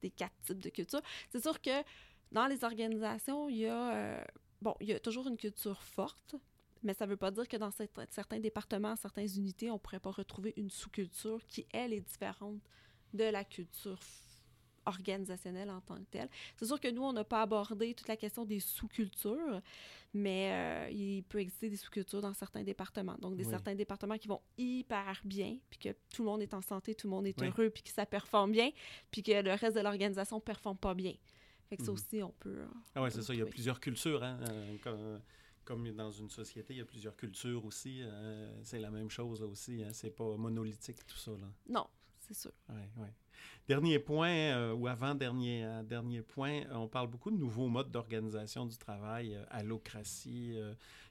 des 0.00 0.10
quatre 0.10 0.36
types 0.42 0.60
de 0.60 0.70
cultures. 0.70 1.02
C'est 1.30 1.42
sûr 1.42 1.60
que 1.60 1.84
dans 2.32 2.46
les 2.46 2.64
organisations, 2.64 3.48
il 3.48 3.58
y 3.58 3.66
a... 3.66 3.94
Euh, 3.94 4.24
bon, 4.60 4.74
il 4.80 4.88
y 4.88 4.92
a 4.92 4.98
toujours 4.98 5.28
une 5.28 5.36
culture 5.36 5.82
forte, 5.82 6.34
mais 6.82 6.94
ça 6.94 7.06
ne 7.06 7.10
veut 7.10 7.16
pas 7.16 7.30
dire 7.30 7.48
que 7.48 7.56
dans 7.56 7.70
certains 7.70 8.40
départements, 8.40 8.96
certaines 8.96 9.28
unités, 9.36 9.70
on 9.70 9.74
ne 9.74 9.78
pourrait 9.78 10.00
pas 10.00 10.10
retrouver 10.10 10.54
une 10.56 10.70
sous-culture 10.70 11.40
qui, 11.46 11.66
elle, 11.72 11.92
est 11.92 12.00
différente 12.00 12.60
de 13.14 13.24
la 13.24 13.44
culture 13.44 13.98
organisationnelle 14.88 15.70
en 15.70 15.80
tant 15.80 15.96
que 15.96 16.10
telle. 16.10 16.28
C'est 16.56 16.66
sûr 16.66 16.80
que 16.80 16.88
nous, 16.88 17.02
on 17.02 17.12
n'a 17.12 17.24
pas 17.24 17.42
abordé 17.42 17.94
toute 17.94 18.08
la 18.08 18.16
question 18.16 18.44
des 18.44 18.58
sous-cultures, 18.58 19.60
mais 20.14 20.88
euh, 20.88 20.90
il 20.90 21.22
peut 21.24 21.40
exister 21.40 21.68
des 21.68 21.76
sous-cultures 21.76 22.22
dans 22.22 22.32
certains 22.32 22.62
départements. 22.62 23.16
Donc, 23.20 23.36
des 23.36 23.44
certains 23.44 23.74
départements 23.74 24.16
qui 24.16 24.28
vont 24.28 24.40
hyper 24.56 25.20
bien, 25.24 25.58
puis 25.68 25.78
que 25.78 25.88
tout 26.14 26.22
le 26.22 26.30
monde 26.30 26.42
est 26.42 26.54
en 26.54 26.62
santé, 26.62 26.94
tout 26.94 27.06
le 27.06 27.10
monde 27.10 27.26
est 27.26 27.40
heureux, 27.42 27.70
puis 27.70 27.82
que 27.82 27.90
ça 27.90 28.06
performe 28.06 28.52
bien, 28.52 28.70
puis 29.10 29.22
que 29.22 29.42
le 29.42 29.52
reste 29.52 29.76
de 29.76 29.82
l'organisation 29.82 30.36
ne 30.36 30.42
performe 30.42 30.78
pas 30.78 30.94
bien. 30.94 31.14
Fait 31.68 31.76
que 31.76 31.82
ça 31.82 31.90
mhm. 31.90 31.98
aussi, 31.98 32.22
on 32.22 32.32
peut... 32.40 32.62
ah 32.94 33.02
ouais, 33.02 33.10
c'est 33.10 33.22
ça. 33.22 33.34
Il 33.34 33.40
y 33.40 33.42
a 33.42 33.46
plusieurs 33.46 33.78
cultures, 33.78 34.22
hein, 34.22 34.38
euh, 34.48 34.76
comme 34.82 35.20
dans 35.76 36.10
une 36.10 36.30
société, 36.30 36.74
il 36.74 36.78
y 36.78 36.82
a 36.82 36.84
plusieurs 36.84 37.16
cultures 37.16 37.64
aussi. 37.64 38.00
Euh, 38.02 38.50
c'est 38.62 38.78
la 38.78 38.90
même 38.90 39.10
chose 39.10 39.40
là 39.40 39.46
aussi. 39.46 39.82
Hein, 39.82 39.90
c'est 39.92 40.10
pas 40.10 40.36
monolithique 40.36 41.06
tout 41.06 41.16
ça. 41.16 41.32
Là. 41.32 41.46
Non, 41.68 41.86
c'est 42.18 42.34
sûr. 42.34 42.52
Ouais, 42.68 42.88
ouais. 42.96 43.12
Dernier 43.66 43.98
point, 43.98 44.30
euh, 44.30 44.72
ou 44.72 44.88
avant-dernier 44.88 45.64
euh, 45.64 45.82
dernier 45.82 46.22
point, 46.22 46.62
on 46.72 46.88
parle 46.88 47.08
beaucoup 47.08 47.30
de 47.30 47.36
nouveaux 47.36 47.68
modes 47.68 47.90
d'organisation 47.90 48.66
du 48.66 48.76
travail, 48.76 49.38
allocratie. 49.50 50.58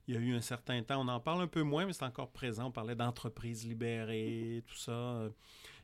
il 0.07 0.13
y 0.13 0.17
a 0.17 0.19
eu 0.19 0.35
un 0.35 0.41
certain 0.41 0.81
temps, 0.83 1.01
on 1.01 1.07
en 1.07 1.19
parle 1.19 1.41
un 1.41 1.47
peu 1.47 1.61
moins, 1.61 1.85
mais 1.85 1.93
c'est 1.93 2.05
encore 2.05 2.31
présent. 2.31 2.67
On 2.67 2.71
parlait 2.71 2.95
d'entreprises 2.95 3.65
libérées, 3.65 4.63
tout 4.67 4.77
ça. 4.77 5.29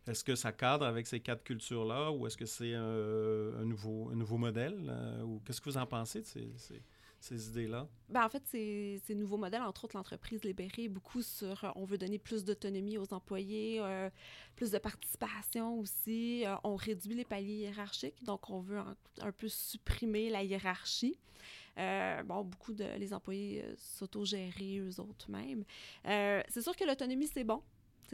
Est-ce 0.05 0.23
que 0.23 0.35
ça 0.35 0.51
cadre 0.51 0.85
avec 0.85 1.07
ces 1.07 1.21
quatre 1.21 1.43
cultures-là, 1.43 2.11
ou 2.11 2.27
est-ce 2.27 2.35
que 2.35 2.45
c'est 2.45 2.73
un, 2.73 3.63
nouveau, 3.63 4.09
un 4.11 4.15
nouveau 4.15 4.37
modèle? 4.37 4.91
ou 5.23 5.41
qu'est-ce 5.45 5.61
que 5.61 5.69
vous 5.69 5.77
en 5.77 5.85
pensez 5.85 6.21
de 6.21 6.25
ces 6.25 6.51
ces 6.57 6.81
idées-là? 7.31 7.87
Ben, 8.09 8.25
en 8.25 8.29
fait, 8.29 8.43
ces, 8.47 9.01
ces 9.05 9.15
nouveaux 9.15 9.37
modèles, 9.37 9.61
entre 9.61 9.85
autres 9.85 9.95
l'entreprise 9.95 10.43
libérée, 10.43 10.87
beaucoup 10.87 11.21
sur 11.21 11.63
euh, 11.63 11.69
on 11.75 11.85
veut 11.85 11.97
donner 11.97 12.19
plus 12.19 12.43
d'autonomie 12.43 12.97
aux 12.97 13.13
employés, 13.13 13.79
euh, 13.79 14.09
plus 14.55 14.71
de 14.71 14.77
participation 14.77 15.79
aussi. 15.79 16.45
Euh, 16.45 16.55
on 16.63 16.75
réduit 16.75 17.15
les 17.15 17.25
paliers 17.25 17.53
hiérarchiques, 17.53 18.23
donc 18.23 18.49
on 18.49 18.59
veut 18.59 18.79
un, 19.21 19.31
peu 19.31 19.47
supprimer 19.47 20.29
la 20.29 20.43
hiérarchie. 20.43 21.17
Bon, 22.25 22.43
beaucoup 22.43 22.73
de 22.73 22.85
les 22.99 23.13
employés 23.13 23.65
s'autogérer 23.77 24.79
eux 24.79 24.99
autres 24.99 25.31
mêmes. 25.31 25.63
C'est 26.05 26.61
sûr 26.61 26.75
que 26.75 26.83
l'autonomie, 26.83 27.27
c'est 27.27 27.43
bon. 27.43 27.61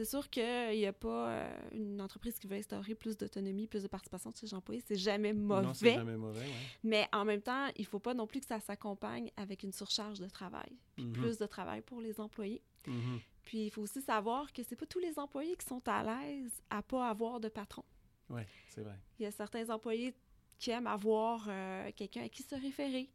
C'est 0.02 0.06
sûr 0.06 0.30
qu'il 0.30 0.42
n'y 0.78 0.86
a 0.86 0.94
pas 0.94 1.28
euh, 1.28 1.60
une 1.72 2.00
entreprise 2.00 2.38
qui 2.38 2.46
veut 2.46 2.56
instaurer 2.56 2.94
plus 2.94 3.18
d'autonomie, 3.18 3.66
plus 3.66 3.82
de 3.82 3.88
participation 3.88 4.30
de 4.30 4.36
ses 4.38 4.54
employés. 4.54 4.82
C'est 4.86 4.96
jamais 4.96 5.34
mauvais. 5.34 5.66
Non, 5.66 5.74
c'est 5.74 5.92
jamais 5.92 6.16
mauvais, 6.16 6.40
ouais. 6.40 6.46
Mais 6.82 7.06
en 7.12 7.26
même 7.26 7.42
temps, 7.42 7.66
il 7.76 7.82
ne 7.82 7.86
faut 7.86 7.98
pas 7.98 8.14
non 8.14 8.26
plus 8.26 8.40
que 8.40 8.46
ça 8.46 8.60
s'accompagne 8.60 9.30
avec 9.36 9.62
une 9.62 9.72
surcharge 9.72 10.18
de 10.18 10.26
travail, 10.26 10.72
puis 10.96 11.04
Mhm. 11.04 11.12
plus 11.12 11.36
de 11.36 11.44
travail 11.44 11.82
pour 11.82 12.00
les 12.00 12.18
employés. 12.18 12.62
Mhm. 12.86 13.20
Puis 13.42 13.66
il 13.66 13.70
faut 13.70 13.82
aussi 13.82 14.00
savoir 14.00 14.54
que 14.54 14.62
c'est 14.62 14.74
pas 14.76 14.86
tous 14.86 15.00
les 15.00 15.18
employés 15.18 15.54
qui 15.56 15.66
sont 15.66 15.82
à 15.86 16.02
l'aise 16.02 16.62
à 16.70 16.80
pas 16.82 17.06
avoir 17.10 17.38
de 17.38 17.50
patron. 17.50 17.84
Oui, 18.30 18.40
c'est 18.68 18.80
vrai. 18.80 18.96
Il 19.18 19.24
y 19.24 19.26
a 19.26 19.30
certains 19.30 19.68
employés 19.68 20.14
qui 20.58 20.70
aiment 20.70 20.86
avoir 20.86 21.44
euh, 21.46 21.90
quelqu'un 21.94 22.22
à 22.24 22.28
qui 22.30 22.42
se 22.42 22.54
référer 22.54 23.10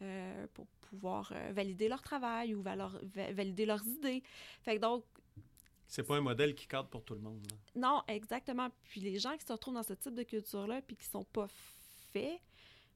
euh, 0.00 0.46
pour 0.54 0.66
pouvoir 0.88 1.32
euh, 1.34 1.52
valider 1.52 1.86
leur 1.88 2.00
travail 2.00 2.54
ou 2.54 2.62
valor- 2.62 2.98
va- 3.14 3.30
valider 3.34 3.66
leurs 3.66 3.86
idées. 3.86 4.22
Fait 4.62 4.76
que 4.76 4.80
donc, 4.80 5.04
C'est 5.90 6.04
pas 6.04 6.16
un 6.16 6.20
modèle 6.20 6.54
qui 6.54 6.68
cadre 6.68 6.88
pour 6.88 7.04
tout 7.04 7.14
le 7.14 7.20
monde. 7.20 7.44
là. 7.50 7.56
non, 7.74 8.02
exactement. 8.06 8.70
Puis 8.84 9.00
les 9.00 9.18
gens 9.18 9.36
qui 9.36 9.44
se 9.44 9.52
retrouvent 9.52 9.74
dans 9.74 9.82
ce 9.82 9.94
type 9.94 10.14
de 10.14 10.22
culture-là 10.22 10.80
puis 10.82 10.96
qui 10.96 11.04
sont 11.04 11.24
pas 11.24 11.48
faits 12.12 12.40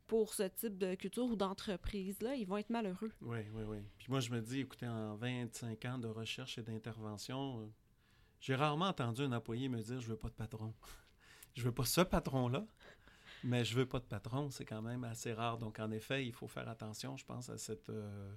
pour 0.06 0.32
ce 0.32 0.44
type 0.44 0.78
de 0.78 0.94
culture 0.94 1.24
ou 1.24 1.34
d'entreprise-là, 1.34 2.36
ils 2.36 2.46
vont 2.46 2.56
être 2.56 2.70
malheureux. 2.70 3.10
Oui, 3.20 3.38
oui, 3.52 3.64
oui. 3.66 3.78
Puis 3.98 4.06
moi, 4.10 4.20
je 4.20 4.30
me 4.30 4.40
dis, 4.40 4.60
écoutez, 4.60 4.86
en 4.86 5.16
25 5.16 5.84
ans 5.86 5.98
de 5.98 6.06
recherche 6.06 6.56
et 6.56 6.62
d'intervention, 6.62 7.62
euh, 7.62 7.66
j'ai 8.38 8.54
rarement 8.54 8.86
entendu 8.86 9.22
un 9.22 9.32
employé 9.32 9.68
me 9.68 9.82
dire, 9.82 10.00
je 10.00 10.06
veux 10.06 10.16
pas 10.16 10.28
de 10.28 10.34
patron. 10.34 10.72
je 11.56 11.62
veux 11.64 11.72
pas 11.72 11.84
ce 11.84 12.02
patron-là, 12.02 12.64
mais 13.42 13.64
je 13.64 13.74
veux 13.74 13.86
pas 13.86 13.98
de 13.98 14.04
patron. 14.04 14.50
C'est 14.50 14.64
quand 14.64 14.82
même 14.82 15.02
assez 15.02 15.32
rare. 15.32 15.58
Donc, 15.58 15.80
en 15.80 15.90
effet, 15.90 16.24
il 16.24 16.32
faut 16.32 16.46
faire 16.46 16.68
attention, 16.68 17.16
je 17.16 17.24
pense, 17.24 17.48
à 17.50 17.58
cette, 17.58 17.90
euh, 17.90 18.32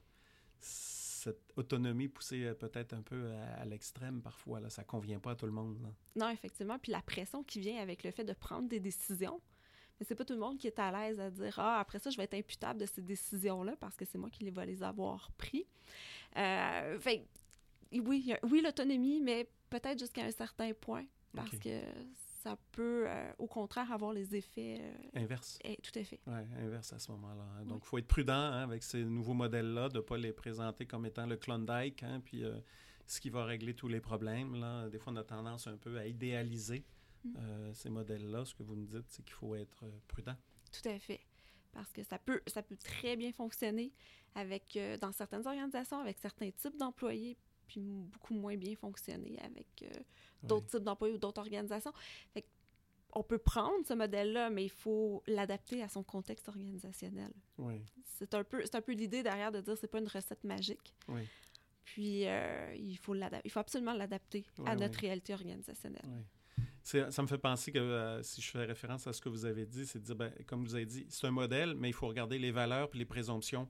cette 1.32 1.54
autonomie 1.58 2.08
poussée 2.08 2.46
euh, 2.46 2.54
peut-être 2.54 2.94
un 2.94 3.02
peu 3.02 3.32
à, 3.34 3.62
à 3.62 3.66
l'extrême 3.66 4.22
parfois. 4.22 4.60
Là. 4.60 4.70
Ça 4.70 4.84
convient 4.84 5.20
pas 5.20 5.32
à 5.32 5.36
tout 5.36 5.46
le 5.46 5.52
monde. 5.52 5.78
là. 5.82 5.90
Non, 6.16 6.30
effectivement. 6.30 6.80
Puis 6.80 6.92
la 6.92 7.02
pression 7.02 7.44
qui 7.44 7.60
vient 7.60 7.82
avec 7.82 8.04
le 8.04 8.12
fait 8.12 8.24
de 8.24 8.34
prendre 8.34 8.68
des 8.68 8.80
décisions. 8.80 9.42
Mais 10.00 10.06
c'est 10.06 10.16
pas 10.16 10.26
tout 10.26 10.34
le 10.34 10.40
monde 10.40 10.58
qui 10.58 10.68
est 10.68 10.80
à 10.80 10.92
l'aise 10.92 11.20
à 11.20 11.30
dire 11.32 11.58
Ah, 11.58 11.80
après 11.80 12.00
ça, 12.00 12.10
je 12.10 12.18
vais 12.18 12.24
être 12.24 12.36
imputable 12.36 12.80
de 12.80 12.86
ces 12.86 13.02
décisions-là 13.02 13.76
parce 13.80 13.96
que 13.96 14.06
c'est 14.06 14.18
moi 14.18 14.30
qui 14.30 14.44
les 14.44 14.52
vais 14.52 14.66
les 14.66 14.84
avoir 14.84 15.32
pris. 15.34 15.66
Euh, 16.38 17.00
fait 17.00 17.26
oui, 17.94 18.34
oui, 18.44 18.62
l'autonomie, 18.62 19.22
mais 19.22 19.50
peut-être 19.70 20.00
jusqu'à 20.00 20.24
un 20.24 20.32
certain 20.32 20.74
point 20.74 21.06
parce 21.34 21.58
que 21.58 21.82
ça 22.50 22.58
peut, 22.72 23.06
euh, 23.08 23.32
au 23.40 23.48
contraire, 23.48 23.92
avoir 23.92 24.14
les 24.14 24.36
effets. 24.36 24.78
euh, 24.82 24.94
Inverse. 25.22 25.60
eh, 25.64 25.76
tout 25.78 25.98
à 26.00 26.04
fait. 26.04 26.20
Oui, 26.28 26.40
inverse 26.60 26.94
à 26.94 27.00
ce 27.00 27.12
moment-là. 27.12 27.44
hein. 27.60 27.66
Donc, 27.66 27.82
il 27.84 27.88
faut 27.88 27.98
être 27.98 28.08
prudent 28.08 28.34
hein, 28.34 28.64
avec 28.64 28.84
ces 28.84 29.04
nouveaux 29.04 29.34
modèles-là, 29.34 29.90
de 29.90 29.98
ne 29.98 30.02
pas 30.02 30.18
les 30.18 30.34
présenter 30.34 30.86
comme 30.86 31.06
étant 31.06 31.26
le 31.26 31.38
Klondike, 31.38 32.04
hein, 32.04 32.22
puis 32.24 32.44
euh, 32.44 32.58
ce 33.06 33.20
qui 33.22 33.30
va 33.30 33.46
régler 33.46 33.74
tous 33.74 33.88
les 33.88 34.00
problèmes. 34.02 34.56
Là. 34.60 34.90
Des 34.90 35.00
fois, 35.00 35.14
on 35.14 35.18
a 35.18 35.24
tendance 35.24 35.68
un 35.68 35.78
peu 35.78 35.98
à 35.98 36.06
idéaliser 36.08 36.84
Mm. 37.24 37.34
euh, 37.40 37.74
ces 37.74 37.90
modèles-là. 37.90 38.46
Ce 38.46 38.54
que 38.54 38.62
vous 38.62 38.76
nous 38.76 38.86
dites, 38.86 39.06
c'est 39.10 39.24
qu'il 39.24 39.34
faut 39.34 39.56
être 39.56 39.84
prudent. 40.08 40.36
Tout 40.72 40.88
à 40.88 41.00
fait. 41.00 41.20
Parce 41.74 41.92
que 41.92 42.04
ça 42.04 42.20
peut, 42.20 42.42
ça 42.48 42.62
peut 42.62 42.78
très 42.78 43.16
bien 43.16 43.32
fonctionner 43.32 43.92
avec, 44.36 44.76
euh, 44.78 44.98
dans 44.98 45.12
certaines 45.12 45.46
organisations, 45.48 46.00
avec 46.00 46.20
certains 46.20 46.52
types 46.52 46.78
d'employés, 46.78 47.36
puis 47.68 47.82
beaucoup 47.82 48.34
moins 48.34 48.56
bien 48.56 48.76
fonctionner 48.76 49.38
avec 49.42 49.68
euh, 49.84 50.00
d'autres 50.44 50.68
types 50.68 50.84
d'employés 50.84 51.14
ou 51.14 51.18
d'autres 51.18 51.42
organisations. 51.42 51.92
Fait 52.34 52.42
que 52.44 52.48
on 53.14 53.24
peut 53.24 53.38
prendre 53.38 53.86
ce 53.88 53.94
modèle-là, 53.94 54.50
mais 54.50 54.66
il 54.66 54.70
faut 54.70 55.24
l'adapter 55.28 55.82
à 55.82 55.90
son 55.90 56.04
contexte 56.04 56.50
organisationnel. 56.50 57.32
Oui, 57.58 57.82
C'est 58.04 58.34
un 58.34 58.44
peu, 58.44 58.62
c'est 58.64 58.76
un 58.76 58.82
peu 58.82 58.92
l'idée 58.92 59.24
derrière 59.24 59.52
de 59.52 59.62
dire 59.62 59.78
c'est 59.78 59.88
pas 59.88 60.00
une 60.00 60.08
recette 60.08 60.44
magique. 60.44 60.94
oui, 61.08 61.22
Puis 61.84 62.28
euh, 62.28 62.74
il, 62.76 62.98
faut 62.98 63.16
il 63.16 63.50
faut 63.50 63.60
absolument 63.60 63.94
l'adapter 63.94 64.46
à 64.66 64.76
notre 64.76 65.00
réalité 65.00 65.34
organisationnelle. 65.34 66.26
Ça 66.84 67.22
me 67.22 67.28
fait 67.28 67.38
penser 67.38 67.72
que 67.72 67.80
euh, 67.80 68.24
si 68.24 68.42
je 68.42 68.50
fais 68.50 68.64
référence 68.64 69.08
à 69.08 69.14
ce 69.14 69.20
que 69.20 69.30
vous 69.30 69.46
avez 69.46 69.66
dit, 69.66 69.86
c'est 69.86 70.00
de 70.00 70.06
dire, 70.06 70.16
ben, 70.16 70.32
comme 70.46 70.64
vous 70.64 70.76
avez 70.76 70.86
dit, 70.86 71.06
c'est 71.10 71.28
un 71.28 71.32
modèle, 71.32 71.76
mais 71.76 71.90
il 71.90 71.94
faut 71.94 72.08
regarder 72.08 72.40
les 72.40 72.52
valeurs 72.52 72.90
et 72.94 72.98
les 72.98 73.06
présomptions 73.06 73.70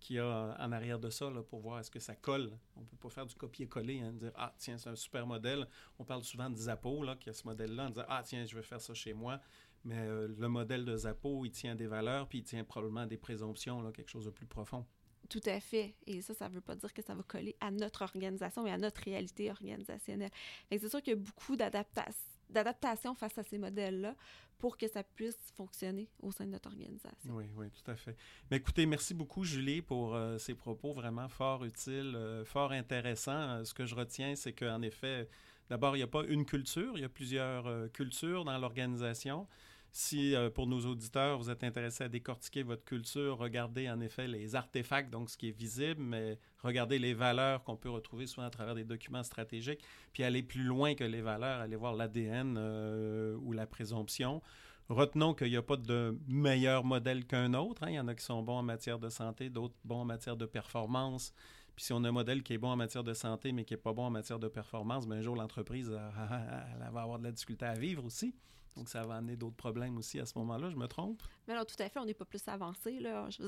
qu'il 0.00 0.16
y 0.16 0.18
a 0.18 0.56
en 0.58 0.72
arrière 0.72 0.98
de 0.98 1.10
ça 1.10 1.30
là, 1.30 1.42
pour 1.42 1.60
voir 1.60 1.78
est-ce 1.80 1.90
que 1.90 1.98
ça 2.00 2.14
colle. 2.14 2.50
On 2.76 2.80
ne 2.80 2.86
peut 2.86 2.96
pas 2.96 3.08
faire 3.08 3.26
du 3.26 3.34
copier-coller, 3.34 4.00
hein, 4.00 4.12
dire 4.12 4.32
Ah, 4.36 4.54
tiens, 4.58 4.78
c'est 4.78 4.90
un 4.90 4.96
super 4.96 5.26
modèle. 5.26 5.66
On 5.98 6.04
parle 6.04 6.22
souvent 6.22 6.50
de 6.50 6.56
Zappo, 6.56 7.04
qui 7.20 7.30
a 7.30 7.32
ce 7.32 7.44
modèle-là, 7.46 7.86
en 7.86 7.88
disant 7.90 8.04
Ah, 8.08 8.22
tiens, 8.24 8.44
je 8.44 8.54
vais 8.54 8.62
faire 8.62 8.80
ça 8.80 8.94
chez 8.94 9.12
moi. 9.12 9.40
Mais 9.84 9.98
euh, 9.98 10.28
le 10.36 10.48
modèle 10.48 10.84
de 10.84 10.96
Zappo, 10.96 11.44
il 11.44 11.50
tient 11.52 11.76
des 11.76 11.86
valeurs, 11.86 12.28
puis 12.28 12.38
il 12.38 12.44
tient 12.44 12.64
probablement 12.64 13.06
des 13.06 13.16
présomptions, 13.16 13.82
là, 13.82 13.92
quelque 13.92 14.10
chose 14.10 14.24
de 14.24 14.30
plus 14.30 14.46
profond. 14.46 14.84
Tout 15.28 15.40
à 15.46 15.58
fait. 15.60 15.94
Et 16.06 16.20
ça, 16.22 16.34
ça 16.34 16.48
ne 16.48 16.54
veut 16.54 16.60
pas 16.60 16.76
dire 16.76 16.92
que 16.92 17.02
ça 17.02 17.14
va 17.14 17.22
coller 17.22 17.56
à 17.60 17.70
notre 17.70 18.02
organisation, 18.02 18.62
mais 18.62 18.70
à 18.70 18.78
notre 18.78 19.02
réalité 19.02 19.50
organisationnelle. 19.50 20.30
C'est 20.70 20.88
sûr 20.88 21.02
qu'il 21.02 21.14
y 21.14 21.16
a 21.16 21.20
beaucoup 21.20 21.56
d'adapta- 21.56 22.08
d'adaptation 22.50 23.14
face 23.14 23.36
à 23.38 23.42
ces 23.42 23.58
modèles-là 23.58 24.14
pour 24.58 24.76
que 24.76 24.88
ça 24.88 25.02
puisse 25.02 25.38
fonctionner 25.54 26.08
au 26.20 26.32
sein 26.32 26.46
de 26.46 26.50
notre 26.50 26.68
organisation. 26.68 27.30
Oui, 27.34 27.44
oui, 27.56 27.70
tout 27.70 27.90
à 27.90 27.94
fait. 27.94 28.16
Mais 28.50 28.56
écoutez, 28.56 28.86
merci 28.86 29.14
beaucoup, 29.14 29.44
Julie, 29.44 29.82
pour 29.82 30.14
euh, 30.14 30.38
ces 30.38 30.54
propos 30.54 30.92
vraiment 30.92 31.28
fort 31.28 31.64
utiles, 31.64 32.14
euh, 32.16 32.44
fort 32.44 32.72
intéressants. 32.72 33.32
Euh, 33.32 33.64
ce 33.64 33.74
que 33.74 33.84
je 33.84 33.94
retiens, 33.94 34.34
c'est 34.34 34.52
qu'en 34.52 34.80
effet, 34.82 35.28
d'abord, 35.68 35.96
il 35.96 36.00
n'y 36.00 36.04
a 36.04 36.08
pas 36.08 36.24
une 36.24 36.44
culture, 36.44 36.92
il 36.96 37.02
y 37.02 37.04
a 37.04 37.08
plusieurs 37.08 37.66
euh, 37.66 37.88
cultures 37.88 38.44
dans 38.44 38.56
l'organisation. 38.58 39.46
Si, 39.92 40.34
euh, 40.34 40.50
pour 40.50 40.66
nos 40.66 40.80
auditeurs, 40.84 41.38
vous 41.38 41.48
êtes 41.48 41.64
intéressés 41.64 42.04
à 42.04 42.08
décortiquer 42.08 42.62
votre 42.62 42.84
culture, 42.84 43.38
regardez 43.38 43.88
en 43.88 44.00
effet 44.00 44.28
les 44.28 44.54
artefacts, 44.54 45.10
donc 45.10 45.30
ce 45.30 45.38
qui 45.38 45.48
est 45.48 45.56
visible, 45.58 46.02
mais 46.02 46.38
regardez 46.62 46.98
les 46.98 47.14
valeurs 47.14 47.64
qu'on 47.64 47.76
peut 47.76 47.88
retrouver 47.88 48.26
souvent 48.26 48.46
à 48.46 48.50
travers 48.50 48.74
des 48.74 48.84
documents 48.84 49.22
stratégiques, 49.22 49.80
puis 50.12 50.22
aller 50.22 50.42
plus 50.42 50.64
loin 50.64 50.94
que 50.94 51.04
les 51.04 51.22
valeurs, 51.22 51.60
aller 51.60 51.76
voir 51.76 51.94
l'ADN 51.94 52.56
euh, 52.58 53.36
ou 53.40 53.52
la 53.52 53.66
présomption. 53.66 54.42
Retenons 54.90 55.32
qu'il 55.34 55.48
n'y 55.48 55.56
a 55.56 55.62
pas 55.62 55.76
de 55.78 56.16
meilleur 56.28 56.84
modèle 56.84 57.24
qu'un 57.26 57.54
autre. 57.54 57.82
hein. 57.82 57.88
Il 57.90 57.94
y 57.94 58.00
en 58.00 58.06
a 58.06 58.14
qui 58.14 58.24
sont 58.24 58.42
bons 58.42 58.58
en 58.58 58.62
matière 58.62 58.98
de 58.98 59.08
santé, 59.08 59.48
d'autres 59.48 59.74
bons 59.84 60.02
en 60.02 60.04
matière 60.04 60.36
de 60.36 60.46
performance. 60.46 61.32
Puis 61.74 61.86
si 61.86 61.92
on 61.94 62.04
a 62.04 62.08
un 62.08 62.12
modèle 62.12 62.42
qui 62.42 62.52
est 62.52 62.58
bon 62.58 62.68
en 62.68 62.76
matière 62.76 63.02
de 63.02 63.14
santé, 63.14 63.50
mais 63.52 63.64
qui 63.64 63.72
n'est 63.74 63.78
pas 63.78 63.92
bon 63.94 64.04
en 64.04 64.10
matière 64.10 64.38
de 64.38 64.48
performance, 64.48 65.08
bien, 65.08 65.16
un 65.18 65.22
jour, 65.22 65.36
l'entreprise 65.36 65.90
elle, 65.90 66.76
elle 66.86 66.92
va 66.92 67.02
avoir 67.02 67.18
de 67.18 67.24
la 67.24 67.32
difficulté 67.32 67.64
à 67.64 67.74
vivre 67.74 68.04
aussi. 68.04 68.34
Donc, 68.76 68.88
ça 68.88 69.04
va 69.06 69.16
amener 69.16 69.36
d'autres 69.36 69.56
problèmes 69.56 69.96
aussi 69.96 70.20
à 70.20 70.26
ce 70.26 70.36
moment-là, 70.38 70.68
je 70.70 70.76
me 70.76 70.86
trompe? 70.86 71.22
Mais 71.48 71.54
non, 71.54 71.64
tout 71.64 71.76
à 71.82 71.88
fait, 71.88 71.98
on 71.98 72.04
n'est 72.04 72.14
pas 72.14 72.26
plus 72.26 72.46
avancé. 72.46 72.98
Là. 73.00 73.28
Je 73.30 73.44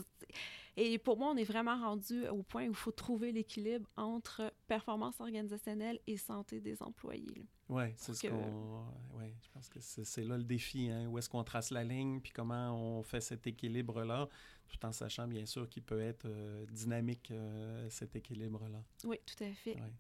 Et 0.76 0.96
pour 0.98 1.18
moi, 1.18 1.30
on 1.32 1.36
est 1.36 1.44
vraiment 1.44 1.78
rendu 1.78 2.26
au 2.28 2.42
point 2.42 2.64
où 2.66 2.70
il 2.70 2.74
faut 2.74 2.92
trouver 2.92 3.32
l'équilibre 3.32 3.88
entre 3.96 4.52
performance 4.66 5.20
organisationnelle 5.20 5.98
et 6.06 6.16
santé 6.16 6.60
des 6.60 6.82
employés. 6.82 7.46
Oui, 7.68 7.84
c'est 7.96 8.14
ce 8.14 8.22
que- 8.22 8.28
qu'on. 8.28 8.86
Ouais, 9.18 9.34
je 9.42 9.48
pense 9.52 9.68
que 9.68 9.80
c'est 9.80 10.04
c'est 10.04 10.24
là 10.24 10.38
le 10.38 10.44
défi. 10.44 10.88
Hein? 10.88 11.06
Où 11.08 11.18
est-ce 11.18 11.28
qu'on 11.28 11.44
trace 11.44 11.70
la 11.70 11.84
ligne, 11.84 12.20
puis 12.20 12.32
comment 12.32 12.72
on 12.74 13.02
fait 13.02 13.20
cet 13.20 13.46
équilibre-là, 13.46 14.28
tout 14.68 14.86
en 14.86 14.92
sachant 14.92 15.26
bien 15.28 15.44
sûr 15.44 15.68
qu'il 15.68 15.82
peut 15.82 16.00
être 16.00 16.24
euh, 16.26 16.64
dynamique, 16.66 17.30
euh, 17.30 17.90
cet 17.90 18.16
équilibre-là. 18.16 18.82
Oui, 19.04 19.18
tout 19.26 19.44
à 19.44 19.52
fait. 19.52 19.74
Ouais. 19.74 19.92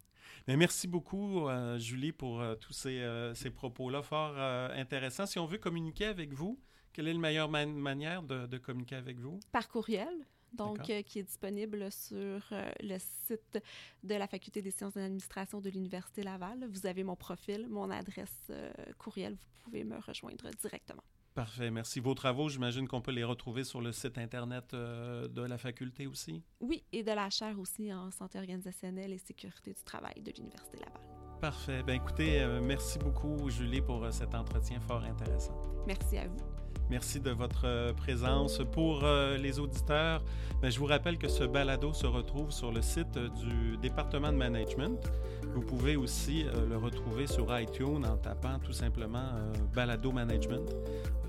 Mais 0.46 0.56
merci 0.56 0.88
beaucoup, 0.88 1.48
euh, 1.48 1.78
Julie, 1.78 2.12
pour 2.12 2.40
euh, 2.40 2.54
tous 2.54 2.72
ces, 2.72 3.00
euh, 3.00 3.34
ces 3.34 3.50
propos-là 3.50 4.02
fort 4.02 4.36
intéressants. 4.38 5.26
Si 5.26 5.38
on 5.38 5.46
veut 5.46 5.58
communiquer 5.58 6.06
avec 6.06 6.32
vous, 6.32 6.58
quelle 6.92 7.08
est 7.08 7.12
la 7.12 7.18
meilleure 7.18 7.48
man- 7.48 7.74
manière 7.76 8.22
de, 8.22 8.46
de 8.46 8.58
communiquer 8.58 8.96
avec 8.96 9.18
vous? 9.18 9.38
Par 9.52 9.68
courriel, 9.68 10.08
donc 10.52 10.82
qui 10.82 11.18
est 11.18 11.22
disponible 11.22 11.92
sur 11.92 12.40
le 12.80 12.98
site 12.98 13.62
de 14.02 14.14
la 14.14 14.26
Faculté 14.26 14.62
des 14.62 14.70
sciences 14.70 14.94
de 14.94 15.00
l'administration 15.00 15.60
de 15.60 15.70
l'Université 15.70 16.22
Laval. 16.22 16.66
Vous 16.70 16.86
avez 16.86 17.04
mon 17.04 17.16
profil, 17.16 17.68
mon 17.68 17.90
adresse 17.90 18.50
courriel. 18.96 19.34
Vous 19.34 19.64
pouvez 19.64 19.84
me 19.84 19.98
rejoindre 19.98 20.48
directement. 20.60 21.04
Parfait, 21.38 21.70
merci. 21.70 22.00
Vos 22.00 22.14
travaux, 22.14 22.48
j'imagine 22.48 22.88
qu'on 22.88 23.00
peut 23.00 23.12
les 23.12 23.22
retrouver 23.22 23.62
sur 23.62 23.80
le 23.80 23.92
site 23.92 24.18
Internet 24.18 24.74
euh, 24.74 25.28
de 25.28 25.42
la 25.42 25.56
faculté 25.56 26.08
aussi? 26.08 26.42
Oui, 26.58 26.82
et 26.90 27.04
de 27.04 27.12
la 27.12 27.30
chaire 27.30 27.60
aussi 27.60 27.94
en 27.94 28.10
santé 28.10 28.40
organisationnelle 28.40 29.12
et 29.12 29.18
sécurité 29.18 29.72
du 29.72 29.84
travail 29.84 30.20
de 30.20 30.32
l'Université 30.36 30.78
Laval. 30.78 31.00
Parfait. 31.40 31.84
Ben 31.84 31.94
écoutez, 31.94 32.40
euh, 32.40 32.60
merci 32.60 32.98
beaucoup, 32.98 33.48
Julie, 33.50 33.80
pour 33.80 34.02
euh, 34.02 34.10
cet 34.10 34.34
entretien 34.34 34.80
fort 34.80 35.04
intéressant. 35.04 35.54
Merci 35.86 36.18
à 36.18 36.26
vous. 36.26 36.38
Merci 36.90 37.20
de 37.20 37.30
votre 37.30 37.92
présence. 37.92 38.60
Pour 38.72 39.04
les 39.38 39.58
auditeurs, 39.58 40.22
ben, 40.62 40.70
je 40.70 40.78
vous 40.78 40.86
rappelle 40.86 41.18
que 41.18 41.28
ce 41.28 41.44
balado 41.44 41.92
se 41.92 42.06
retrouve 42.06 42.50
sur 42.50 42.72
le 42.72 42.80
site 42.80 43.18
du 43.18 43.76
département 43.76 44.32
de 44.32 44.38
management. 44.38 44.98
Vous 45.54 45.60
pouvez 45.60 45.96
aussi 45.96 46.44
le 46.68 46.76
retrouver 46.78 47.26
sur 47.26 47.56
iTunes 47.58 48.06
en 48.06 48.16
tapant 48.16 48.58
tout 48.58 48.72
simplement 48.72 49.32
balado 49.74 50.12
management. 50.12 50.74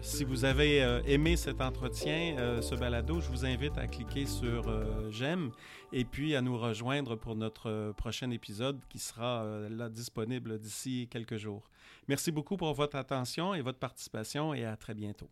Si 0.02 0.24
vous 0.24 0.46
avez 0.46 1.02
aimé 1.06 1.36
cet 1.36 1.60
entretien, 1.60 2.62
ce 2.62 2.76
balado, 2.76 3.20
je 3.20 3.30
vous 3.30 3.46
invite 3.46 3.78
à 3.78 3.88
cliquer 3.88 4.26
sur 4.26 4.64
j'aime 5.12 5.52
et 5.92 6.06
puis 6.06 6.36
à 6.36 6.42
nous 6.42 6.58
rejoindre 6.58 7.18
pour 7.18 7.36
notre 7.36 7.92
prochain 7.98 8.32
épisode 8.32 8.80
qui 8.88 9.00
sera 9.00 9.46
là 9.70 9.90
disponible 9.90 10.58
d'ici 10.58 11.10
quelques 11.12 11.38
jours. 11.38 11.70
Merci 12.08 12.32
beaucoup 12.32 12.56
pour 12.56 12.74
votre 12.74 12.96
attention 12.96 13.54
et 13.54 13.62
votre 13.62 13.80
participation 13.80 14.54
et 14.54 14.64
à 14.64 14.78
très 14.78 14.94
bientôt. 14.94 15.30